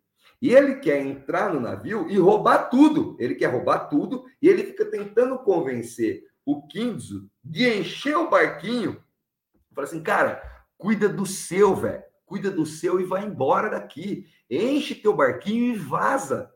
E 0.41 0.53
ele 0.53 0.75
quer 0.75 0.99
entrar 1.05 1.53
no 1.53 1.59
navio 1.59 2.09
e 2.09 2.17
roubar 2.17 2.69
tudo. 2.69 3.15
Ele 3.19 3.35
quer 3.35 3.47
roubar 3.47 3.89
tudo 3.89 4.25
e 4.41 4.47
ele 4.47 4.63
fica 4.63 4.85
tentando 4.85 5.37
convencer 5.39 6.23
o 6.45 6.65
Kinzo 6.67 7.29
de 7.43 7.67
encher 7.67 8.17
o 8.17 8.29
barquinho. 8.29 9.03
Fala 9.73 9.87
assim, 9.87 10.01
cara, 10.01 10.41
cuida 10.77 11.07
do 11.07 11.25
seu, 11.25 11.75
velho 11.75 12.03
cuida 12.31 12.49
do 12.49 12.65
seu 12.65 13.01
e 13.01 13.03
vai 13.03 13.25
embora 13.25 13.69
daqui. 13.69 14.25
Enche 14.49 14.95
teu 14.95 15.13
barquinho 15.13 15.75
e 15.75 15.77
vaza. 15.77 16.49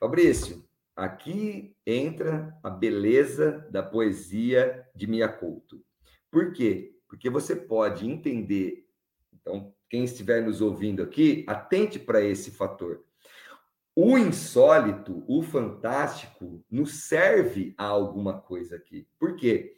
Fabrício, 0.00 0.68
aqui 0.96 1.76
entra 1.86 2.58
a 2.60 2.68
beleza 2.68 3.64
da 3.70 3.84
poesia 3.84 4.84
de 4.96 5.06
Miyakoto. 5.06 5.80
Por 6.28 6.52
quê? 6.52 6.92
Porque 7.06 7.30
você 7.30 7.54
pode 7.54 8.04
entender. 8.04 8.84
Então, 9.32 9.72
quem 9.88 10.04
estiver 10.04 10.42
nos 10.42 10.60
ouvindo 10.60 11.02
aqui, 11.02 11.44
atente 11.46 11.98
para 11.98 12.22
esse 12.22 12.50
fator. 12.50 13.02
O 13.94 14.16
insólito, 14.16 15.24
o 15.26 15.42
fantástico, 15.42 16.64
nos 16.70 17.08
serve 17.08 17.74
a 17.76 17.84
alguma 17.84 18.40
coisa 18.40 18.76
aqui. 18.76 19.08
Por 19.18 19.34
quê? 19.34 19.74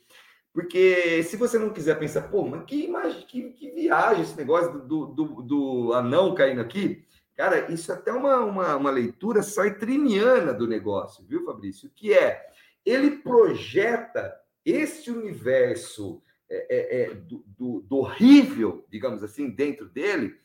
Porque 0.52 1.22
se 1.22 1.36
você 1.36 1.58
não 1.58 1.70
quiser 1.70 1.98
pensar, 1.98 2.22
pô, 2.22 2.44
mas 2.44 2.64
que 2.64 2.84
imagem, 2.84 3.24
que, 3.26 3.50
que 3.52 3.70
viagem 3.70 4.22
esse 4.22 4.36
negócio 4.36 4.80
do, 4.80 5.06
do, 5.06 5.24
do, 5.42 5.92
anão 5.94 6.34
caindo 6.34 6.60
aqui, 6.60 7.04
cara, 7.34 7.72
isso 7.72 7.90
é 7.92 7.94
até 7.94 8.12
uma, 8.12 8.40
uma, 8.40 8.76
uma 8.76 8.90
leitura 8.90 9.42
sartriniana 9.42 10.52
do 10.52 10.66
negócio, 10.66 11.24
viu, 11.24 11.44
Fabrício? 11.44 11.90
Que 11.94 12.12
é, 12.12 12.44
ele 12.84 13.18
projeta 13.18 14.34
esse 14.64 15.10
universo 15.10 16.20
é, 16.50 16.66
é, 16.68 17.02
é, 17.02 17.14
do, 17.14 17.44
do, 17.46 17.80
do 17.82 17.96
horrível, 17.98 18.84
digamos 18.90 19.22
assim, 19.22 19.48
dentro 19.48 19.88
dele, 19.88 20.36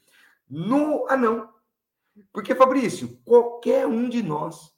no 0.47 1.07
anão. 1.09 1.51
Porque, 2.31 2.53
Fabrício, 2.53 3.19
qualquer 3.25 3.87
um 3.87 4.07
de 4.07 4.21
nós, 4.21 4.71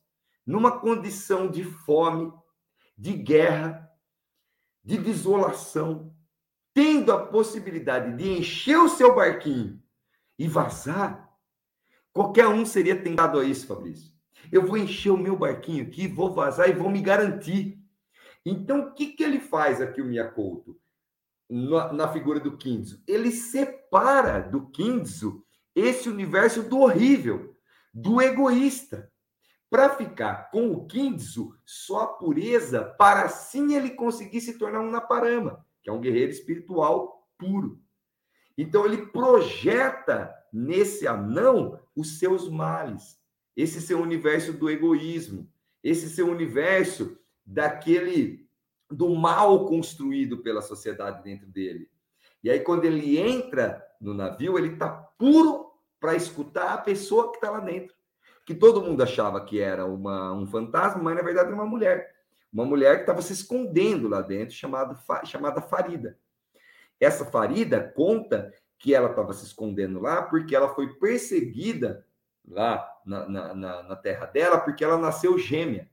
numa 0.45 0.80
condição 0.80 1.51
de 1.51 1.63
fome, 1.63 2.32
de 2.97 3.13
guerra, 3.13 3.91
de 4.84 4.97
desolação, 4.97 6.15
tendo 6.73 7.11
a 7.11 7.25
possibilidade 7.25 8.15
de 8.15 8.30
encher 8.30 8.78
o 8.78 8.88
seu 8.88 9.13
barquinho 9.13 9.84
e 10.39 10.47
vazar, 10.47 11.30
qualquer 12.13 12.47
um 12.47 12.65
seria 12.65 13.01
tentado 13.01 13.38
a 13.38 13.43
isso, 13.43 13.67
Fabrício. 13.67 14.13
Eu 14.49 14.65
vou 14.65 14.78
encher 14.78 15.09
o 15.09 15.17
meu 15.17 15.36
barquinho 15.36 15.84
aqui, 15.84 16.07
vou 16.07 16.34
vazar 16.34 16.69
e 16.69 16.73
vou 16.73 16.89
me 16.89 17.01
garantir. 17.01 17.78
Então, 18.45 18.80
o 18.80 18.93
que, 18.93 19.07
que 19.07 19.23
ele 19.23 19.41
faz 19.41 19.82
aqui, 19.82 20.01
o 20.01 20.05
Miyakoto, 20.05 20.80
na, 21.50 21.93
na 21.93 22.08
figura 22.08 22.39
do 22.39 22.58
Kinzo? 22.58 23.02
Ele 23.08 23.32
separa 23.32 24.39
do 24.39 24.70
Kinzo 24.70 25.43
esse 25.76 26.10
universo 26.10 26.64
do 26.64 26.80
horrível, 26.80 27.56
do 27.93 28.22
egoísta, 28.22 29.12
para 29.70 29.89
ficar 29.89 30.50
com 30.50 30.72
o 30.72 30.88
Kinzo 30.88 31.56
só 31.66 32.02
a 32.02 32.08
pureza, 32.08 32.84
para 32.84 33.24
assim 33.24 33.76
ele 33.76 33.91
conseguir 33.91 34.41
se 34.41 34.58
tornar 34.58 34.82
um 34.82 34.89
Naparama, 34.89 35.66
que 35.84 35.89
é 35.89 35.93
um 35.93 36.00
guerreiro 36.02 36.32
espiritual 36.32 37.28
puro. 37.38 37.80
Então 38.58 38.86
ele 38.86 39.06
projeta 39.08 40.34
nesse 40.52 41.08
anão 41.08 41.80
os 41.95 42.18
seus 42.18 42.50
males, 42.50 43.20
esse 43.56 43.82
seu 43.82 44.02
universo 44.02 44.54
do 44.54 44.70
egoísmo, 44.70 45.52
esse 45.84 46.10
seu 46.10 46.28
universo 46.28 47.18
daquele 47.45 48.47
do 48.90 49.16
mal 49.16 49.66
construído 49.66 50.38
pela 50.40 50.62
sociedade 50.62 51.24
dentro 51.24 51.48
dele. 51.48 51.90
E 52.44 52.50
aí 52.50 52.60
quando 52.60 52.86
ele 52.86 53.18
entra 53.18 53.84
no 54.00 54.14
navio, 54.14 54.58
ele 54.58 54.74
está 54.74 54.90
puro 54.90 55.72
para 56.00 56.16
escutar 56.16 56.74
a 56.74 56.78
pessoa 56.78 57.32
que 57.32 57.38
está 57.38 57.50
lá 57.50 57.60
dentro 57.60 57.98
que 58.48 58.56
todo 58.56 58.82
mundo 58.82 59.04
achava 59.04 59.44
que 59.44 59.60
era 59.60 59.86
uma, 59.86 60.32
um 60.32 60.48
fantasma, 60.48 61.04
mas 61.04 61.18
na 61.18 61.22
verdade 61.22 61.48
era 61.48 61.56
uma 61.56 61.66
mulher. 61.66 62.16
Uma 62.52 62.64
mulher 62.64 62.96
que 62.96 63.02
estava 63.02 63.22
se 63.22 63.34
escondendo 63.34 64.08
lá 64.08 64.22
dentro, 64.22 64.56
chamado, 64.56 64.98
chamada 65.26 65.62
Farida. 65.62 66.18
Essa 66.98 67.26
Farida 67.26 67.92
conta 67.94 68.54
que 68.80 68.96
ela 68.96 69.10
estava 69.10 69.34
se 69.34 69.46
escondendo 69.46 70.00
lá 70.00 70.22
porque 70.22 70.56
ela 70.56 70.70
foi 70.70 70.94
perseguida 70.94 72.08
lá 72.48 72.90
na, 73.06 73.28
na, 73.28 73.54
na, 73.54 73.84
na 73.84 73.96
terra 73.98 74.26
dela, 74.28 74.58
porque 74.58 74.82
ela 74.82 74.98
nasceu 74.98 75.38
gêmea. 75.38 75.90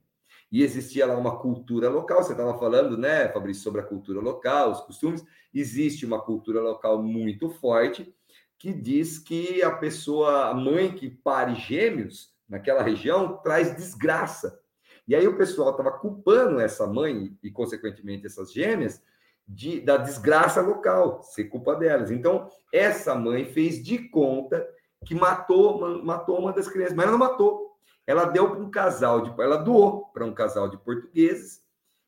E 0.54 0.62
existia 0.62 1.04
lá 1.04 1.16
uma 1.16 1.40
cultura 1.40 1.88
local, 1.88 2.22
você 2.22 2.30
estava 2.30 2.56
falando, 2.56 2.96
né, 2.96 3.28
Fabrício, 3.30 3.60
sobre 3.60 3.80
a 3.80 3.84
cultura 3.84 4.20
local, 4.20 4.70
os 4.70 4.82
costumes. 4.82 5.24
Existe 5.52 6.06
uma 6.06 6.20
cultura 6.20 6.60
local 6.60 7.02
muito 7.02 7.50
forte 7.50 8.14
que 8.56 8.72
diz 8.72 9.18
que 9.18 9.64
a 9.64 9.72
pessoa, 9.72 10.50
a 10.50 10.54
mãe 10.54 10.92
que 10.92 11.10
pare 11.10 11.56
gêmeos, 11.56 12.32
naquela 12.48 12.84
região 12.84 13.36
traz 13.38 13.74
desgraça. 13.74 14.60
E 15.08 15.16
aí 15.16 15.26
o 15.26 15.36
pessoal 15.36 15.72
estava 15.72 15.90
culpando 15.90 16.60
essa 16.60 16.86
mãe 16.86 17.36
e, 17.42 17.50
consequentemente, 17.50 18.24
essas 18.24 18.52
gêmeas 18.52 19.02
de, 19.48 19.80
da 19.80 19.96
desgraça 19.96 20.60
local, 20.60 21.20
ser 21.24 21.46
culpa 21.46 21.74
delas. 21.74 22.12
Então, 22.12 22.48
essa 22.72 23.12
mãe 23.16 23.44
fez 23.44 23.82
de 23.82 24.08
conta 24.08 24.64
que 25.04 25.16
matou, 25.16 26.00
matou 26.04 26.38
uma 26.38 26.52
das 26.52 26.68
crianças, 26.68 26.94
mas 26.94 27.08
ela 27.08 27.18
não 27.18 27.18
matou. 27.18 27.73
Ela 28.06 28.26
deu 28.26 28.50
para 28.50 28.60
um 28.60 28.70
casal 28.70 29.22
de, 29.22 29.42
ela 29.42 29.56
doou 29.56 30.06
para 30.12 30.24
um 30.24 30.34
casal 30.34 30.68
de 30.68 30.76
portugueses. 30.76 31.62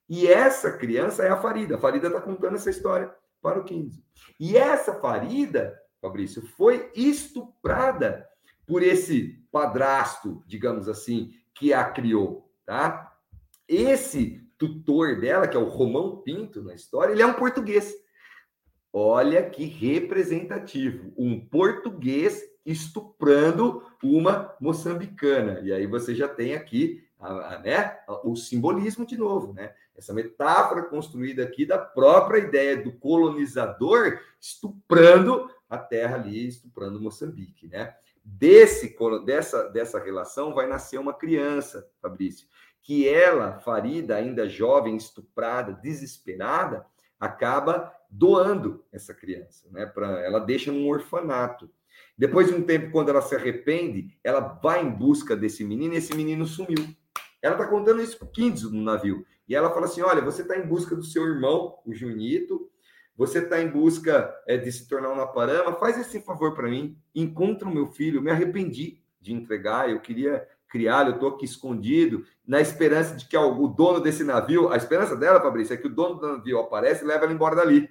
E 0.09 0.27
essa 0.27 0.73
criança 0.73 1.25
é 1.25 1.31
a 1.31 1.37
Farida. 1.37 1.77
A 1.77 1.79
Farida 1.79 2.09
está 2.09 2.21
contando 2.21 2.55
essa 2.55 2.71
história 2.71 3.13
para 3.41 3.61
o 3.61 3.65
15. 3.65 4.05
E 4.39 4.57
essa 4.57 4.95
Farida, 4.95 5.79
Fabrício, 6.01 6.47
foi 6.57 6.91
estuprada 6.95 8.29
por 8.67 8.83
esse 8.83 9.45
padrasto, 9.51 10.43
digamos 10.47 10.89
assim, 10.89 11.33
que 11.55 11.73
a 11.73 11.85
criou, 11.85 12.51
tá? 12.65 13.17
Esse 13.69 14.47
tutor 14.59 15.21
dela, 15.21 15.47
que 15.49 15.57
é 15.57 15.61
o 15.61 15.69
Romão 15.69 16.23
Pinto 16.23 16.63
na 16.63 16.75
história, 16.75 17.13
ele 17.13 17.23
é 17.23 17.27
um 17.27 17.35
português. 17.35 17.95
Olha 18.93 19.49
que 19.49 19.65
representativo, 19.65 21.13
um 21.17 21.39
português 21.39 22.43
estuprando 22.67 23.83
uma 24.03 24.55
moçambicana. 24.61 25.61
E 25.61 25.73
aí 25.73 25.87
você 25.87 26.15
já 26.15 26.29
tem 26.29 26.55
aqui 26.55 27.03
né, 27.63 27.99
o 28.25 28.37
simbolismo 28.37 29.07
de 29.07 29.17
novo, 29.17 29.55
né? 29.55 29.73
Essa 29.97 30.13
metáfora 30.13 30.83
construída 30.83 31.43
aqui 31.45 31.65
da 31.65 31.79
própria 31.79 32.39
ideia 32.39 32.77
do 32.77 32.93
colonizador 32.93 34.21
estuprando 34.39 35.51
a 35.71 35.79
terra 35.79 36.17
ali, 36.17 36.47
estuprando 36.47 37.01
Moçambique, 37.01 37.67
né? 37.67 37.95
desse 38.27 38.97
dessa 39.25 39.69
dessa 39.69 40.01
relação 40.01 40.53
vai 40.53 40.67
nascer 40.67 40.99
uma 40.99 41.15
criança, 41.15 41.89
Fabrício, 42.03 42.49
que 42.83 43.09
ela, 43.09 43.59
Farida, 43.61 44.17
ainda 44.17 44.49
jovem, 44.49 44.97
estuprada, 44.97 45.73
desesperada, 45.73 46.85
acaba 47.19 47.93
doando 48.11 48.85
essa 48.93 49.15
criança, 49.15 49.69
né? 49.71 49.87
Para 49.87 50.21
ela 50.21 50.41
deixa 50.41 50.73
num 50.73 50.89
orfanato. 50.89 51.71
Depois 52.17 52.49
de 52.49 52.55
um 52.55 52.63
tempo, 52.63 52.91
quando 52.91 53.11
ela 53.11 53.21
se 53.21 53.35
arrepende, 53.35 54.17
ela 54.25 54.41
vai 54.41 54.85
em 54.85 54.91
busca 54.91 55.37
desse 55.37 55.63
menino 55.65 55.95
e 55.95 55.99
esse 55.99 56.15
menino 56.15 56.47
sumiu. 56.47 56.87
Ela 57.43 57.55
está 57.55 57.67
contando 57.67 58.03
isso 58.03 58.19
para 58.19 58.29
o 58.29 58.31
Kinzo 58.31 58.73
no 58.73 58.83
navio. 58.83 59.25
E 59.49 59.55
ela 59.55 59.71
fala 59.71 59.87
assim: 59.87 60.01
Olha, 60.01 60.23
você 60.23 60.43
está 60.43 60.57
em 60.57 60.67
busca 60.67 60.97
do 60.97 61.05
seu 61.05 61.25
irmão, 61.25 61.79
o 61.85 61.95
Junito, 61.95 62.71
você 63.17 63.39
está 63.39 63.61
em 63.61 63.69
busca 63.69 64.35
é, 64.47 64.57
de 64.57 64.71
se 64.71 64.89
tornar 64.89 65.11
um 65.11 65.17
Naparama, 65.17 65.73
faz 65.75 65.99
esse 65.99 66.21
favor 66.21 66.55
para 66.55 66.69
mim, 66.69 66.99
encontra 67.15 67.69
o 67.69 67.73
meu 67.73 67.87
filho, 67.87 68.21
me 68.21 68.31
arrependi 68.31 69.01
de 69.21 69.33
entregar, 69.33 69.91
eu 69.91 70.01
queria 70.01 70.47
criá-lo, 70.69 71.11
eu 71.11 71.15
estou 71.15 71.31
aqui 71.31 71.45
escondido, 71.45 72.25
na 72.47 72.61
esperança 72.61 73.15
de 73.15 73.27
que 73.27 73.37
o 73.37 73.69
dono 73.69 74.01
desse 74.01 74.23
navio, 74.23 74.71
a 74.71 74.77
esperança 74.77 75.17
dela, 75.17 75.41
Fabrício, 75.41 75.73
é 75.73 75.77
que 75.77 75.87
o 75.87 75.95
dono 75.95 76.17
do 76.17 76.29
navio 76.29 76.59
aparece 76.59 77.05
e 77.05 77.07
leva 77.07 77.25
ela 77.25 77.33
embora 77.33 77.57
dali. 77.57 77.89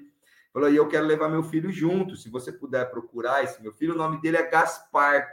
Falou, 0.56 0.72
e 0.72 0.78
eu 0.78 0.88
quero 0.88 1.06
levar 1.06 1.28
meu 1.28 1.44
filho 1.44 1.70
junto, 1.70 2.16
se 2.16 2.30
você 2.30 2.50
puder 2.50 2.90
procurar 2.90 3.44
esse 3.44 3.62
meu 3.62 3.74
filho, 3.74 3.94
o 3.94 3.98
nome 3.98 4.22
dele 4.22 4.38
é 4.38 4.50
Gaspar. 4.50 5.28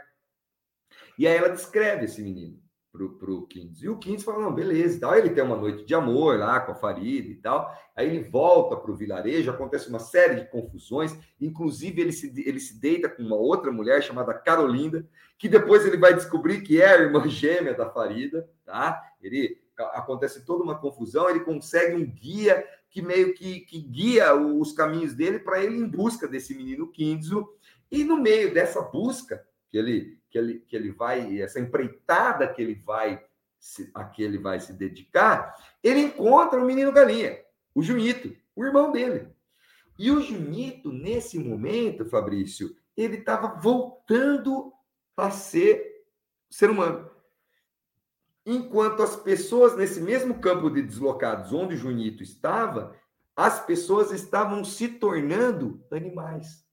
E 1.17 1.25
aí 1.25 1.37
ela 1.37 1.47
descreve 1.47 2.03
esse 2.03 2.21
menino 2.21 2.59
pro, 2.91 3.17
pro 3.17 3.47
Kings. 3.47 3.85
E 3.85 3.87
o 3.87 3.97
Kings 3.97 4.25
fala, 4.25 4.43
não, 4.43 4.53
beleza, 4.53 4.99
tal. 4.99 5.15
ele 5.15 5.29
tem 5.29 5.41
uma 5.41 5.55
noite 5.55 5.85
de 5.85 5.95
amor 5.95 6.37
lá 6.37 6.59
com 6.59 6.73
a 6.73 6.75
Farida 6.75 7.29
e 7.29 7.35
tal. 7.35 7.73
Aí 7.95 8.09
ele 8.09 8.29
volta 8.29 8.75
para 8.75 8.91
o 8.91 8.97
vilarejo, 8.97 9.49
acontece 9.49 9.87
uma 9.87 9.99
série 9.99 10.41
de 10.41 10.51
confusões, 10.51 11.17
inclusive 11.39 12.01
ele 12.01 12.11
se, 12.11 12.27
ele 12.45 12.59
se 12.59 12.77
deita 12.77 13.07
com 13.07 13.23
uma 13.23 13.37
outra 13.37 13.71
mulher 13.71 14.03
chamada 14.03 14.33
Carolinda, 14.33 15.07
que 15.37 15.47
depois 15.47 15.85
ele 15.85 15.95
vai 15.95 16.13
descobrir 16.13 16.63
que 16.63 16.81
é 16.81 16.87
a 16.89 17.01
irmã 17.01 17.25
gêmea 17.29 17.73
da 17.73 17.89
Farida, 17.89 18.45
tá? 18.65 19.01
Ele 19.21 19.62
acontece 19.77 20.45
toda 20.45 20.63
uma 20.63 20.77
confusão, 20.77 21.29
ele 21.29 21.41
consegue 21.41 21.95
um 21.95 22.05
guia 22.05 22.65
que 22.89 23.01
meio 23.01 23.33
que, 23.33 23.61
que 23.61 23.79
guia 23.79 24.35
os 24.35 24.71
caminhos 24.71 25.13
dele 25.13 25.39
para 25.39 25.63
ele 25.63 25.77
em 25.77 25.87
busca 25.87 26.27
desse 26.27 26.53
menino 26.53 26.91
Kinzo. 26.91 27.49
E 27.91 28.03
no 28.03 28.17
meio 28.17 28.53
dessa 28.53 28.81
busca, 28.81 29.45
que 29.69 29.77
ele 29.77 30.19
que 30.33 30.37
ele, 30.39 30.59
que 30.67 30.75
ele 30.75 30.91
vai, 30.91 31.39
essa 31.39 31.59
empreitada 31.59 32.51
que 32.51 32.59
ele 32.59 32.73
vai, 32.73 33.23
se, 33.59 33.91
a 33.93 34.03
que 34.03 34.23
ele 34.23 34.39
vai 34.39 34.59
se 34.59 34.73
dedicar, 34.73 35.55
ele 35.83 35.99
encontra 35.99 36.59
o 36.59 36.65
menino 36.65 36.91
galinha, 36.91 37.39
o 37.75 37.83
Junito, 37.83 38.35
o 38.55 38.65
irmão 38.65 38.91
dele. 38.91 39.27
E 39.97 40.09
o 40.09 40.19
Junito, 40.19 40.91
nesse 40.91 41.37
momento, 41.37 42.03
Fabrício, 42.09 42.75
ele 42.97 43.17
estava 43.17 43.59
voltando 43.59 44.73
a 45.15 45.29
ser 45.29 46.03
ser 46.49 46.71
humano. 46.71 47.12
Enquanto 48.45 49.01
as 49.01 49.15
pessoas, 49.15 49.75
nesse 49.77 50.01
mesmo 50.01 50.39
campo 50.39 50.69
de 50.69 50.81
deslocados 50.81 51.53
onde 51.53 51.77
Junito 51.77 52.21
estava, 52.21 52.95
as 53.35 53.65
pessoas 53.65 54.11
estavam 54.11 54.63
se 54.63 54.87
tornando 54.87 55.83
animais. 55.91 56.63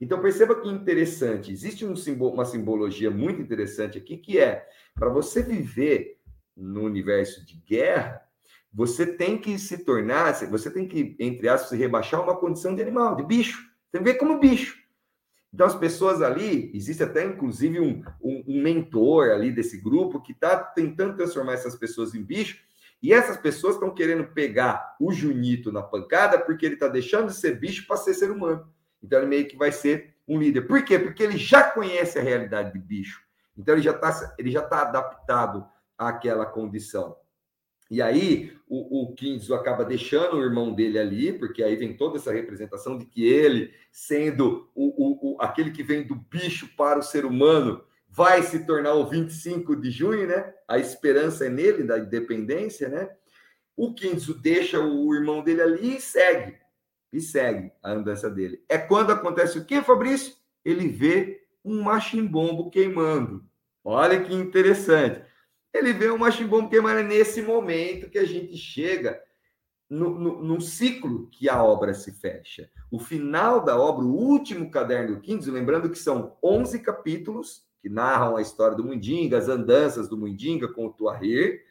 Então 0.00 0.20
perceba 0.20 0.60
que 0.60 0.68
interessante, 0.68 1.52
existe 1.52 1.84
um 1.84 1.94
simbolo, 1.94 2.34
uma 2.34 2.44
simbologia 2.44 3.10
muito 3.10 3.40
interessante 3.40 3.98
aqui 3.98 4.16
que 4.16 4.38
é 4.38 4.66
para 4.94 5.08
você 5.08 5.42
viver 5.42 6.18
no 6.56 6.82
universo 6.82 7.44
de 7.44 7.56
guerra, 7.56 8.22
você 8.72 9.06
tem 9.06 9.38
que 9.38 9.56
se 9.58 9.84
tornar, 9.84 10.32
você 10.46 10.70
tem 10.70 10.88
que, 10.88 11.16
entre 11.20 11.48
aspas, 11.48 11.70
se 11.70 11.76
rebaixar 11.76 12.22
uma 12.22 12.36
condição 12.36 12.74
de 12.74 12.82
animal, 12.82 13.14
de 13.14 13.22
bicho. 13.22 13.70
Você 13.90 14.00
vê 14.00 14.14
como 14.14 14.40
bicho. 14.40 14.83
Então, 15.54 15.68
as 15.68 15.76
pessoas 15.76 16.20
ali, 16.20 16.72
existe 16.74 17.04
até 17.04 17.24
inclusive 17.24 17.78
um, 17.78 18.02
um, 18.20 18.42
um 18.48 18.60
mentor 18.60 19.30
ali 19.30 19.52
desse 19.52 19.80
grupo 19.80 20.20
que 20.20 20.32
está 20.32 20.56
tentando 20.56 21.14
transformar 21.14 21.52
essas 21.52 21.76
pessoas 21.76 22.12
em 22.12 22.24
bicho, 22.24 22.58
e 23.00 23.12
essas 23.12 23.36
pessoas 23.36 23.74
estão 23.74 23.94
querendo 23.94 24.24
pegar 24.24 24.96
o 24.98 25.12
Junito 25.12 25.70
na 25.70 25.80
pancada 25.80 26.40
porque 26.40 26.66
ele 26.66 26.74
está 26.74 26.88
deixando 26.88 27.28
de 27.28 27.34
ser 27.34 27.60
bicho 27.60 27.86
para 27.86 27.98
ser 27.98 28.14
ser 28.14 28.32
humano. 28.32 28.68
Então 29.00 29.20
ele 29.20 29.28
meio 29.28 29.46
que 29.46 29.56
vai 29.56 29.70
ser 29.70 30.16
um 30.26 30.40
líder. 30.40 30.62
Por 30.62 30.82
quê? 30.84 30.98
Porque 30.98 31.22
ele 31.22 31.38
já 31.38 31.62
conhece 31.62 32.18
a 32.18 32.22
realidade 32.22 32.72
de 32.72 32.78
bicho. 32.80 33.22
Então 33.56 33.74
ele 33.74 33.82
já 33.82 33.92
está 33.92 34.62
tá 34.62 34.82
adaptado 34.82 35.64
àquela 35.96 36.46
condição. 36.46 37.14
E 37.90 38.00
aí 38.00 38.52
o, 38.68 39.02
o 39.02 39.14
Kinzo 39.14 39.54
acaba 39.54 39.84
deixando 39.84 40.36
o 40.36 40.42
irmão 40.42 40.72
dele 40.72 40.98
ali, 40.98 41.32
porque 41.32 41.62
aí 41.62 41.76
vem 41.76 41.96
toda 41.96 42.16
essa 42.16 42.32
representação 42.32 42.96
de 42.98 43.04
que 43.04 43.24
ele, 43.24 43.72
sendo 43.92 44.70
o, 44.74 44.86
o, 44.86 45.34
o, 45.34 45.42
aquele 45.42 45.70
que 45.70 45.82
vem 45.82 46.06
do 46.06 46.14
bicho 46.14 46.68
para 46.76 46.98
o 46.98 47.02
ser 47.02 47.24
humano, 47.24 47.84
vai 48.08 48.42
se 48.42 48.64
tornar 48.64 48.94
o 48.94 49.06
25 49.06 49.76
de 49.76 49.90
junho, 49.90 50.26
né? 50.26 50.54
A 50.68 50.78
esperança 50.78 51.46
é 51.46 51.48
nele, 51.48 51.82
da 51.82 51.98
independência, 51.98 52.88
né? 52.88 53.10
O 53.76 53.92
Kinzo 53.92 54.34
deixa 54.34 54.80
o 54.80 55.14
irmão 55.14 55.42
dele 55.42 55.60
ali 55.60 55.96
e 55.96 56.00
segue 56.00 56.56
e 57.12 57.20
segue 57.20 57.72
a 57.82 57.92
andança 57.92 58.28
dele. 58.28 58.62
É 58.68 58.78
quando 58.78 59.12
acontece 59.12 59.58
o 59.58 59.64
que, 59.64 59.82
Fabrício? 59.82 60.34
Ele 60.64 60.88
vê 60.88 61.42
um 61.64 61.82
machimbombo 61.82 62.70
queimando. 62.70 63.44
Olha 63.84 64.20
que 64.20 64.34
interessante. 64.34 65.22
Ele 65.74 65.92
vê 65.92 66.08
um 66.08 66.18
machimbombo 66.18 66.70
queimando 66.70 67.02
nesse 67.02 67.42
momento 67.42 68.08
que 68.08 68.18
a 68.18 68.24
gente 68.24 68.56
chega 68.56 69.20
no, 69.90 70.16
no, 70.16 70.42
no, 70.42 70.60
ciclo 70.60 71.28
que 71.32 71.48
a 71.48 71.62
obra 71.62 71.92
se 71.92 72.12
fecha. 72.12 72.70
O 72.92 73.00
final 73.00 73.64
da 73.64 73.76
obra, 73.76 74.04
o 74.04 74.14
último 74.14 74.70
caderno 74.70 75.16
do 75.16 75.20
Quinto, 75.20 75.50
lembrando 75.50 75.90
que 75.90 75.98
são 75.98 76.36
11 76.42 76.78
capítulos 76.78 77.64
que 77.82 77.88
narram 77.88 78.36
a 78.36 78.40
história 78.40 78.76
do 78.76 78.84
Mundinga, 78.84 79.36
as 79.36 79.48
andanças 79.48 80.08
do 80.08 80.16
Mundinga 80.16 80.68
com 80.68 80.86
o 80.86 80.92
Tuahir, 80.92 81.62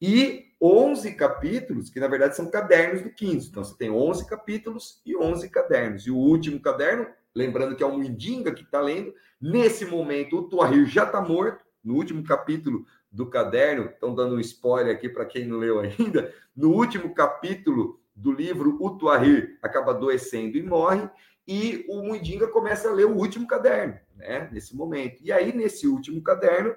e 0.00 0.46
11 0.62 1.14
capítulos, 1.14 1.90
que 1.90 2.00
na 2.00 2.06
verdade 2.06 2.36
são 2.36 2.48
cadernos 2.50 3.02
do 3.02 3.10
Quinto. 3.10 3.46
Então 3.46 3.64
você 3.64 3.76
tem 3.76 3.90
11 3.90 4.26
capítulos 4.26 5.02
e 5.04 5.16
11 5.16 5.50
cadernos. 5.50 6.06
E 6.06 6.10
o 6.10 6.16
último 6.16 6.60
caderno, 6.60 7.06
lembrando 7.34 7.74
que 7.74 7.82
é 7.82 7.86
o 7.86 7.98
Mundinga 7.98 8.54
que 8.54 8.62
está 8.62 8.80
lendo, 8.80 9.12
nesse 9.40 9.84
momento 9.84 10.38
o 10.38 10.48
Tuahir 10.48 10.86
já 10.86 11.04
está 11.04 11.20
morto, 11.20 11.66
no 11.82 11.94
último 11.94 12.22
capítulo 12.22 12.86
do 13.10 13.26
caderno, 13.26 13.86
estão 13.86 14.14
dando 14.14 14.36
um 14.36 14.40
spoiler 14.40 14.94
aqui 14.94 15.08
para 15.08 15.24
quem 15.24 15.46
não 15.46 15.58
leu 15.58 15.80
ainda, 15.80 16.32
no 16.54 16.72
último 16.72 17.14
capítulo 17.14 18.00
do 18.14 18.32
livro, 18.32 18.76
o 18.80 18.90
Tuahir 18.98 19.58
acaba 19.62 19.92
adoecendo 19.92 20.56
e 20.56 20.62
morre, 20.62 21.08
e 21.46 21.86
o 21.88 22.02
Mundinga 22.02 22.48
começa 22.48 22.88
a 22.88 22.92
ler 22.92 23.06
o 23.06 23.16
último 23.16 23.46
caderno, 23.46 23.98
né, 24.14 24.48
nesse 24.52 24.76
momento. 24.76 25.22
E 25.22 25.32
aí, 25.32 25.54
nesse 25.56 25.86
último 25.86 26.22
caderno, 26.22 26.76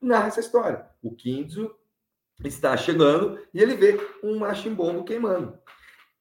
narra 0.00 0.28
essa 0.28 0.40
história. 0.40 0.84
O 1.00 1.14
Kinzo 1.14 1.72
está 2.44 2.76
chegando 2.76 3.38
e 3.52 3.60
ele 3.60 3.76
vê 3.76 4.00
um 4.22 4.38
machimbombo 4.38 5.04
queimando. 5.04 5.56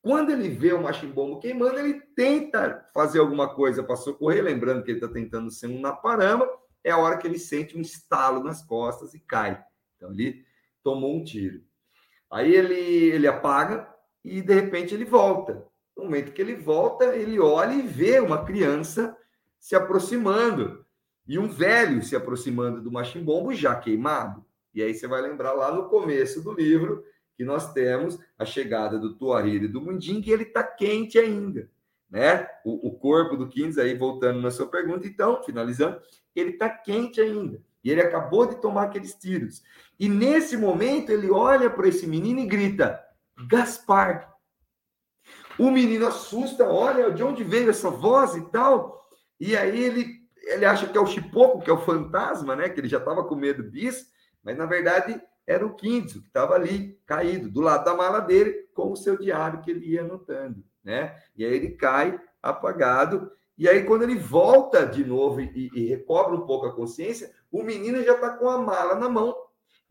Quando 0.02 0.32
ele 0.32 0.50
vê 0.50 0.72
o 0.72 0.82
machimbombo 0.82 1.40
queimando, 1.40 1.80
ele 1.80 2.00
tenta 2.16 2.86
fazer 2.94 3.20
alguma 3.20 3.54
coisa 3.54 3.84
para 3.84 3.96
socorrer, 3.96 4.44
lembrando 4.44 4.84
que 4.84 4.92
ele 4.92 5.00
está 5.00 5.12
tentando 5.12 5.52
ser 5.52 5.68
um 5.68 5.80
naparama, 5.82 6.48
é 6.84 6.92
a 6.92 6.98
hora 6.98 7.18
que 7.18 7.28
ele 7.28 7.40
sente 7.40 7.78
um 7.78 7.82
estalo 7.82 8.44
nas 8.44 8.64
costas 8.64 9.14
e 9.14 9.20
cai. 9.20 9.64
Então 9.96 10.12
ele 10.12 10.46
tomou 10.84 11.16
um 11.16 11.24
tiro. 11.24 11.64
Aí 12.32 12.54
ele, 12.54 12.76
ele 12.76 13.28
apaga 13.28 13.88
e 14.24 14.42
de 14.42 14.54
repente 14.54 14.94
ele 14.94 15.06
volta. 15.06 15.66
No 15.96 16.06
momento 16.06 16.32
que 16.32 16.42
ele 16.42 16.56
volta, 16.56 17.16
ele 17.16 17.40
olha 17.40 17.74
e 17.74 17.82
vê 17.82 18.20
uma 18.20 18.46
criança 18.46 19.18
se 19.60 19.76
aproximando 19.76 20.86
e 21.28 21.38
um 21.38 21.48
velho 21.48 22.02
se 22.02 22.16
aproximando 22.16 22.82
do 22.82 22.92
machimbombo 22.92 23.54
já 23.54 23.76
queimado. 23.76 24.46
E 24.74 24.82
aí 24.82 24.94
você 24.94 25.08
vai 25.08 25.22
lembrar 25.22 25.54
lá 25.54 25.74
no 25.74 25.90
começo 25.90 26.42
do 26.42 26.54
livro 26.54 27.04
que 27.36 27.44
nós 27.44 27.74
temos 27.74 28.20
a 28.38 28.46
chegada 28.46 28.98
do 29.00 29.16
Tuariri 29.16 29.66
e 29.66 29.68
do 29.68 29.82
Mundim, 29.82 30.22
que 30.22 30.32
ele 30.32 30.44
está 30.44 30.64
quente 30.64 31.18
ainda, 31.18 31.70
né? 32.10 32.48
O, 32.66 32.88
o 32.90 32.98
corpo 32.98 33.38
do 33.38 33.48
Quintes, 33.48 33.78
aí 33.78 33.96
voltando 33.96 34.42
na 34.42 34.52
sua 34.52 34.68
pergunta, 34.68 35.08
então, 35.08 35.44
finalizando, 35.44 36.02
ele 36.36 36.52
está 36.52 36.70
quente 36.70 37.22
ainda. 37.22 37.62
E 37.84 37.90
ele 37.90 38.02
acabou 38.02 38.46
de 38.46 38.60
tomar 38.60 38.84
aqueles 38.84 39.14
tiros. 39.14 39.64
E 40.00 40.10
nesse 40.10 40.58
momento 40.58 41.12
ele 41.12 41.30
olha 41.30 41.70
para 41.70 41.88
esse 41.88 42.08
menino 42.08 42.40
e 42.40 42.46
grita: 42.46 43.00
Gaspar. 43.48 44.34
O 45.58 45.70
menino 45.70 46.08
assusta, 46.08 46.70
olha 46.70 47.12
de 47.12 47.22
onde 47.22 47.44
veio 47.44 47.70
essa 47.70 47.90
voz 47.90 48.36
e 48.36 48.50
tal. 48.50 49.06
E 49.40 49.58
aí 49.58 49.84
ele, 49.84 50.22
ele 50.44 50.66
acha 50.66 50.88
que 50.88 50.98
é 50.98 51.02
o 51.02 51.06
Chipoco, 51.06 51.62
que 51.62 51.70
é 51.70 51.74
o 51.74 51.82
fantasma, 51.82 52.56
né? 52.56 52.70
Que 52.70 52.80
ele 52.80 52.88
já 52.88 52.98
estava 52.98 53.26
com 53.26 53.36
medo 53.36 53.70
disso, 53.70 54.06
mas 54.42 54.58
na 54.58 54.66
verdade 54.66 55.22
era 55.46 55.66
o 55.66 55.76
Quinto, 55.76 56.22
que 56.22 56.28
estava 56.28 56.54
ali, 56.54 56.98
caído, 57.06 57.50
do 57.50 57.60
lado 57.60 57.84
da 57.84 57.96
mala 57.96 58.20
dele, 58.20 58.70
com 58.74 58.92
o 58.92 58.96
seu 58.96 59.18
diário 59.18 59.62
que 59.62 59.72
ele 59.72 59.86
ia 59.88 60.02
anotando, 60.02 60.64
né? 60.84 61.16
E 61.36 61.46
aí 61.46 61.54
ele 61.54 61.72
cai 61.72 62.20
apagado 62.42 63.32
e 63.60 63.68
aí, 63.68 63.84
quando 63.84 64.04
ele 64.04 64.18
volta 64.18 64.86
de 64.86 65.04
novo 65.04 65.42
e, 65.42 65.70
e 65.76 65.86
recobra 65.88 66.34
um 66.34 66.46
pouco 66.46 66.66
a 66.66 66.74
consciência, 66.74 67.30
o 67.52 67.62
menino 67.62 68.02
já 68.02 68.14
está 68.14 68.30
com 68.30 68.48
a 68.48 68.58
mala 68.58 68.96
na 68.96 69.10
mão 69.10 69.36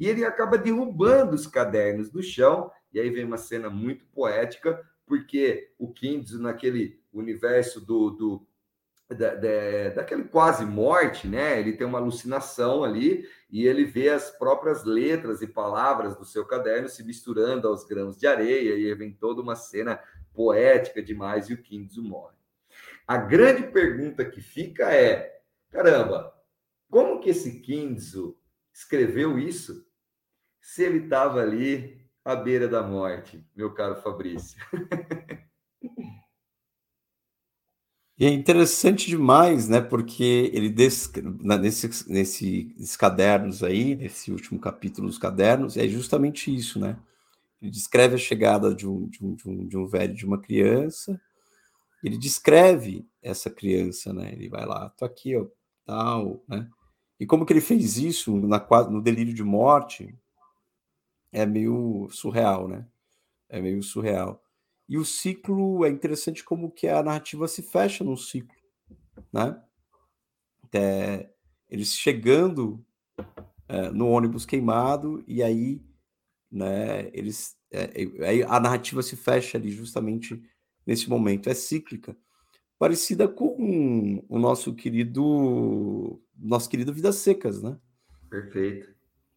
e 0.01 0.09
ele 0.09 0.25
acaba 0.25 0.57
derrubando 0.57 1.35
os 1.35 1.47
cadernos 1.47 2.09
do 2.09 2.23
chão. 2.23 2.71
E 2.91 2.99
aí 2.99 3.11
vem 3.11 3.27
uma 3.27 3.37
cena 3.37 3.69
muito 3.69 4.07
poética, 4.07 4.83
porque 5.05 5.71
o 5.79 5.93
Kindes, 5.93 6.41
naquele 6.41 6.99
universo 7.13 7.79
do, 7.85 8.09
do 8.09 8.47
da, 9.11 9.35
da, 9.35 9.89
daquele 9.97 10.25
quase 10.25 10.65
morte, 10.65 11.29
né? 11.29 11.61
Ele 11.61 11.75
tem 11.75 11.87
uma 11.87 11.99
alucinação 11.99 12.83
ali 12.83 13.29
e 13.51 13.67
ele 13.67 13.85
vê 13.85 14.09
as 14.09 14.31
próprias 14.31 14.83
letras 14.85 15.43
e 15.43 15.47
palavras 15.47 16.17
do 16.17 16.25
seu 16.25 16.47
caderno 16.47 16.89
se 16.89 17.05
misturando 17.05 17.69
aos 17.69 17.85
grãos 17.85 18.19
de 18.19 18.27
areia 18.27 18.75
e 18.75 18.95
vem 18.95 19.13
toda 19.13 19.43
uma 19.43 19.57
cena 19.57 20.01
poética 20.39 21.03
demais 21.03 21.51
e 21.51 21.55
o 21.55 21.61
Kindes 21.61 21.97
morre. 21.97 22.37
A 23.05 23.17
grande 23.17 23.65
pergunta 23.65 24.25
que 24.25 24.41
fica 24.41 24.89
é: 24.95 25.41
caramba, 25.69 26.33
como 26.89 27.19
que 27.19 27.31
esse 27.31 27.61
Kinzo 27.61 28.39
escreveu 28.73 29.37
isso 29.37 29.85
se 30.61 30.85
ele 30.85 30.99
estava 31.05 31.41
ali 31.41 32.01
à 32.25 32.37
beira 32.37 32.69
da 32.69 32.85
morte, 32.85 33.45
meu 33.57 33.75
caro 33.75 33.97
Fabrício? 33.97 34.57
E 38.21 38.27
é 38.27 38.31
interessante 38.31 39.07
demais, 39.07 39.69
né? 39.69 39.81
Porque 39.81 40.51
ele 40.53 40.75
nesses, 41.61 42.05
nesses 42.07 42.97
cadernos 42.97 43.63
aí, 43.63 43.95
nesse 43.95 44.33
último 44.33 44.59
capítulo 44.59 45.07
dos 45.07 45.19
cadernos, 45.19 45.77
é 45.77 45.87
justamente 45.87 46.53
isso, 46.53 46.81
né? 46.81 46.97
Ele 47.61 47.71
descreve 47.71 48.15
a 48.15 48.19
chegada 48.19 48.75
de 48.75 48.89
um, 48.89 49.09
de 49.09 49.25
um, 49.25 49.35
de 49.35 49.49
um, 49.49 49.67
de 49.67 49.77
um 49.77 49.87
velho 49.87 50.15
de 50.15 50.25
uma 50.25 50.41
criança, 50.41 51.21
ele 52.03 52.17
descreve 52.17 53.07
essa 53.21 53.51
criança, 53.51 54.13
né? 54.13 54.33
Ele 54.33 54.49
vai 54.49 54.65
lá, 54.65 54.89
tô 54.91 55.05
aqui, 55.05 55.37
ó, 55.37 55.47
tal, 55.85 56.43
né? 56.49 56.69
E 57.19 57.27
como 57.27 57.45
que 57.45 57.53
ele 57.53 57.61
fez 57.61 57.97
isso 57.97 58.37
na, 58.37 58.65
no 58.89 59.03
delírio 59.03 59.35
de 59.35 59.43
morte 59.43 60.17
é 61.33 61.45
meio 61.45 62.09
surreal, 62.11 62.69
né? 62.69 62.87
É 63.49 63.61
meio 63.61 63.83
surreal. 63.83 64.43
E 64.89 64.97
o 64.97 65.05
ciclo 65.05 65.85
é 65.85 65.89
interessante 65.89 66.45
como 66.45 66.71
que 66.71 66.87
a 66.87 67.03
narrativa 67.03 67.49
se 67.49 67.63
fecha 67.63 68.05
num 68.05 68.17
ciclo, 68.17 68.57
né? 69.33 69.61
É, 70.73 71.29
eles 71.69 71.93
chegando 71.95 72.85
é, 73.69 73.91
no 73.91 74.09
ônibus 74.09 74.47
queimado 74.47 75.25
e 75.27 75.43
aí, 75.43 75.83
né? 76.51 77.11
Eles 77.13 77.57
é, 77.71 77.91
aí 78.27 78.43
a 78.43 78.59
narrativa 78.59 79.03
se 79.03 79.17
fecha 79.17 79.59
ali 79.59 79.71
justamente 79.71 80.43
nesse 80.87 81.09
momento. 81.09 81.49
É 81.49 81.55
cíclica, 81.55 82.17
parecida 82.79 83.29
com 83.29 84.25
o 84.29 84.39
nosso 84.39 84.75
querido 84.75 86.21
nosso 86.37 86.69
querido 86.69 86.93
Vidas 86.93 87.17
Secas, 87.17 87.63
né? 87.63 87.77
Perfeito. 88.31 88.89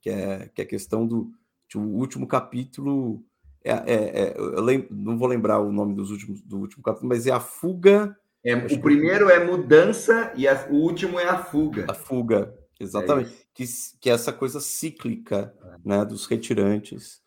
Que 0.02 0.10
é, 0.10 0.50
que 0.54 0.62
é 0.62 0.64
a 0.64 0.68
questão 0.68 1.06
do, 1.06 1.32
o 1.76 1.80
último 1.80 2.28
capítulo. 2.28 3.24
É, 3.64 3.72
é, 3.72 3.94
é 3.94 4.34
eu 4.38 4.62
lembro, 4.62 4.88
não 4.92 5.18
vou 5.18 5.28
lembrar 5.28 5.60
o 5.60 5.72
nome 5.72 5.94
dos 5.94 6.12
últimos, 6.12 6.42
do 6.42 6.60
último 6.60 6.84
capítulo, 6.84 7.10
mas 7.10 7.28
é 7.28 7.32
a 7.32 7.40
fuga. 7.40 8.16
É, 8.44 8.56
o 8.56 8.82
primeiro 8.82 9.30
é 9.30 9.44
mudança 9.44 10.34
e 10.36 10.48
a, 10.48 10.68
o 10.70 10.76
último 10.76 11.20
é 11.20 11.28
a 11.28 11.38
fuga. 11.38 11.86
A 11.88 11.94
fuga, 11.94 12.56
exatamente. 12.82 13.30
É 13.30 13.46
que, 13.54 13.66
que 14.00 14.10
é 14.10 14.14
essa 14.14 14.34
coisa 14.34 14.60
cíclica 14.60 15.56
é. 15.62 15.78
né, 15.84 16.06
dos 16.06 16.26
retirantes 16.26 17.22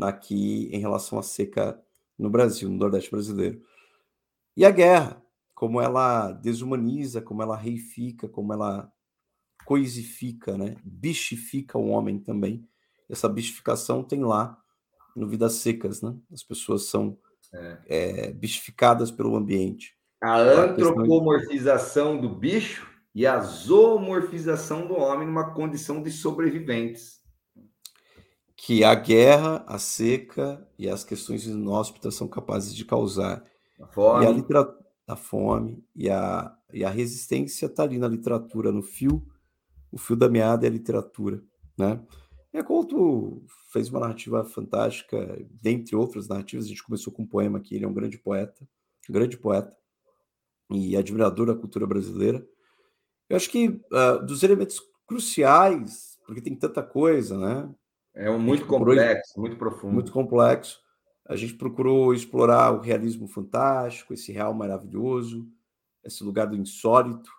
aqui 0.00 0.68
em 0.72 0.78
relação 0.78 1.18
à 1.18 1.22
seca 1.22 1.80
no 2.18 2.30
Brasil, 2.30 2.68
no 2.68 2.76
Nordeste 2.76 3.10
brasileiro. 3.10 3.62
E 4.56 4.64
a 4.64 4.70
guerra, 4.70 5.22
como 5.54 5.80
ela 5.80 6.32
desumaniza, 6.32 7.20
como 7.20 7.42
ela 7.42 7.56
reifica, 7.56 8.28
como 8.28 8.52
ela 8.52 8.92
coisifica, 9.64 10.56
né? 10.56 10.76
bichifica 10.82 11.78
o 11.78 11.88
homem 11.88 12.18
também. 12.18 12.66
Essa 13.08 13.28
bichificação 13.28 14.02
tem 14.02 14.24
lá 14.24 14.58
no 15.14 15.28
Vidas 15.28 15.54
Secas, 15.54 16.02
né? 16.02 16.16
As 16.32 16.42
pessoas 16.42 16.84
são 16.84 17.18
é. 17.52 17.78
É, 17.86 18.32
bichificadas 18.32 19.10
pelo 19.10 19.36
ambiente. 19.36 19.96
A 20.22 20.38
antropomorfização 20.38 22.20
do 22.20 22.28
bicho 22.28 22.86
e 23.18 23.26
a 23.26 23.40
zoomorfização 23.40 24.86
do 24.86 24.94
homem 24.94 25.26
numa 25.26 25.52
condição 25.52 26.00
de 26.00 26.08
sobreviventes. 26.08 27.20
Que 28.56 28.84
a 28.84 28.94
guerra, 28.94 29.64
a 29.66 29.76
seca 29.76 30.64
e 30.78 30.88
as 30.88 31.02
questões 31.02 31.44
inóspitas 31.44 32.14
são 32.14 32.28
capazes 32.28 32.72
de 32.72 32.84
causar 32.84 33.44
a 33.80 33.88
fome. 33.88 34.24
E 34.24 34.28
a, 34.28 34.30
literatura, 34.30 34.86
a 35.04 35.16
fome 35.16 35.84
e 35.96 36.08
a, 36.08 36.56
e 36.72 36.84
a 36.84 36.90
resistência 36.90 37.66
está 37.66 37.82
ali 37.82 37.98
na 37.98 38.06
literatura, 38.06 38.70
no 38.70 38.84
fio, 38.84 39.26
o 39.90 39.98
fio 39.98 40.14
da 40.14 40.28
meada 40.28 40.64
é 40.64 40.68
a 40.68 40.72
literatura, 40.72 41.42
né? 41.76 42.00
E 42.54 42.58
a 42.58 42.62
Couto 42.62 43.44
fez 43.72 43.88
uma 43.88 43.98
narrativa 43.98 44.44
fantástica, 44.44 45.44
dentre 45.60 45.96
outras 45.96 46.28
narrativas, 46.28 46.66
a 46.66 46.68
gente 46.68 46.84
começou 46.84 47.12
com 47.12 47.24
um 47.24 47.26
poema 47.26 47.58
que 47.58 47.74
ele 47.74 47.84
é 47.84 47.88
um 47.88 47.94
grande 47.94 48.16
poeta, 48.16 48.64
um 49.10 49.12
grande 49.12 49.36
poeta, 49.36 49.76
e 50.70 50.96
admirador 50.96 51.46
da 51.48 51.56
cultura 51.56 51.84
brasileira. 51.84 52.46
Eu 53.28 53.36
acho 53.36 53.50
que 53.50 53.68
uh, 53.68 54.24
dos 54.24 54.42
elementos 54.42 54.80
cruciais, 55.06 56.18
porque 56.26 56.40
tem 56.40 56.54
tanta 56.54 56.82
coisa, 56.82 57.38
né? 57.38 57.74
É 58.14 58.30
um 58.30 58.38
muito 58.38 58.66
complexo, 58.66 59.38
muito 59.38 59.56
profundo. 59.56 59.94
Muito 59.94 60.12
complexo. 60.12 60.80
A 61.24 61.36
gente 61.36 61.54
procurou 61.54 62.14
explorar 62.14 62.72
o 62.72 62.80
realismo 62.80 63.28
fantástico, 63.28 64.14
esse 64.14 64.32
real 64.32 64.54
maravilhoso, 64.54 65.46
esse 66.02 66.24
lugar 66.24 66.46
do 66.46 66.56
insólito. 66.56 67.30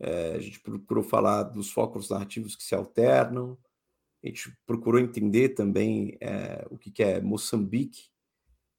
É, 0.00 0.32
a 0.34 0.40
gente 0.40 0.58
procurou 0.60 1.04
falar 1.04 1.42
dos 1.44 1.70
focos 1.70 2.08
narrativos 2.08 2.56
que 2.56 2.62
se 2.62 2.74
alternam. 2.74 3.58
A 4.24 4.26
gente 4.26 4.56
procurou 4.66 5.00
entender 5.00 5.50
também 5.50 6.16
é, 6.20 6.66
o 6.70 6.78
que, 6.78 6.90
que 6.90 7.02
é 7.02 7.20
Moçambique 7.20 8.08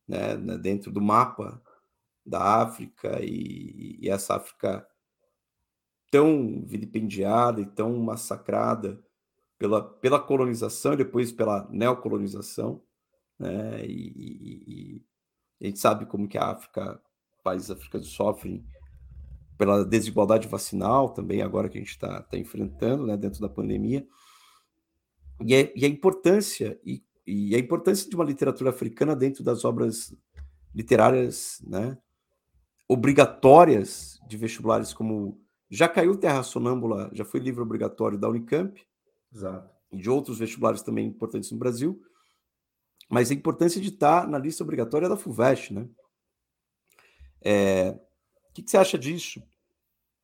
né, 0.08 0.36
dentro 0.58 0.92
do 0.92 1.02
mapa 1.02 1.62
da 2.26 2.62
África 2.62 3.20
e, 3.24 3.98
e 4.02 4.10
essa 4.10 4.36
África 4.36 4.88
tão 6.12 6.62
vilipendiada 6.66 7.62
e 7.62 7.66
tão 7.66 7.98
massacrada 7.98 9.02
pela, 9.58 9.82
pela 9.82 10.20
colonização 10.20 10.94
e 10.94 10.98
depois 10.98 11.32
pela 11.32 11.68
neocolonização, 11.72 12.84
né? 13.40 13.86
E, 13.86 14.12
e, 14.16 15.02
e, 15.62 15.66
a 15.66 15.66
gente 15.68 15.80
sabe 15.80 16.06
como 16.06 16.28
que 16.28 16.38
a 16.38 16.52
África, 16.52 17.02
países 17.44 17.72
africanos 17.72 18.10
sofrem 18.10 18.66
pela 19.58 19.86
desigualdade 19.86 20.48
vacinal 20.48 21.10
também, 21.10 21.42
agora 21.42 21.70
que 21.70 21.78
a 21.78 21.82
gente 21.82 21.92
está 21.92 22.22
tá 22.24 22.38
enfrentando, 22.38 23.06
né, 23.06 23.16
dentro 23.16 23.40
da 23.40 23.48
pandemia. 23.48 24.06
E, 25.40 25.54
é, 25.54 25.72
e 25.76 25.86
a 25.86 25.88
importância 25.88 26.80
e, 26.84 27.04
e 27.26 27.56
a 27.56 27.60
importância 27.60 28.10
de 28.10 28.16
uma 28.16 28.26
literatura 28.26 28.72
africana 28.72 29.16
dentro 29.16 29.44
das 29.44 29.64
obras 29.64 30.16
literárias, 30.74 31.62
né, 31.66 31.98
obrigatórias 32.88 34.20
de 34.28 34.36
vestibulares 34.36 34.94
como 34.94 35.40
já 35.72 35.88
caiu 35.88 36.18
Terra 36.18 36.44
Sonâmbula, 36.44 37.10
já 37.14 37.24
foi 37.24 37.40
livro 37.40 37.64
obrigatório 37.64 38.18
da 38.18 38.28
Unicamp, 38.28 38.86
Exato. 39.34 39.74
e 39.90 39.98
de 39.98 40.10
outros 40.10 40.38
vestibulares 40.38 40.82
também 40.82 41.08
importantes 41.08 41.50
no 41.50 41.58
Brasil, 41.58 42.04
mas 43.10 43.32
a 43.32 43.34
importância 43.34 43.80
de 43.80 43.88
estar 43.88 44.28
na 44.28 44.38
lista 44.38 44.64
obrigatória 44.64 45.08
da 45.08 45.16
FUVEST, 45.16 45.74
né? 45.74 45.88
É, 47.42 47.98
o 48.50 48.54
que, 48.54 48.64
que 48.64 48.70
você 48.70 48.78
acha 48.78 48.98
disso? 48.98 49.42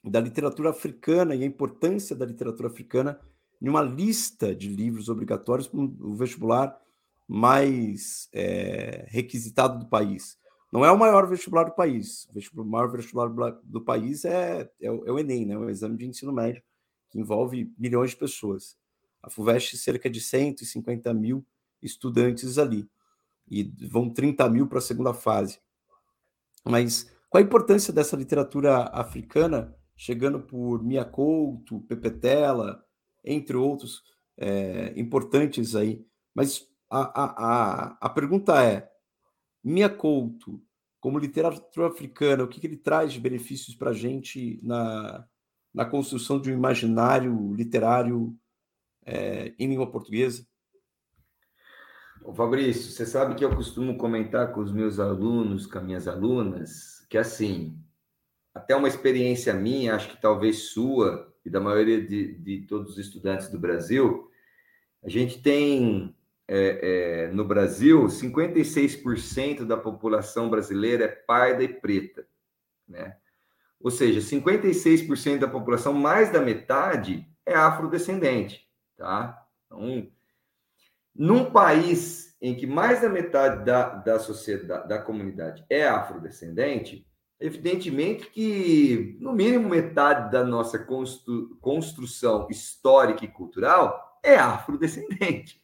Da 0.03 0.19
literatura 0.19 0.69
africana 0.69 1.33
e 1.33 1.43
a 1.43 1.45
importância 1.45 2.13
da 2.13 2.25
literatura 2.25 2.67
africana 2.67 3.19
em 3.61 3.69
uma 3.69 3.81
lista 3.81 4.53
de 4.53 4.67
livros 4.67 5.07
obrigatórios 5.07 5.67
para 5.67 5.79
o 5.79 6.13
vestibular 6.13 6.77
mais 7.25 8.29
é, 8.33 9.05
requisitado 9.07 9.79
do 9.79 9.89
país. 9.89 10.37
Não 10.71 10.83
é 10.83 10.91
o 10.91 10.97
maior 10.97 11.27
vestibular 11.27 11.63
do 11.63 11.75
país. 11.75 12.27
O 12.55 12.63
maior 12.63 12.91
vestibular 12.91 13.29
do 13.63 13.81
país 13.81 14.25
é, 14.25 14.69
é, 14.81 14.91
o, 14.91 15.05
é 15.05 15.11
o 15.11 15.19
Enem, 15.19 15.45
né? 15.45 15.57
o 15.57 15.69
exame 15.69 15.97
de 15.97 16.05
ensino 16.05 16.33
médio, 16.33 16.61
que 17.09 17.19
envolve 17.19 17.73
milhões 17.77 18.11
de 18.11 18.17
pessoas. 18.17 18.77
A 19.23 19.29
FUVEST, 19.29 19.77
cerca 19.77 20.09
de 20.09 20.19
150 20.19 21.13
mil 21.13 21.45
estudantes 21.81 22.57
ali. 22.57 22.89
E 23.49 23.63
vão 23.89 24.09
30 24.09 24.49
mil 24.49 24.67
para 24.67 24.79
a 24.79 24.81
segunda 24.81 25.13
fase. 25.13 25.59
Mas 26.65 27.09
qual 27.29 27.41
a 27.41 27.45
importância 27.45 27.93
dessa 27.93 28.15
literatura 28.15 28.83
africana, 28.93 29.75
chegando 29.95 30.39
por 30.39 30.83
Mia 30.83 31.05
Couto, 31.05 31.81
Pepe 31.81 32.11
Tela, 32.11 32.83
entre 33.23 33.55
outros 33.55 34.03
é, 34.37 34.93
importantes 34.97 35.75
aí? 35.75 36.05
Mas 36.35 36.67
a, 36.89 36.99
a, 36.99 37.25
a, 37.25 37.97
a 38.01 38.09
pergunta 38.09 38.61
é: 38.61 38.89
Mia 39.67 39.89
Couto, 39.89 40.61
como 40.99 41.19
literatura 41.19 41.87
africana, 41.87 42.43
o 42.43 42.47
que, 42.47 42.59
que 42.59 42.67
ele 42.67 42.77
traz 42.77 43.11
de 43.11 43.19
benefícios 43.19 43.75
para 43.75 43.89
a 43.89 43.93
gente 43.93 44.59
na, 44.63 45.27
na 45.73 45.85
construção 45.85 46.39
de 46.39 46.49
um 46.49 46.53
imaginário 46.53 47.53
literário 47.53 48.33
é, 49.05 49.53
em 49.59 49.67
língua 49.67 49.91
portuguesa? 49.91 50.47
Ô 52.23 52.33
Fabrício, 52.33 52.91
você 52.91 53.05
sabe 53.05 53.35
que 53.35 53.43
eu 53.43 53.53
costumo 53.53 53.97
comentar 53.97 54.53
com 54.53 54.61
os 54.61 54.71
meus 54.71 54.99
alunos, 54.99 55.67
com 55.67 55.77
as 55.77 55.83
minhas 55.83 56.07
alunas, 56.07 57.05
que 57.09 57.17
assim, 57.17 57.77
até 58.55 58.73
uma 58.73 58.87
experiência 58.87 59.53
minha, 59.53 59.95
acho 59.95 60.09
que 60.09 60.21
talvez 60.21 60.69
sua 60.69 61.33
e 61.45 61.49
da 61.49 61.59
maioria 61.59 62.01
de, 62.05 62.35
de 62.35 62.61
todos 62.67 62.93
os 62.93 62.97
estudantes 62.97 63.49
do 63.49 63.59
Brasil, 63.59 64.31
a 65.03 65.09
gente 65.09 65.41
tem 65.41 66.15
é, 66.47 67.25
é, 67.25 67.27
no 67.27 67.43
Brasil, 67.43 68.05
56% 68.05 69.65
da 69.65 69.75
população 69.75 70.49
brasileira 70.49 71.05
é 71.05 71.07
parda 71.07 71.63
e 71.63 71.67
preta, 71.67 72.25
né? 72.87 73.17
Ou 73.79 73.91
seja, 73.91 74.21
56% 74.21 75.39
da 75.39 75.47
população, 75.47 75.93
mais 75.93 76.31
da 76.31 76.41
metade, 76.41 77.27
é 77.45 77.53
afrodescendente, 77.53 78.67
tá? 78.95 79.45
Então, 79.65 80.09
num 81.13 81.51
país 81.51 82.35
em 82.41 82.55
que 82.55 82.65
mais 82.65 83.01
da 83.01 83.09
metade 83.09 83.65
da, 83.65 83.89
da 83.89 84.19
sociedade, 84.19 84.87
da 84.87 84.99
comunidade 84.99 85.65
é 85.69 85.87
afrodescendente, 85.87 87.05
evidentemente 87.39 88.29
que, 88.29 89.17
no 89.19 89.33
mínimo, 89.33 89.69
metade 89.69 90.31
da 90.31 90.43
nossa 90.43 90.79
constru, 90.79 91.57
construção 91.59 92.47
histórica 92.49 93.25
e 93.25 93.27
cultural 93.27 94.19
é 94.23 94.35
afrodescendente. 94.35 95.61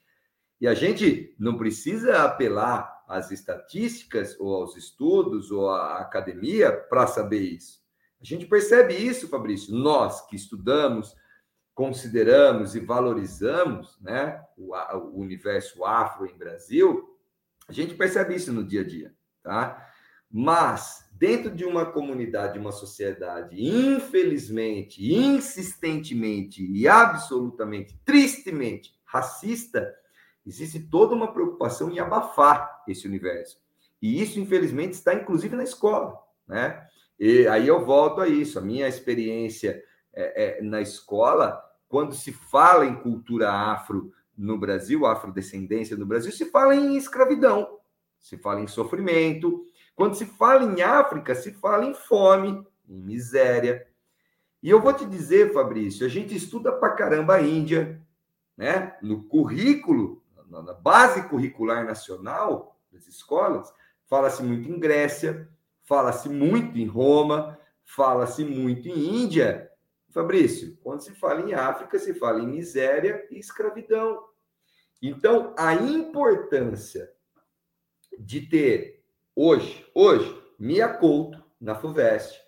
E 0.64 0.68
a 0.68 0.74
gente 0.74 1.36
não 1.38 1.58
precisa 1.58 2.24
apelar 2.24 3.04
às 3.06 3.32
estatísticas 3.32 4.40
ou 4.40 4.56
aos 4.56 4.78
estudos 4.78 5.52
ou 5.52 5.70
à 5.70 5.98
academia 5.98 6.72
para 6.72 7.06
saber 7.06 7.42
isso. 7.42 7.84
A 8.22 8.24
gente 8.24 8.46
percebe 8.46 8.94
isso, 8.94 9.28
Fabrício, 9.28 9.76
nós 9.76 10.26
que 10.26 10.38
estudamos, 10.38 11.14
consideramos 11.76 12.76
e 12.76 12.80
valorizamos 12.80 14.00
né, 14.00 14.42
o, 14.56 14.74
o 14.74 15.20
universo 15.20 15.84
afro 15.84 16.26
em 16.26 16.38
Brasil, 16.38 17.14
a 17.68 17.74
gente 17.74 17.94
percebe 17.96 18.34
isso 18.34 18.54
no 18.54 18.64
dia 18.64 18.80
a 18.80 18.88
dia, 18.88 19.14
tá? 19.44 19.86
Mas 20.32 21.10
dentro 21.12 21.54
de 21.54 21.66
uma 21.66 21.88
comunidade, 21.88 22.58
uma 22.58 22.72
sociedade, 22.72 23.62
infelizmente, 23.62 25.14
insistentemente 25.14 26.66
e 26.66 26.88
absolutamente, 26.88 28.00
tristemente 28.06 28.94
racista, 29.04 29.94
existe 30.46 30.80
toda 30.80 31.16
uma 31.16 31.32
preocupação 31.32 31.90
em 31.90 32.00
abafar 32.00 32.84
esse 32.88 33.08
universo. 33.08 33.58
E 34.02 34.22
isso, 34.22 34.40
infelizmente, 34.40 34.94
está 34.94 35.14
inclusive 35.14 35.56
na 35.56 35.64
escola, 35.64 36.20
né? 36.48 36.86
E 37.20 37.48
aí 37.48 37.68
eu 37.68 37.86
volto 37.86 38.20
a 38.20 38.28
isso. 38.28 38.60
A 38.60 38.62
minha 38.62 38.88
experiência 38.88 39.82
é, 40.14 40.60
é, 40.60 40.62
na 40.62 40.82
escola, 40.82 41.64
quando 41.88 42.14
se 42.14 42.32
fala 42.32 42.86
em 42.86 42.96
cultura 42.96 43.52
afro 43.52 44.12
no 44.38 44.58
Brasil, 44.58 45.06
afrodescendência 45.06 45.96
no 45.96 46.06
Brasil, 46.06 46.32
se 46.32 46.46
fala 46.46 46.76
em 46.76 46.98
escravidão, 46.98 47.80
se 48.20 48.38
fala 48.38 48.62
em 48.62 48.68
sofrimento. 48.68 49.66
Quando 49.96 50.16
se 50.16 50.26
fala 50.26 50.64
em 50.64 50.82
África, 50.82 51.36
se 51.36 51.52
fala 51.54 51.86
em 51.86 51.94
fome, 51.94 52.66
em 52.90 53.00
miséria. 53.00 53.88
E 54.62 54.70
eu 54.70 54.82
vou 54.82 54.94
te 54.94 55.06
dizer, 55.06 55.54
Fabrício, 55.54 56.06
a 56.06 56.10
gente 56.10 56.36
estuda 56.36 56.72
pra 56.72 56.92
caramba 56.92 57.36
a 57.36 57.42
Índia, 57.42 58.02
né? 58.58 58.98
No 59.02 59.24
currículo 59.24 60.23
na 60.62 60.74
base 60.74 61.28
curricular 61.28 61.86
nacional 61.86 62.78
das 62.92 63.08
escolas, 63.08 63.74
fala-se 64.06 64.44
muito 64.44 64.70
em 64.70 64.80
Grécia, 64.80 65.50
fala-se 65.84 66.30
muito 66.30 66.78
em 66.78 66.86
Roma, 66.86 67.58
fala-se 67.84 68.46
muito 68.46 68.88
em 68.88 69.24
Índia. 69.24 69.72
Fabrício, 70.10 70.78
quando 70.84 71.02
se 71.02 71.12
fala 71.16 71.42
em 71.42 71.54
África, 71.54 71.98
se 71.98 72.14
fala 72.14 72.40
em 72.40 72.48
miséria 72.48 73.28
e 73.32 73.40
escravidão. 73.40 74.24
Então, 75.02 75.54
a 75.58 75.74
importância 75.74 77.12
de 78.20 78.42
ter 78.42 79.04
hoje, 79.36 79.86
hoje, 79.94 80.40
Mia 80.60 80.88
Couto 80.88 81.44
na 81.60 81.76
FUVEST 81.76 82.40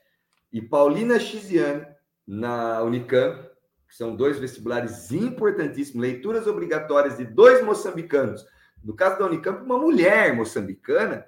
e 0.54 0.62
Paulina 0.62 1.20
Chiziane 1.20 1.86
na 2.26 2.82
Unicamp, 2.84 3.50
que 3.88 3.96
são 3.96 4.16
dois 4.16 4.40
vestibulares 4.40 5.12
importantíssimos, 5.12 6.02
leituras 6.02 6.48
obrigatórias 6.48 7.18
de 7.18 7.26
dois 7.26 7.64
moçambicanos. 7.64 8.46
No 8.84 8.96
caso 8.96 9.18
da 9.18 9.26
Unicamp, 9.26 9.64
uma 9.64 9.78
mulher 9.78 10.36
moçambicana 10.36 11.26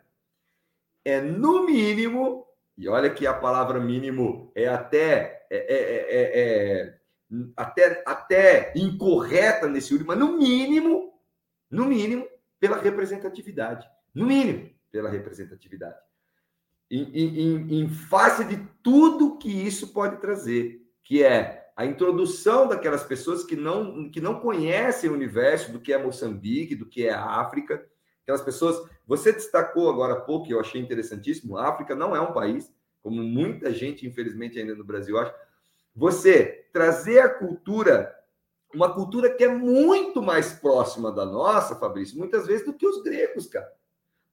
é, 1.04 1.22
no 1.22 1.66
mínimo, 1.66 2.46
e 2.78 2.88
olha 2.88 3.10
que 3.10 3.26
a 3.26 3.34
palavra 3.34 3.80
mínimo 3.80 4.52
é 4.54 4.68
até, 4.68 5.48
é, 5.50 5.58
é, 5.58 6.40
é, 6.42 7.00
até, 7.56 8.04
até 8.06 8.74
incorreta 8.76 9.68
nesse 9.68 9.94
último, 9.94 10.10
mas 10.10 10.20
no 10.20 10.38
mínimo, 10.38 11.14
no 11.70 11.86
mínimo, 11.86 12.28
pela 12.60 12.78
representatividade. 12.78 13.88
No 14.14 14.26
mínimo, 14.26 14.70
pela 14.92 15.10
representatividade. 15.10 15.98
Em, 16.90 17.04
em, 17.04 17.82
em 17.82 17.90
face 17.90 18.46
de 18.46 18.58
tudo 18.82 19.38
que 19.38 19.50
isso 19.50 19.94
pode 19.94 20.18
trazer, 20.18 20.82
que 21.04 21.24
é 21.24 21.67
a 21.78 21.86
introdução 21.86 22.68
daquelas 22.68 23.04
pessoas 23.04 23.44
que 23.44 23.56
não, 23.56 24.10
que 24.10 24.20
não 24.20 24.40
conhecem 24.40 25.12
o 25.12 25.14
universo 25.14 25.72
do 25.72 25.80
que 25.80 25.94
é 25.94 26.04
Moçambique, 26.04 26.76
do 26.76 26.88
que 26.88 27.06
é 27.06 27.14
a 27.14 27.24
África. 27.24 27.88
Aquelas 28.24 28.42
pessoas. 28.42 28.90
Você 29.06 29.32
destacou 29.32 29.88
agora 29.88 30.14
há 30.14 30.20
pouco, 30.22 30.48
e 30.48 30.52
eu 30.52 30.60
achei 30.60 30.82
interessantíssimo: 30.82 31.56
a 31.56 31.70
África 31.70 31.94
não 31.94 32.16
é 32.16 32.20
um 32.20 32.34
país, 32.34 32.74
como 33.04 33.22
muita 33.22 33.72
gente, 33.72 34.08
infelizmente, 34.08 34.60
ainda 34.60 34.74
no 34.74 34.84
Brasil 34.84 35.20
acha. 35.20 35.36
Você 35.96 36.68
trazer 36.74 37.20
a 37.20 37.30
cultura, 37.30 38.12
uma 38.74 38.92
cultura 38.92 39.30
que 39.30 39.44
é 39.44 39.48
muito 39.48 40.20
mais 40.20 40.54
próxima 40.54 41.12
da 41.12 41.28
nossa, 41.28 41.76
Fabrício, 41.76 42.18
muitas 42.18 42.48
vezes 42.48 42.66
do 42.66 42.74
que 42.74 42.88
os 42.88 43.04
gregos, 43.04 43.46
cara. 43.46 43.72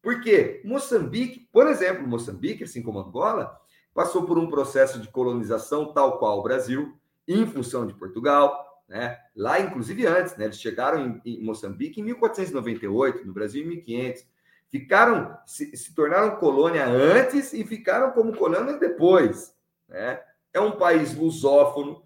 Porque 0.01 0.63
Moçambique, 0.65 1.47
por 1.53 1.67
exemplo, 1.67 2.09
Moçambique, 2.09 2.65
assim 2.65 2.83
como 2.83 3.01
Angola, 3.01 3.55
passou 3.93 4.25
por 4.25 4.39
um 4.39 4.49
processo 4.49 4.99
de 4.99 5.09
colonização 5.09 5.93
tal 5.93 6.19
qual 6.19 6.39
o 6.39 6.43
Brasil 6.43 6.99
em 7.27 7.47
função 7.47 7.87
de 7.87 7.95
Portugal, 7.95 8.65
né? 8.89 9.19
Lá, 9.35 9.61
inclusive 9.61 10.07
antes, 10.07 10.37
né? 10.37 10.47
Eles 10.47 10.61
chegaram 10.61 11.21
em, 11.25 11.39
em 11.39 11.43
Moçambique 11.43 12.01
em 12.01 12.05
1498, 12.05 13.27
no 13.27 13.33
Brasil 13.33 13.65
em 13.65 13.69
1500. 13.69 14.27
ficaram, 14.69 15.39
se, 15.47 15.77
se 15.77 15.95
tornaram 15.95 16.37
colônia 16.37 16.87
antes 16.87 17.53
e 17.53 17.65
ficaram 17.65 18.13
como 18.13 18.37
colônia 18.37 18.79
depois. 18.79 19.55
Né? 19.89 20.21
É 20.53 20.61
um 20.61 20.73
país 20.73 21.15
lusófono, 21.15 22.03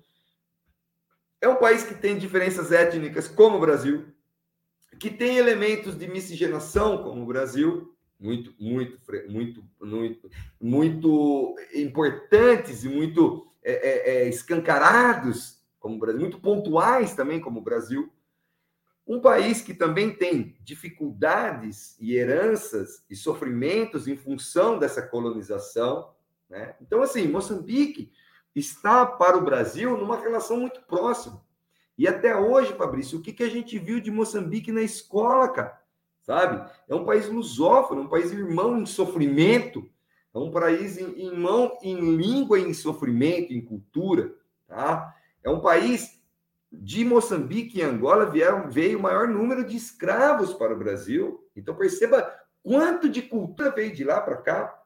é 1.41 1.49
um 1.49 1.57
país 1.57 1.85
que 1.85 1.95
tem 1.95 2.19
diferenças 2.19 2.73
étnicas, 2.73 3.29
como 3.29 3.57
o 3.57 3.61
Brasil, 3.61 4.07
que 4.99 5.11
tem 5.11 5.37
elementos 5.37 5.97
de 5.97 6.09
miscigenação, 6.09 7.03
como 7.03 7.23
o 7.23 7.27
Brasil, 7.27 7.95
muito, 8.19 8.53
muito, 8.59 8.99
muito, 9.29 9.65
muito, 9.81 10.31
muito 10.61 11.57
importantes 11.73 12.83
e 12.83 12.89
muito 12.89 13.48
é, 13.69 13.73
é, 13.73 14.11
é, 14.23 14.29
escancarados, 14.31 15.63
como 15.79 15.97
o 15.97 15.99
Brasil, 15.99 16.21
muito 16.21 16.41
pontuais 16.41 17.15
também, 17.15 17.39
como 17.39 17.61
o 17.61 17.63
Brasil. 17.63 18.11
Um 19.07 19.21
país 19.21 19.61
que 19.61 19.75
também 19.75 20.11
tem 20.11 20.57
dificuldades 20.63 21.95
e 22.01 22.15
heranças 22.15 23.05
e 23.11 23.15
sofrimentos 23.15 24.09
em 24.09 24.17
função 24.17 24.79
dessa 24.79 25.03
colonização. 25.03 26.11
Né? 26.49 26.77
Então, 26.81 27.03
assim, 27.03 27.29
Moçambique 27.29 28.11
está 28.55 29.05
para 29.05 29.37
o 29.37 29.45
Brasil 29.45 29.99
numa 29.99 30.19
relação 30.19 30.57
muito 30.57 30.81
próxima. 30.83 31.45
E 31.99 32.09
até 32.09 32.35
hoje, 32.35 32.73
Fabrício, 32.73 33.19
o 33.19 33.23
que, 33.23 33.35
que 33.35 33.43
a 33.43 33.51
gente 33.51 33.79
viu 33.79 34.01
de 34.01 34.11
Moçambique 34.11 34.73
na 34.73 34.83
escola, 34.83 35.49
cara? 35.51 35.79
Sabe? 36.23 36.71
É 36.89 36.95
um 36.95 37.05
país 37.05 37.29
lusófono, 37.29 38.03
um 38.03 38.09
país 38.09 38.33
irmão 38.33 38.79
em 38.79 38.87
sofrimento, 38.87 39.87
é 40.39 40.49
um 40.49 40.51
país 40.51 40.99
em, 40.99 41.27
irmão 41.27 41.77
em 41.83 42.17
língua, 42.17 42.59
em 42.59 42.73
sofrimento, 42.73 43.53
em 43.53 43.61
cultura, 43.61 44.35
tá? 44.67 45.15
É 45.43 45.51
um 45.51 45.61
país 45.61 46.21
de 46.71 47.05
Moçambique 47.05 47.79
e 47.79 47.83
Angola 47.83 48.27
vieram, 48.27 48.71
veio 48.71 48.99
o 48.99 49.03
maior 49.03 49.27
número 49.27 49.65
de 49.65 49.77
escravos 49.77 50.53
para 50.53 50.75
o 50.75 50.79
Brasil. 50.79 51.49
Então 51.57 51.75
perceba 51.75 52.33
quanto 52.63 53.09
de 53.09 53.23
cultura 53.23 53.71
veio 53.71 53.95
de 53.95 54.05
lá 54.05 54.21
para 54.21 54.37
cá. 54.37 54.83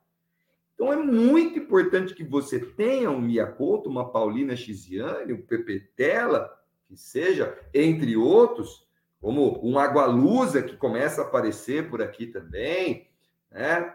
Então 0.75 0.93
é 0.93 0.97
muito 0.97 1.59
importante 1.59 2.15
que 2.15 2.25
você 2.25 2.59
tenha 2.59 3.11
um 3.11 3.21
Miyakoto, 3.21 3.91
uma 3.91 4.11
Paulina 4.11 4.57
Chiziane, 4.57 5.33
um 5.33 5.43
Pepetela, 5.43 6.51
que 6.89 6.97
seja, 6.97 7.59
entre 7.75 8.17
outros, 8.17 8.87
como 9.21 9.61
um 9.65 9.79
Agualusa 9.79 10.63
que 10.63 10.77
começa 10.77 11.23
a 11.23 11.25
aparecer 11.25 11.89
por 11.89 12.03
aqui 12.03 12.27
também, 12.27 13.09
né? 13.51 13.95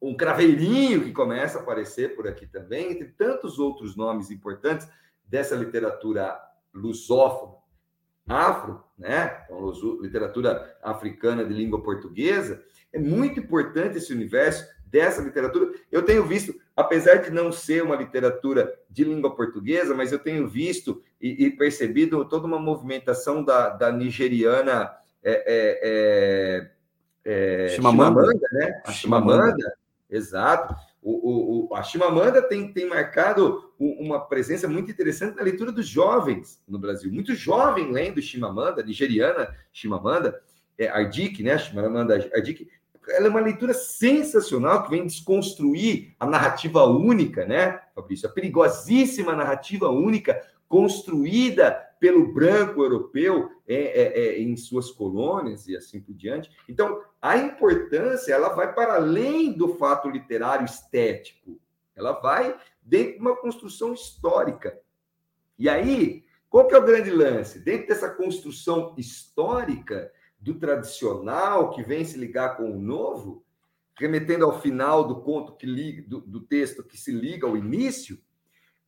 Um 0.00 0.16
Craveirinho 0.16 1.02
que 1.04 1.12
começa 1.12 1.58
a 1.58 1.62
aparecer 1.62 2.14
por 2.14 2.28
aqui 2.28 2.46
também, 2.46 2.92
entre 2.92 3.08
tantos 3.08 3.58
outros 3.58 3.96
nomes 3.96 4.30
importantes 4.30 4.88
dessa 5.24 5.56
literatura 5.56 6.38
lusófona, 6.72 7.56
afro, 8.28 8.82
né? 8.98 9.44
Então, 9.44 9.72
literatura 10.00 10.76
africana 10.82 11.44
de 11.44 11.54
língua 11.54 11.82
portuguesa, 11.82 12.62
é 12.92 12.98
muito 12.98 13.40
importante 13.40 13.98
esse 13.98 14.12
universo 14.12 14.66
dessa 14.86 15.22
literatura. 15.22 15.72
Eu 15.90 16.02
tenho 16.02 16.24
visto, 16.24 16.54
apesar 16.74 17.16
de 17.16 17.30
não 17.30 17.50
ser 17.50 17.82
uma 17.82 17.96
literatura 17.96 18.72
de 18.90 19.04
língua 19.04 19.34
portuguesa, 19.34 19.94
mas 19.94 20.12
eu 20.12 20.18
tenho 20.18 20.48
visto 20.48 21.02
e, 21.20 21.46
e 21.46 21.50
percebido 21.50 22.24
toda 22.24 22.46
uma 22.46 22.58
movimentação 22.58 23.44
da, 23.44 23.70
da 23.70 23.92
nigeriana 23.92 24.92
é, 25.22 25.44
é, 25.46 26.70
é, 27.24 27.68
Chimamanda. 27.68 28.22
Chimamanda, 28.22 28.48
né? 28.52 28.82
A 28.84 28.92
Chimamanda, 28.92 29.42
Chimamanda. 29.42 29.85
Exato. 30.10 30.74
O, 31.02 31.68
o, 31.70 31.74
a 31.74 31.82
Chimamanda 31.82 32.42
tem, 32.42 32.72
tem 32.72 32.88
marcado 32.88 33.72
uma 33.78 34.20
presença 34.20 34.66
muito 34.66 34.90
interessante 34.90 35.36
na 35.36 35.42
leitura 35.42 35.70
dos 35.70 35.86
jovens 35.86 36.60
no 36.66 36.78
Brasil. 36.78 37.12
Muito 37.12 37.34
jovem 37.34 37.92
lendo 37.92 38.20
Chimamanda, 38.20 38.82
nigeriana 38.82 39.54
Chimamanda, 39.72 40.42
é, 40.78 40.88
Ardik, 40.88 41.42
né? 41.42 41.56
Chimamanda 41.58 42.14
Ardik, 42.34 42.68
ela 43.08 43.26
é 43.26 43.30
uma 43.30 43.40
leitura 43.40 43.72
sensacional 43.72 44.82
que 44.82 44.90
vem 44.90 45.06
desconstruir 45.06 46.14
a 46.18 46.26
narrativa 46.26 46.84
única, 46.84 47.46
né, 47.46 47.80
Fabrício? 47.94 48.28
A 48.28 48.32
perigosíssima 48.32 49.34
narrativa 49.34 49.88
única 49.88 50.40
construída 50.68 51.80
pelo 51.98 52.32
branco 52.32 52.82
europeu 52.82 53.50
é, 53.66 53.74
é, 53.74 54.18
é, 54.18 54.40
em 54.40 54.56
suas 54.56 54.90
colônias 54.90 55.66
e 55.66 55.76
assim 55.76 56.00
por 56.00 56.14
diante. 56.14 56.50
Então, 56.68 57.02
a 57.20 57.36
importância 57.36 58.32
ela 58.32 58.50
vai 58.50 58.72
para 58.74 58.96
além 58.96 59.52
do 59.52 59.76
fato 59.76 60.08
literário 60.08 60.64
estético, 60.64 61.58
ela 61.94 62.12
vai 62.12 62.56
dentro 62.82 63.14
de 63.14 63.20
uma 63.20 63.36
construção 63.36 63.92
histórica. 63.92 64.78
E 65.58 65.68
aí, 65.68 66.24
qual 66.48 66.68
que 66.68 66.74
é 66.74 66.78
o 66.78 66.84
grande 66.84 67.10
lance? 67.10 67.58
Dentro 67.58 67.88
dessa 67.88 68.10
construção 68.10 68.94
histórica, 68.96 70.12
do 70.38 70.54
tradicional 70.54 71.70
que 71.70 71.82
vem 71.82 72.04
se 72.04 72.18
ligar 72.18 72.56
com 72.56 72.70
o 72.70 72.78
novo, 72.78 73.44
remetendo 73.98 74.44
ao 74.44 74.60
final 74.60 75.06
do 75.06 75.22
conto 75.22 75.56
que 75.56 75.66
liga, 75.66 76.04
do, 76.06 76.20
do 76.20 76.40
texto 76.40 76.84
que 76.84 76.96
se 76.96 77.10
liga 77.10 77.46
ao 77.46 77.56
início, 77.56 78.20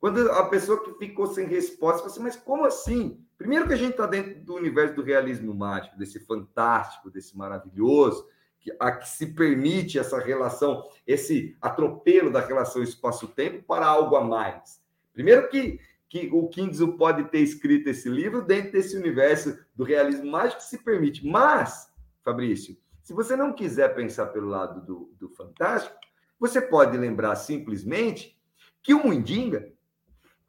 quando 0.00 0.30
a 0.32 0.48
pessoa 0.48 0.82
que 0.84 0.94
ficou 0.94 1.26
sem 1.26 1.46
resposta 1.46 1.98
fala 1.98 2.10
assim, 2.10 2.22
mas 2.22 2.36
como 2.36 2.64
assim? 2.64 3.24
Primeiro 3.36 3.66
que 3.66 3.74
a 3.74 3.76
gente 3.76 3.92
está 3.92 4.06
dentro 4.06 4.40
do 4.40 4.54
universo 4.54 4.94
do 4.94 5.02
realismo 5.02 5.54
mágico, 5.54 5.98
desse 5.98 6.20
fantástico, 6.20 7.10
desse 7.10 7.36
maravilhoso, 7.36 8.26
que, 8.60 8.74
a 8.78 8.92
que 8.92 9.08
se 9.08 9.26
permite 9.34 9.98
essa 9.98 10.18
relação, 10.18 10.88
esse 11.06 11.56
atropelo 11.60 12.30
da 12.30 12.40
relação 12.40 12.82
espaço-tempo 12.82 13.62
para 13.64 13.86
algo 13.86 14.16
a 14.16 14.24
mais. 14.24 14.80
Primeiro 15.12 15.48
que 15.48 15.80
que 16.08 16.30
o 16.32 16.48
Kingsley 16.48 16.96
pode 16.96 17.24
ter 17.24 17.40
escrito 17.40 17.88
esse 17.88 18.08
livro 18.08 18.42
dentro 18.42 18.72
desse 18.72 18.96
universo 18.96 19.58
do 19.74 19.84
realismo 19.84 20.30
mágico 20.30 20.62
que 20.62 20.68
se 20.68 20.78
permite. 20.78 21.26
Mas, 21.26 21.92
Fabrício, 22.24 22.76
se 23.02 23.12
você 23.12 23.36
não 23.36 23.52
quiser 23.52 23.94
pensar 23.94 24.26
pelo 24.26 24.48
lado 24.48 24.84
do, 24.84 25.12
do 25.18 25.28
fantástico, 25.28 25.94
você 26.40 26.62
pode 26.62 26.96
lembrar 26.96 27.36
simplesmente 27.36 28.38
que 28.82 28.94
o 28.94 29.04
Mundinga, 29.04 29.70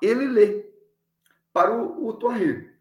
ele 0.02 0.28
lê 0.28 0.70
para 1.52 1.76
o, 1.76 2.08
o 2.08 2.14
Tuahir. 2.14 2.78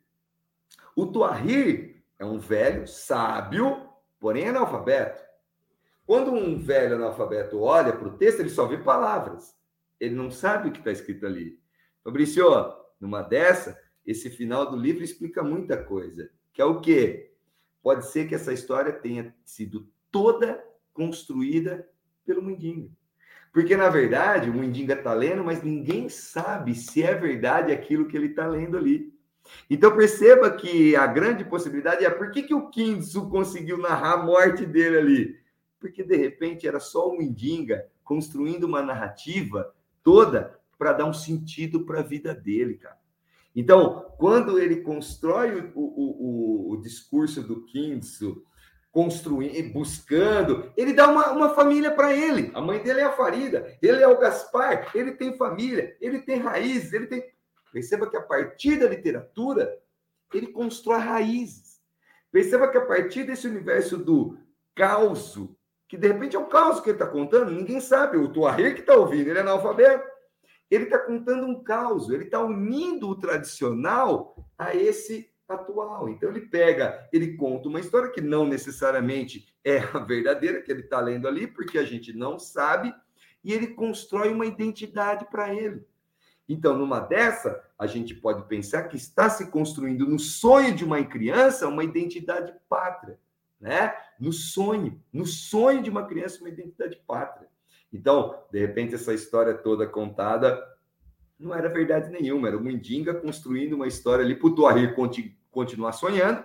O 0.94 1.06
Tuahir 1.06 2.02
é 2.18 2.24
um 2.24 2.38
velho 2.38 2.86
sábio, 2.86 3.88
porém 4.18 4.48
analfabeto. 4.48 5.22
Quando 6.06 6.32
um 6.32 6.58
velho 6.58 6.96
analfabeto 6.96 7.60
olha 7.60 7.92
para 7.92 8.08
o 8.08 8.16
texto, 8.16 8.40
ele 8.40 8.50
só 8.50 8.66
vê 8.66 8.78
palavras. 8.78 9.54
Ele 10.00 10.14
não 10.14 10.30
sabe 10.30 10.68
o 10.68 10.72
que 10.72 10.78
está 10.78 10.90
escrito 10.90 11.26
ali. 11.26 11.60
Fabrício, 12.02 12.44
numa 12.98 13.22
dessa, 13.22 13.78
esse 14.06 14.30
final 14.30 14.70
do 14.70 14.76
livro 14.76 15.04
explica 15.04 15.42
muita 15.42 15.76
coisa. 15.76 16.30
Que 16.52 16.62
é 16.62 16.64
o 16.64 16.80
quê? 16.80 17.34
Pode 17.82 18.06
ser 18.06 18.26
que 18.26 18.34
essa 18.34 18.52
história 18.52 18.92
tenha 18.92 19.34
sido 19.44 19.88
toda 20.10 20.64
construída 20.92 21.88
pelo 22.24 22.42
Mundinga. 22.42 22.90
Porque, 23.58 23.76
na 23.76 23.88
verdade, 23.88 24.48
o 24.48 24.54
Mundinga 24.54 24.94
está 24.94 25.12
lendo, 25.12 25.42
mas 25.42 25.64
ninguém 25.64 26.08
sabe 26.08 26.76
se 26.76 27.02
é 27.02 27.12
verdade 27.12 27.72
aquilo 27.72 28.06
que 28.06 28.16
ele 28.16 28.28
está 28.28 28.46
lendo 28.46 28.76
ali. 28.76 29.12
Então, 29.68 29.96
perceba 29.96 30.48
que 30.48 30.94
a 30.94 31.04
grande 31.08 31.44
possibilidade 31.44 32.04
é 32.04 32.08
por 32.08 32.30
que, 32.30 32.44
que 32.44 32.54
o 32.54 32.70
Kinsu 32.70 33.28
conseguiu 33.28 33.76
narrar 33.76 34.12
a 34.12 34.24
morte 34.24 34.64
dele 34.64 34.98
ali? 34.98 35.36
Porque, 35.80 36.04
de 36.04 36.16
repente, 36.16 36.68
era 36.68 36.78
só 36.78 37.08
o 37.08 37.16
Mundinga 37.16 37.84
construindo 38.04 38.62
uma 38.62 38.80
narrativa 38.80 39.74
toda 40.04 40.56
para 40.78 40.92
dar 40.92 41.06
um 41.06 41.12
sentido 41.12 41.84
para 41.84 41.98
a 41.98 42.04
vida 42.04 42.32
dele, 42.32 42.74
cara. 42.74 42.96
Então, 43.56 44.14
quando 44.18 44.60
ele 44.60 44.82
constrói 44.82 45.72
o, 45.74 45.80
o, 45.80 46.70
o, 46.70 46.72
o 46.74 46.76
discurso 46.80 47.42
do 47.42 47.64
Kinso, 47.64 48.40
construindo, 48.98 49.72
buscando, 49.72 50.72
ele 50.76 50.92
dá 50.92 51.08
uma, 51.08 51.30
uma 51.30 51.50
família 51.50 51.88
para 51.92 52.12
ele. 52.12 52.50
A 52.52 52.60
mãe 52.60 52.82
dele 52.82 52.98
é 52.98 53.04
a 53.04 53.12
Farida, 53.12 53.78
ele 53.80 54.02
é 54.02 54.08
o 54.08 54.18
Gaspar, 54.18 54.90
ele 54.92 55.12
tem 55.12 55.36
família, 55.36 55.96
ele 56.00 56.18
tem 56.18 56.40
raízes, 56.40 56.92
ele 56.92 57.06
tem. 57.06 57.24
Perceba 57.72 58.10
que 58.10 58.16
a 58.16 58.22
partir 58.22 58.76
da 58.76 58.88
literatura, 58.88 59.72
ele 60.34 60.48
constrói 60.48 60.98
raízes. 60.98 61.80
Perceba 62.32 62.66
que 62.66 62.76
a 62.76 62.84
partir 62.84 63.22
desse 63.22 63.46
universo 63.46 63.96
do 63.96 64.36
caos, 64.74 65.38
que 65.86 65.96
de 65.96 66.08
repente 66.08 66.34
é 66.34 66.38
o 66.40 66.46
caos 66.46 66.80
que 66.80 66.90
ele 66.90 66.96
está 66.96 67.06
contando, 67.06 67.52
ninguém 67.52 67.80
sabe, 67.80 68.16
o 68.16 68.32
Tuareg 68.32 68.74
que 68.74 68.80
está 68.80 68.96
ouvindo, 68.96 69.28
ele 69.28 69.38
é 69.38 69.42
analfabeto 69.42 70.18
ele 70.70 70.84
está 70.84 70.98
contando 70.98 71.46
um 71.46 71.62
caos, 71.62 72.10
ele 72.10 72.24
está 72.24 72.42
unindo 72.42 73.08
o 73.08 73.18
tradicional 73.18 74.36
a 74.58 74.74
esse 74.74 75.30
atual. 75.48 76.08
Então 76.08 76.28
ele 76.28 76.42
pega, 76.42 77.08
ele 77.12 77.36
conta 77.36 77.68
uma 77.68 77.80
história 77.80 78.10
que 78.10 78.20
não 78.20 78.46
necessariamente 78.46 79.48
é 79.64 79.78
a 79.78 79.98
verdadeira 79.98 80.60
que 80.62 80.70
ele 80.70 80.82
está 80.82 81.00
lendo 81.00 81.26
ali, 81.26 81.46
porque 81.46 81.78
a 81.78 81.84
gente 81.84 82.12
não 82.12 82.38
sabe, 82.38 82.94
e 83.42 83.52
ele 83.52 83.68
constrói 83.68 84.32
uma 84.32 84.46
identidade 84.46 85.26
para 85.30 85.54
ele. 85.54 85.86
Então, 86.48 86.76
numa 86.76 87.00
dessa, 87.00 87.62
a 87.78 87.86
gente 87.86 88.14
pode 88.14 88.46
pensar 88.48 88.84
que 88.84 88.96
está 88.96 89.28
se 89.28 89.50
construindo 89.50 90.06
no 90.06 90.18
sonho 90.18 90.74
de 90.74 90.82
uma 90.84 91.02
criança 91.04 91.68
uma 91.68 91.84
identidade 91.84 92.54
pátria, 92.68 93.18
né? 93.60 93.94
No 94.18 94.32
sonho, 94.32 95.00
no 95.12 95.26
sonho 95.26 95.82
de 95.82 95.90
uma 95.90 96.06
criança 96.06 96.40
uma 96.40 96.48
identidade 96.48 96.96
pátria. 97.06 97.48
Então, 97.92 98.42
de 98.50 98.58
repente, 98.58 98.94
essa 98.94 99.12
história 99.12 99.54
toda 99.54 99.86
contada 99.86 100.58
não 101.38 101.54
era 101.54 101.68
verdade 101.68 102.10
nenhuma, 102.10 102.48
era 102.48 102.56
o 102.56 102.64
Mundinga 102.64 103.14
construindo 103.14 103.74
uma 103.74 103.86
história 103.86 104.24
ali 104.24 104.34
para 104.34 104.48
o 104.48 104.54
Tuahir 104.54 104.94
continuar 105.50 105.92
sonhando, 105.92 106.44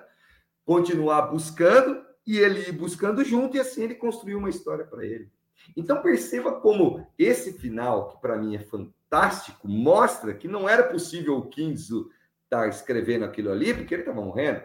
continuar 0.66 1.24
buscando, 1.24 2.04
e 2.26 2.38
ele 2.38 2.70
ir 2.70 2.72
buscando 2.72 3.24
junto, 3.24 3.58
e 3.58 3.60
assim 3.60 3.84
ele 3.84 3.96
construiu 3.96 4.38
uma 4.38 4.50
história 4.50 4.86
para 4.86 5.06
ele. 5.06 5.30
Então 5.76 6.02
perceba 6.02 6.54
como 6.60 7.06
esse 7.18 7.54
final, 7.54 8.10
que 8.10 8.22
para 8.22 8.38
mim 8.38 8.56
é 8.56 8.60
fantástico, 8.60 9.68
mostra 9.68 10.34
que 10.34 10.48
não 10.48 10.68
era 10.68 10.84
possível 10.84 11.38
o 11.38 11.48
Kinzo 11.48 12.10
estar 12.46 12.64
tá 12.64 12.68
escrevendo 12.68 13.26
aquilo 13.26 13.52
ali, 13.52 13.74
porque 13.74 13.94
ele 13.94 14.04
estava 14.04 14.22
morrendo, 14.22 14.62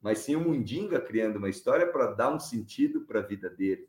mas 0.00 0.18
sim 0.18 0.36
o 0.36 0.40
Mundinga 0.40 1.00
criando 1.00 1.36
uma 1.36 1.48
história 1.48 1.86
para 1.86 2.12
dar 2.12 2.34
um 2.34 2.40
sentido 2.40 3.02
para 3.02 3.20
a 3.20 3.22
vida 3.22 3.48
dele. 3.48 3.86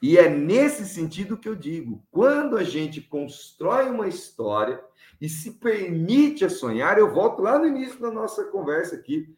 E 0.00 0.16
é 0.16 0.28
nesse 0.28 0.86
sentido 0.86 1.36
que 1.36 1.48
eu 1.48 1.54
digo: 1.54 2.02
quando 2.10 2.56
a 2.56 2.62
gente 2.62 3.00
constrói 3.00 3.90
uma 3.90 4.08
história 4.08 4.82
e 5.20 5.28
se 5.28 5.52
permite 5.52 6.44
a 6.44 6.50
sonhar, 6.50 6.98
eu 6.98 7.12
volto 7.12 7.42
lá 7.42 7.58
no 7.58 7.66
início 7.66 8.00
da 8.00 8.10
nossa 8.10 8.44
conversa 8.44 8.96
aqui. 8.96 9.34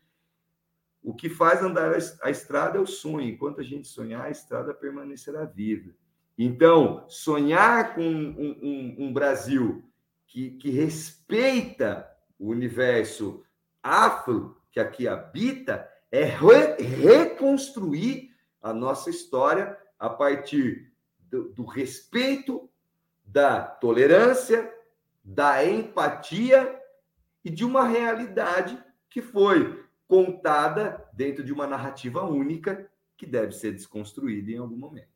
O 1.09 1.15
que 1.15 1.31
faz 1.31 1.63
andar 1.63 1.95
a 2.23 2.31
estrada 2.31 2.77
é 2.77 2.81
o 2.83 2.87
sonho. 2.87 3.31
Enquanto 3.31 3.63
a 3.63 3.65
gente 3.65 3.89
sonhar, 3.89 4.27
a 4.27 4.31
estrada 4.31 4.75
permanecerá 4.75 5.47
viva. 5.47 5.91
Então, 6.37 7.07
sonhar 7.09 7.95
com 7.95 8.03
um, 8.03 8.59
um, 8.63 8.97
um 9.07 9.13
Brasil 9.15 9.83
que, 10.27 10.51
que 10.59 10.69
respeita 10.69 12.07
o 12.39 12.51
universo 12.51 13.43
afro 13.83 14.61
que 14.71 14.79
aqui 14.79 15.09
habita 15.09 15.89
é 16.13 16.25
re 16.25 16.77
reconstruir 16.77 18.31
a 18.61 18.75
nossa 18.75 19.09
história 19.09 19.79
a 19.99 20.11
partir 20.11 20.93
do, 21.21 21.49
do 21.55 21.65
respeito, 21.65 22.69
da 23.25 23.63
tolerância, 23.63 24.71
da 25.25 25.65
empatia 25.65 26.79
e 27.43 27.49
de 27.49 27.65
uma 27.65 27.89
realidade 27.89 28.79
que 29.09 29.23
foi 29.23 29.88
contada 30.09 31.07
dentro 31.13 31.45
de 31.45 31.53
uma 31.53 31.67
narrativa 31.67 32.25
única 32.25 32.91
que 33.17 33.27
deve 33.27 33.53
ser 33.53 33.73
desconstruída 33.73 34.51
em 34.51 34.57
algum 34.57 34.77
momento. 34.77 35.09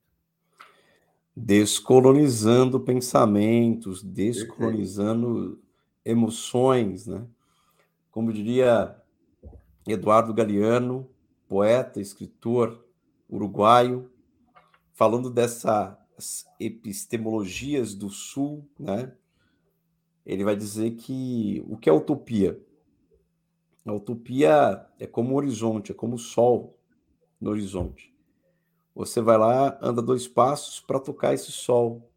Descolonizando 1.35 2.79
pensamentos, 2.79 4.03
descolonizando 4.03 5.63
emoções, 6.05 7.07
né? 7.07 7.27
Como 8.11 8.31
diria 8.31 8.95
Eduardo 9.87 10.35
Galeano, 10.35 11.09
poeta, 11.49 12.01
escritor 12.01 12.85
uruguaio, 13.31 14.11
falando 14.93 15.31
dessas 15.31 16.45
epistemologias 16.61 17.95
do 17.95 18.11
Sul, 18.11 18.69
né? 18.79 19.11
Ele 20.27 20.45
vai 20.45 20.55
dizer 20.55 20.93
que 20.93 21.65
o 21.67 21.79
que 21.79 21.89
é 21.89 21.93
utopia? 21.93 22.61
A 23.85 23.93
utopia 23.93 24.87
é 24.99 25.07
como 25.07 25.35
o 25.35 25.37
horizonte, 25.37 25.93
é 25.93 25.95
como 25.95 26.15
o 26.15 26.19
sol 26.19 26.79
no 27.41 27.51
horizonte. 27.51 28.15
Você 28.95 29.21
vai 29.21 29.39
lá, 29.39 29.79
anda 29.81 30.03
dois 30.03 30.29
passos 30.29 30.81
para 30.81 31.01
tocar 31.01 31.33
esse 31.33 31.51
sol. 31.51 32.11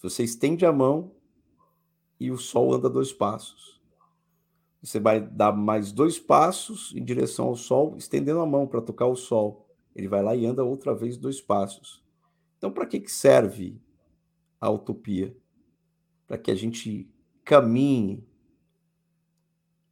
Você 0.00 0.22
estende 0.22 0.64
a 0.64 0.72
mão 0.72 1.12
e 2.18 2.30
o 2.30 2.38
sol 2.38 2.72
anda 2.72 2.88
dois 2.88 3.12
passos. 3.12 3.78
Você 4.82 5.00
vai 5.00 5.20
dar 5.20 5.52
mais 5.52 5.90
dois 5.90 6.18
passos 6.18 6.94
em 6.94 7.04
direção 7.04 7.46
ao 7.46 7.56
sol, 7.56 7.96
estendendo 7.96 8.40
a 8.40 8.46
mão 8.46 8.66
para 8.66 8.80
tocar 8.80 9.06
o 9.06 9.16
sol. 9.16 9.68
Ele 9.94 10.06
vai 10.06 10.22
lá 10.22 10.36
e 10.36 10.46
anda 10.46 10.62
outra 10.62 10.94
vez 10.94 11.16
dois 11.16 11.40
passos. 11.40 12.02
Então, 12.56 12.70
para 12.70 12.86
que, 12.86 13.00
que 13.00 13.10
serve 13.10 13.80
a 14.60 14.70
utopia? 14.70 15.36
Para 16.26 16.38
que 16.38 16.50
a 16.50 16.54
gente 16.54 17.10
caminhe. 17.44 18.27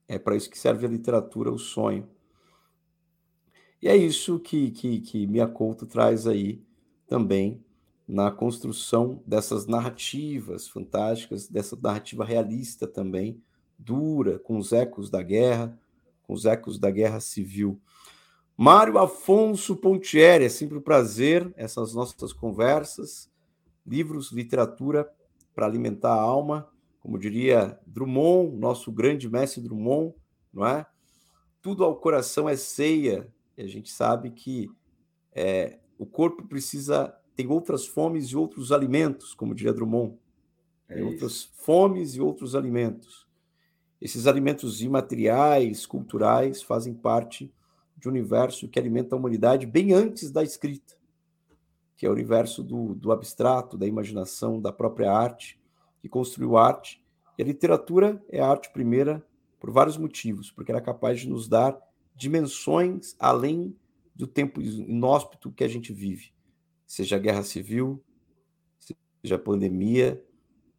É 0.08 0.18
para 0.18 0.36
isso 0.36 0.50
que 0.50 0.58
serve 0.58 0.86
a 0.86 0.88
literatura, 0.88 1.50
o 1.50 1.58
sonho. 1.58 2.08
E 3.82 3.88
é 3.88 3.96
isso 3.96 4.38
que, 4.38 4.70
que, 4.70 5.00
que 5.00 5.26
Mia 5.26 5.46
Couto 5.46 5.86
traz 5.86 6.26
aí 6.26 6.62
também 7.06 7.64
na 8.06 8.30
construção 8.30 9.22
dessas 9.26 9.66
narrativas 9.66 10.68
fantásticas, 10.68 11.48
dessa 11.48 11.76
narrativa 11.80 12.24
realista 12.24 12.86
também, 12.86 13.42
dura, 13.78 14.38
com 14.38 14.56
os 14.58 14.72
ecos 14.72 15.10
da 15.10 15.22
guerra, 15.22 15.78
com 16.22 16.32
os 16.32 16.44
ecos 16.44 16.78
da 16.78 16.90
guerra 16.90 17.20
civil. 17.20 17.80
Mário 18.56 18.96
Afonso 18.98 19.76
Pontieri, 19.76 20.44
é 20.44 20.48
sempre 20.48 20.78
um 20.78 20.80
prazer 20.80 21.52
essas 21.56 21.92
nossas 21.92 22.32
conversas, 22.32 23.30
livros, 23.86 24.32
literatura 24.32 25.10
para 25.54 25.66
alimentar 25.66 26.14
a 26.14 26.20
alma, 26.20 26.68
como 27.06 27.20
diria 27.20 27.78
Drummond, 27.86 28.58
nosso 28.58 28.90
grande 28.90 29.30
mestre 29.30 29.62
Drummond, 29.62 30.12
não 30.52 30.66
é? 30.66 30.84
Tudo 31.62 31.84
ao 31.84 31.94
coração 31.94 32.48
é 32.48 32.56
ceia, 32.56 33.32
e 33.56 33.62
a 33.62 33.66
gente 33.68 33.92
sabe 33.92 34.32
que 34.32 34.68
é, 35.32 35.78
o 35.96 36.04
corpo 36.04 36.44
precisa 36.48 37.16
tem 37.36 37.46
outras 37.46 37.86
fomes 37.86 38.30
e 38.30 38.36
outros 38.36 38.72
alimentos, 38.72 39.34
como 39.34 39.54
diria 39.54 39.72
Drummond, 39.72 40.18
é 40.88 40.96
tem 40.96 41.04
outras 41.04 41.44
fomes 41.44 42.16
e 42.16 42.20
outros 42.20 42.56
alimentos. 42.56 43.24
Esses 44.00 44.26
alimentos 44.26 44.82
imateriais, 44.82 45.86
culturais, 45.86 46.60
fazem 46.60 46.92
parte 46.92 47.54
de 47.96 48.08
um 48.08 48.10
universo 48.10 48.66
que 48.66 48.80
alimenta 48.80 49.14
a 49.14 49.18
humanidade 49.18 49.64
bem 49.64 49.92
antes 49.92 50.32
da 50.32 50.42
escrita, 50.42 50.96
que 51.96 52.04
é 52.04 52.08
o 52.08 52.12
universo 52.12 52.64
do, 52.64 52.96
do 52.96 53.12
abstrato, 53.12 53.78
da 53.78 53.86
imaginação, 53.86 54.60
da 54.60 54.72
própria 54.72 55.12
arte, 55.12 55.56
que 56.06 56.08
construiu 56.08 56.56
arte. 56.56 57.04
E 57.36 57.42
a 57.42 57.44
literatura 57.44 58.24
é 58.30 58.40
a 58.40 58.48
arte 58.48 58.72
primeira 58.72 59.26
por 59.58 59.70
vários 59.70 59.96
motivos, 59.96 60.50
porque 60.50 60.70
ela 60.70 60.80
é 60.80 60.84
capaz 60.84 61.20
de 61.20 61.28
nos 61.28 61.48
dar 61.48 61.76
dimensões 62.14 63.16
além 63.18 63.76
do 64.14 64.26
tempo 64.26 64.62
inóspito 64.62 65.52
que 65.52 65.64
a 65.64 65.68
gente 65.68 65.92
vive, 65.92 66.32
seja 66.86 67.18
guerra 67.18 67.42
civil, 67.42 68.02
seja 69.20 69.38
pandemia, 69.38 70.24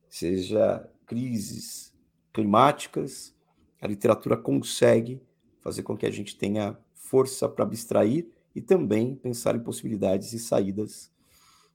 seja 0.10 0.90
crises 1.06 1.94
climáticas, 2.34 3.36
a 3.80 3.88
literatura 3.88 4.38
consegue 4.38 5.22
fazer 5.60 5.84
com 5.84 5.96
que 5.96 6.06
a 6.06 6.12
gente 6.12 6.38
tenha 6.38 6.78
força 6.96 7.48
para 7.48 7.66
abstrair 7.66 8.28
e 8.56 8.62
também 8.62 9.16
pensar 9.16 9.56
em 9.56 9.60
possibilidades 9.60 10.34
e 10.34 10.40
saídas. 10.40 11.12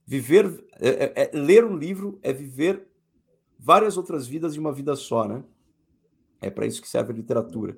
Viver, 0.05 0.65
é, 0.79 0.89
é, 0.89 1.13
é, 1.15 1.31
ler 1.33 1.63
um 1.63 1.77
livro 1.77 2.19
é 2.21 2.33
viver 2.33 2.92
várias 3.63 3.95
outras 3.95 4.27
vidas 4.27 4.53
de 4.53 4.59
uma 4.59 4.73
vida 4.73 4.93
só, 4.93 5.25
né? 5.25 5.41
É 6.41 6.49
para 6.49 6.65
isso 6.65 6.81
que 6.81 6.89
serve 6.89 7.13
a 7.13 7.15
literatura. 7.15 7.77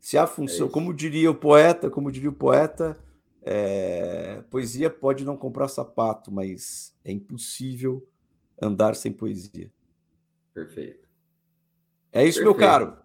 Se 0.00 0.18
há 0.18 0.26
função, 0.26 0.66
é 0.66 0.70
como 0.70 0.92
diria 0.92 1.30
o 1.30 1.34
poeta, 1.34 1.88
como 1.88 2.10
diria 2.10 2.28
o 2.28 2.32
poeta, 2.32 2.98
é, 3.42 4.42
poesia 4.50 4.90
pode 4.90 5.24
não 5.24 5.36
comprar 5.36 5.68
sapato, 5.68 6.32
mas 6.32 6.92
é 7.04 7.12
impossível 7.12 8.04
andar 8.60 8.96
sem 8.96 9.12
poesia. 9.12 9.70
Perfeito. 10.52 11.08
É 12.12 12.24
isso, 12.24 12.40
Perfeito. 12.40 12.44
meu 12.44 12.54
caro. 12.54 12.96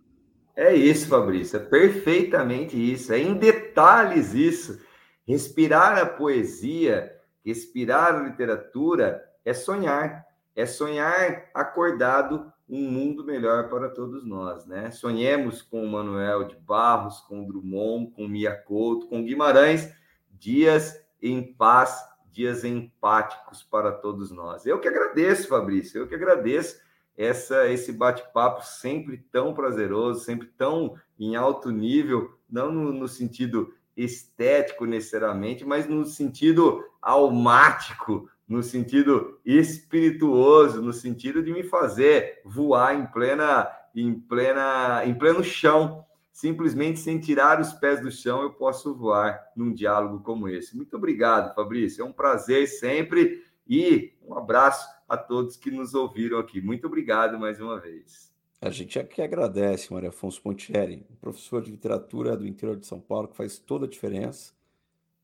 É 0.56 0.74
isso, 0.74 1.08
Fabrício, 1.08 1.58
é 1.58 1.60
perfeitamente 1.60 2.76
isso, 2.76 3.14
é 3.14 3.20
em 3.20 3.36
detalhes 3.36 4.34
isso. 4.34 4.80
Respirar 5.28 6.00
a 6.00 6.06
poesia, 6.06 7.16
respirar 7.46 8.16
a 8.16 8.28
literatura 8.28 9.24
é 9.46 9.54
sonhar, 9.54 10.26
é 10.56 10.66
sonhar 10.66 11.50
acordado 11.54 12.52
um 12.68 12.90
mundo 12.90 13.24
melhor 13.26 13.70
para 13.70 13.90
todos 13.90 14.26
nós, 14.26 14.66
né? 14.66 14.92
Sonhemos 14.92 15.62
com 15.62 15.86
Manuel 15.86 16.46
de 16.46 16.56
Barros, 16.56 17.20
com 17.22 17.46
Drummond, 17.46 18.12
com 18.12 18.28
Mia 18.28 18.56
Couto, 18.56 19.08
com 19.08 19.24
Guimarães, 19.24 19.94
dias 20.32 20.98
em 21.22 21.54
paz, 21.54 22.02
dias 22.32 22.64
empáticos 22.64 23.62
para 23.62 23.92
todos 23.92 24.32
nós. 24.32 24.66
Eu 24.66 24.80
que 24.80 24.88
agradeço, 24.88 25.50
Fabrício, 25.50 26.00
eu 26.00 26.08
que 26.08 26.16
agradeço 26.16 26.80
essa 27.18 27.68
esse 27.68 27.92
bate-papo 27.92 28.66
sempre 28.66 29.18
tão 29.32 29.54
prazeroso, 29.54 30.24
sempre 30.24 30.48
tão 30.48 30.96
em 31.20 31.36
alto 31.36 31.70
nível, 31.70 32.34
não 32.50 32.72
no, 32.72 32.94
no, 32.94 33.08
sentido 33.08 33.74
estético 33.96 34.86
necessariamente, 34.86 35.66
mas 35.66 35.88
no 35.88 36.06
sentido 36.06 36.84
almático, 37.02 38.30
no 38.52 38.62
sentido 38.62 39.40
espirituoso, 39.46 40.82
no 40.82 40.92
sentido 40.92 41.42
de 41.42 41.54
me 41.54 41.64
fazer 41.64 42.42
voar 42.44 42.94
em 42.94 43.06
plena 43.06 43.72
em 43.96 44.14
plena 44.14 45.06
em 45.06 45.14
pleno 45.14 45.42
chão, 45.42 46.06
simplesmente 46.34 47.00
sem 47.00 47.18
tirar 47.18 47.62
os 47.62 47.72
pés 47.72 48.02
do 48.02 48.12
chão, 48.12 48.42
eu 48.42 48.52
posso 48.52 48.94
voar 48.94 49.42
num 49.56 49.74
diálogo 49.74 50.22
como 50.22 50.50
esse. 50.50 50.76
Muito 50.76 50.98
obrigado, 50.98 51.56
Fabrício. 51.56 52.02
É 52.02 52.06
um 52.06 52.12
prazer 52.12 52.68
sempre 52.68 53.42
e 53.66 54.14
um 54.22 54.38
abraço 54.38 54.86
a 55.08 55.16
todos 55.16 55.56
que 55.56 55.72
nos 55.72 55.94
ouviram 55.94 56.38
aqui. 56.38 56.60
Muito 56.60 56.88
obrigado 56.88 57.40
mais 57.40 57.62
uma 57.62 57.80
vez. 57.80 58.34
A 58.60 58.70
gente 58.70 59.00
é 59.00 59.04
que 59.06 59.22
agradece, 59.22 59.94
Maria 59.94 60.10
Afonso 60.10 60.42
Pontieri, 60.42 61.08
professor 61.22 61.62
de 61.62 61.72
literatura 61.72 62.36
do 62.36 62.46
interior 62.46 62.76
de 62.76 62.86
São 62.86 63.00
Paulo, 63.00 63.30
que 63.30 63.38
faz 63.38 63.58
toda 63.58 63.86
a 63.86 63.90
diferença, 63.90 64.52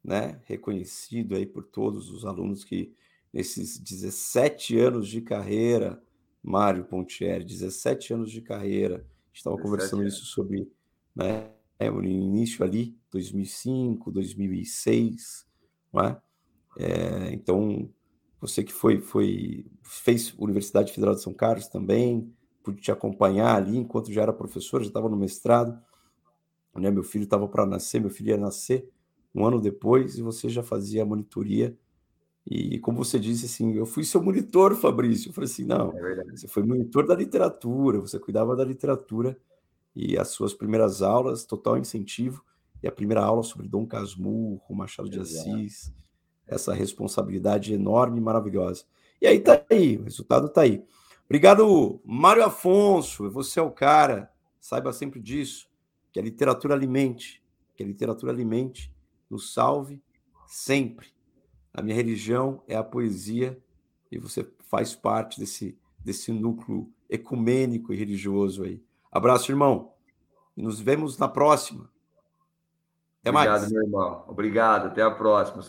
né? 0.01 0.39
reconhecido 0.45 1.35
aí 1.35 1.45
por 1.45 1.65
todos 1.65 2.09
os 2.09 2.25
alunos 2.25 2.63
que, 2.63 2.95
nesses 3.33 3.77
17 3.77 4.77
anos 4.77 5.07
de 5.07 5.21
carreira, 5.21 6.01
Mário 6.43 6.85
Pontieri, 6.85 7.43
17 7.43 8.13
anos 8.13 8.31
de 8.31 8.41
carreira, 8.41 9.05
estava 9.33 9.57
conversando 9.57 10.01
anos. 10.01 10.15
isso 10.15 10.25
sobre 10.25 10.71
né, 11.15 11.49
o 11.93 12.03
início 12.03 12.63
ali, 12.63 12.97
2005, 13.11 14.11
2006, 14.11 15.45
não 15.93 16.03
é? 16.03 16.21
é 16.79 17.33
então, 17.33 17.89
você 18.39 18.63
que 18.63 18.73
foi, 18.73 19.01
foi 19.01 19.65
fez 19.83 20.33
Universidade 20.37 20.93
Federal 20.93 21.15
de 21.15 21.21
São 21.21 21.33
Carlos 21.33 21.67
também, 21.67 22.33
pude 22.63 22.81
te 22.81 22.91
acompanhar 22.91 23.55
ali 23.55 23.77
enquanto 23.77 24.11
já 24.11 24.21
era 24.21 24.33
professor, 24.33 24.81
já 24.81 24.87
estava 24.87 25.09
no 25.09 25.17
mestrado. 25.17 25.79
Né? 26.75 26.91
Meu 26.91 27.03
filho 27.03 27.23
estava 27.23 27.47
para 27.47 27.65
nascer, 27.65 27.99
meu 27.99 28.09
filho 28.09 28.29
ia 28.29 28.37
nascer 28.37 28.89
um 29.33 29.45
ano 29.45 29.61
depois 29.61 30.17
e 30.17 30.21
você 30.21 30.49
já 30.49 30.61
fazia 30.61 31.03
a 31.03 31.05
monitoria. 31.05 31.77
E 32.49 32.79
como 32.79 33.03
você 33.03 33.19
disse, 33.19 33.45
assim, 33.45 33.73
eu 33.75 33.85
fui 33.85 34.05
seu 34.05 34.23
monitor, 34.23 34.73
Fabrício. 34.73 35.29
Eu 35.29 35.33
falei 35.33 35.49
assim, 35.49 35.65
não, 35.65 35.91
é 35.97 36.23
você 36.31 36.47
foi 36.47 36.63
monitor 36.63 37.05
da 37.05 37.13
literatura, 37.13 37.99
você 37.99 38.17
cuidava 38.17 38.55
da 38.55 38.63
literatura 38.63 39.37
e 39.93 40.17
as 40.17 40.29
suas 40.29 40.53
primeiras 40.53 41.01
aulas, 41.01 41.43
total 41.43 41.77
incentivo, 41.77 42.45
e 42.81 42.87
a 42.87 42.91
primeira 42.91 43.21
aula 43.21 43.43
sobre 43.43 43.67
Dom 43.67 43.85
Casmurro, 43.85 44.73
Machado 44.73 45.09
de 45.09 45.19
Assis, 45.19 45.93
essa 46.47 46.73
responsabilidade 46.73 47.73
enorme 47.73 48.19
e 48.19 48.21
maravilhosa. 48.21 48.85
E 49.21 49.27
aí 49.27 49.41
tá 49.41 49.61
aí, 49.69 49.97
o 49.97 50.03
resultado 50.03 50.47
tá 50.47 50.61
aí. 50.61 50.85
Obrigado, 51.25 51.99
Mário 52.05 52.45
Afonso, 52.45 53.29
você 53.29 53.59
é 53.59 53.63
o 53.63 53.71
cara, 53.71 54.31
saiba 54.57 54.93
sempre 54.93 55.19
disso, 55.19 55.67
que 56.13 56.19
a 56.19 56.23
literatura 56.23 56.73
alimente, 56.73 57.43
que 57.75 57.83
a 57.83 57.85
literatura 57.85 58.31
alimente, 58.31 58.89
nos 59.29 59.53
salve 59.53 60.01
sempre. 60.45 61.16
A 61.77 61.81
minha 61.83 61.95
religião 61.95 62.63
é 62.67 62.75
a 62.75 62.83
poesia 62.83 63.61
e 64.11 64.17
você 64.17 64.43
faz 64.67 64.95
parte 64.95 65.39
desse, 65.39 65.77
desse 65.99 66.31
núcleo 66.31 66.91
ecumênico 67.07 67.93
e 67.93 67.95
religioso 67.95 68.63
aí. 68.63 68.83
Abraço, 69.11 69.51
irmão. 69.51 69.93
E 70.55 70.61
nos 70.63 70.79
vemos 70.79 71.19
na 71.19 71.27
próxima. 71.27 71.87
Até 73.21 73.29
Obrigado, 73.29 73.59
mais. 73.59 73.71
meu 73.71 73.83
irmão. 73.83 74.25
Obrigado. 74.27 74.87
Até 74.87 75.03
a 75.03 75.11
próxima. 75.11 75.61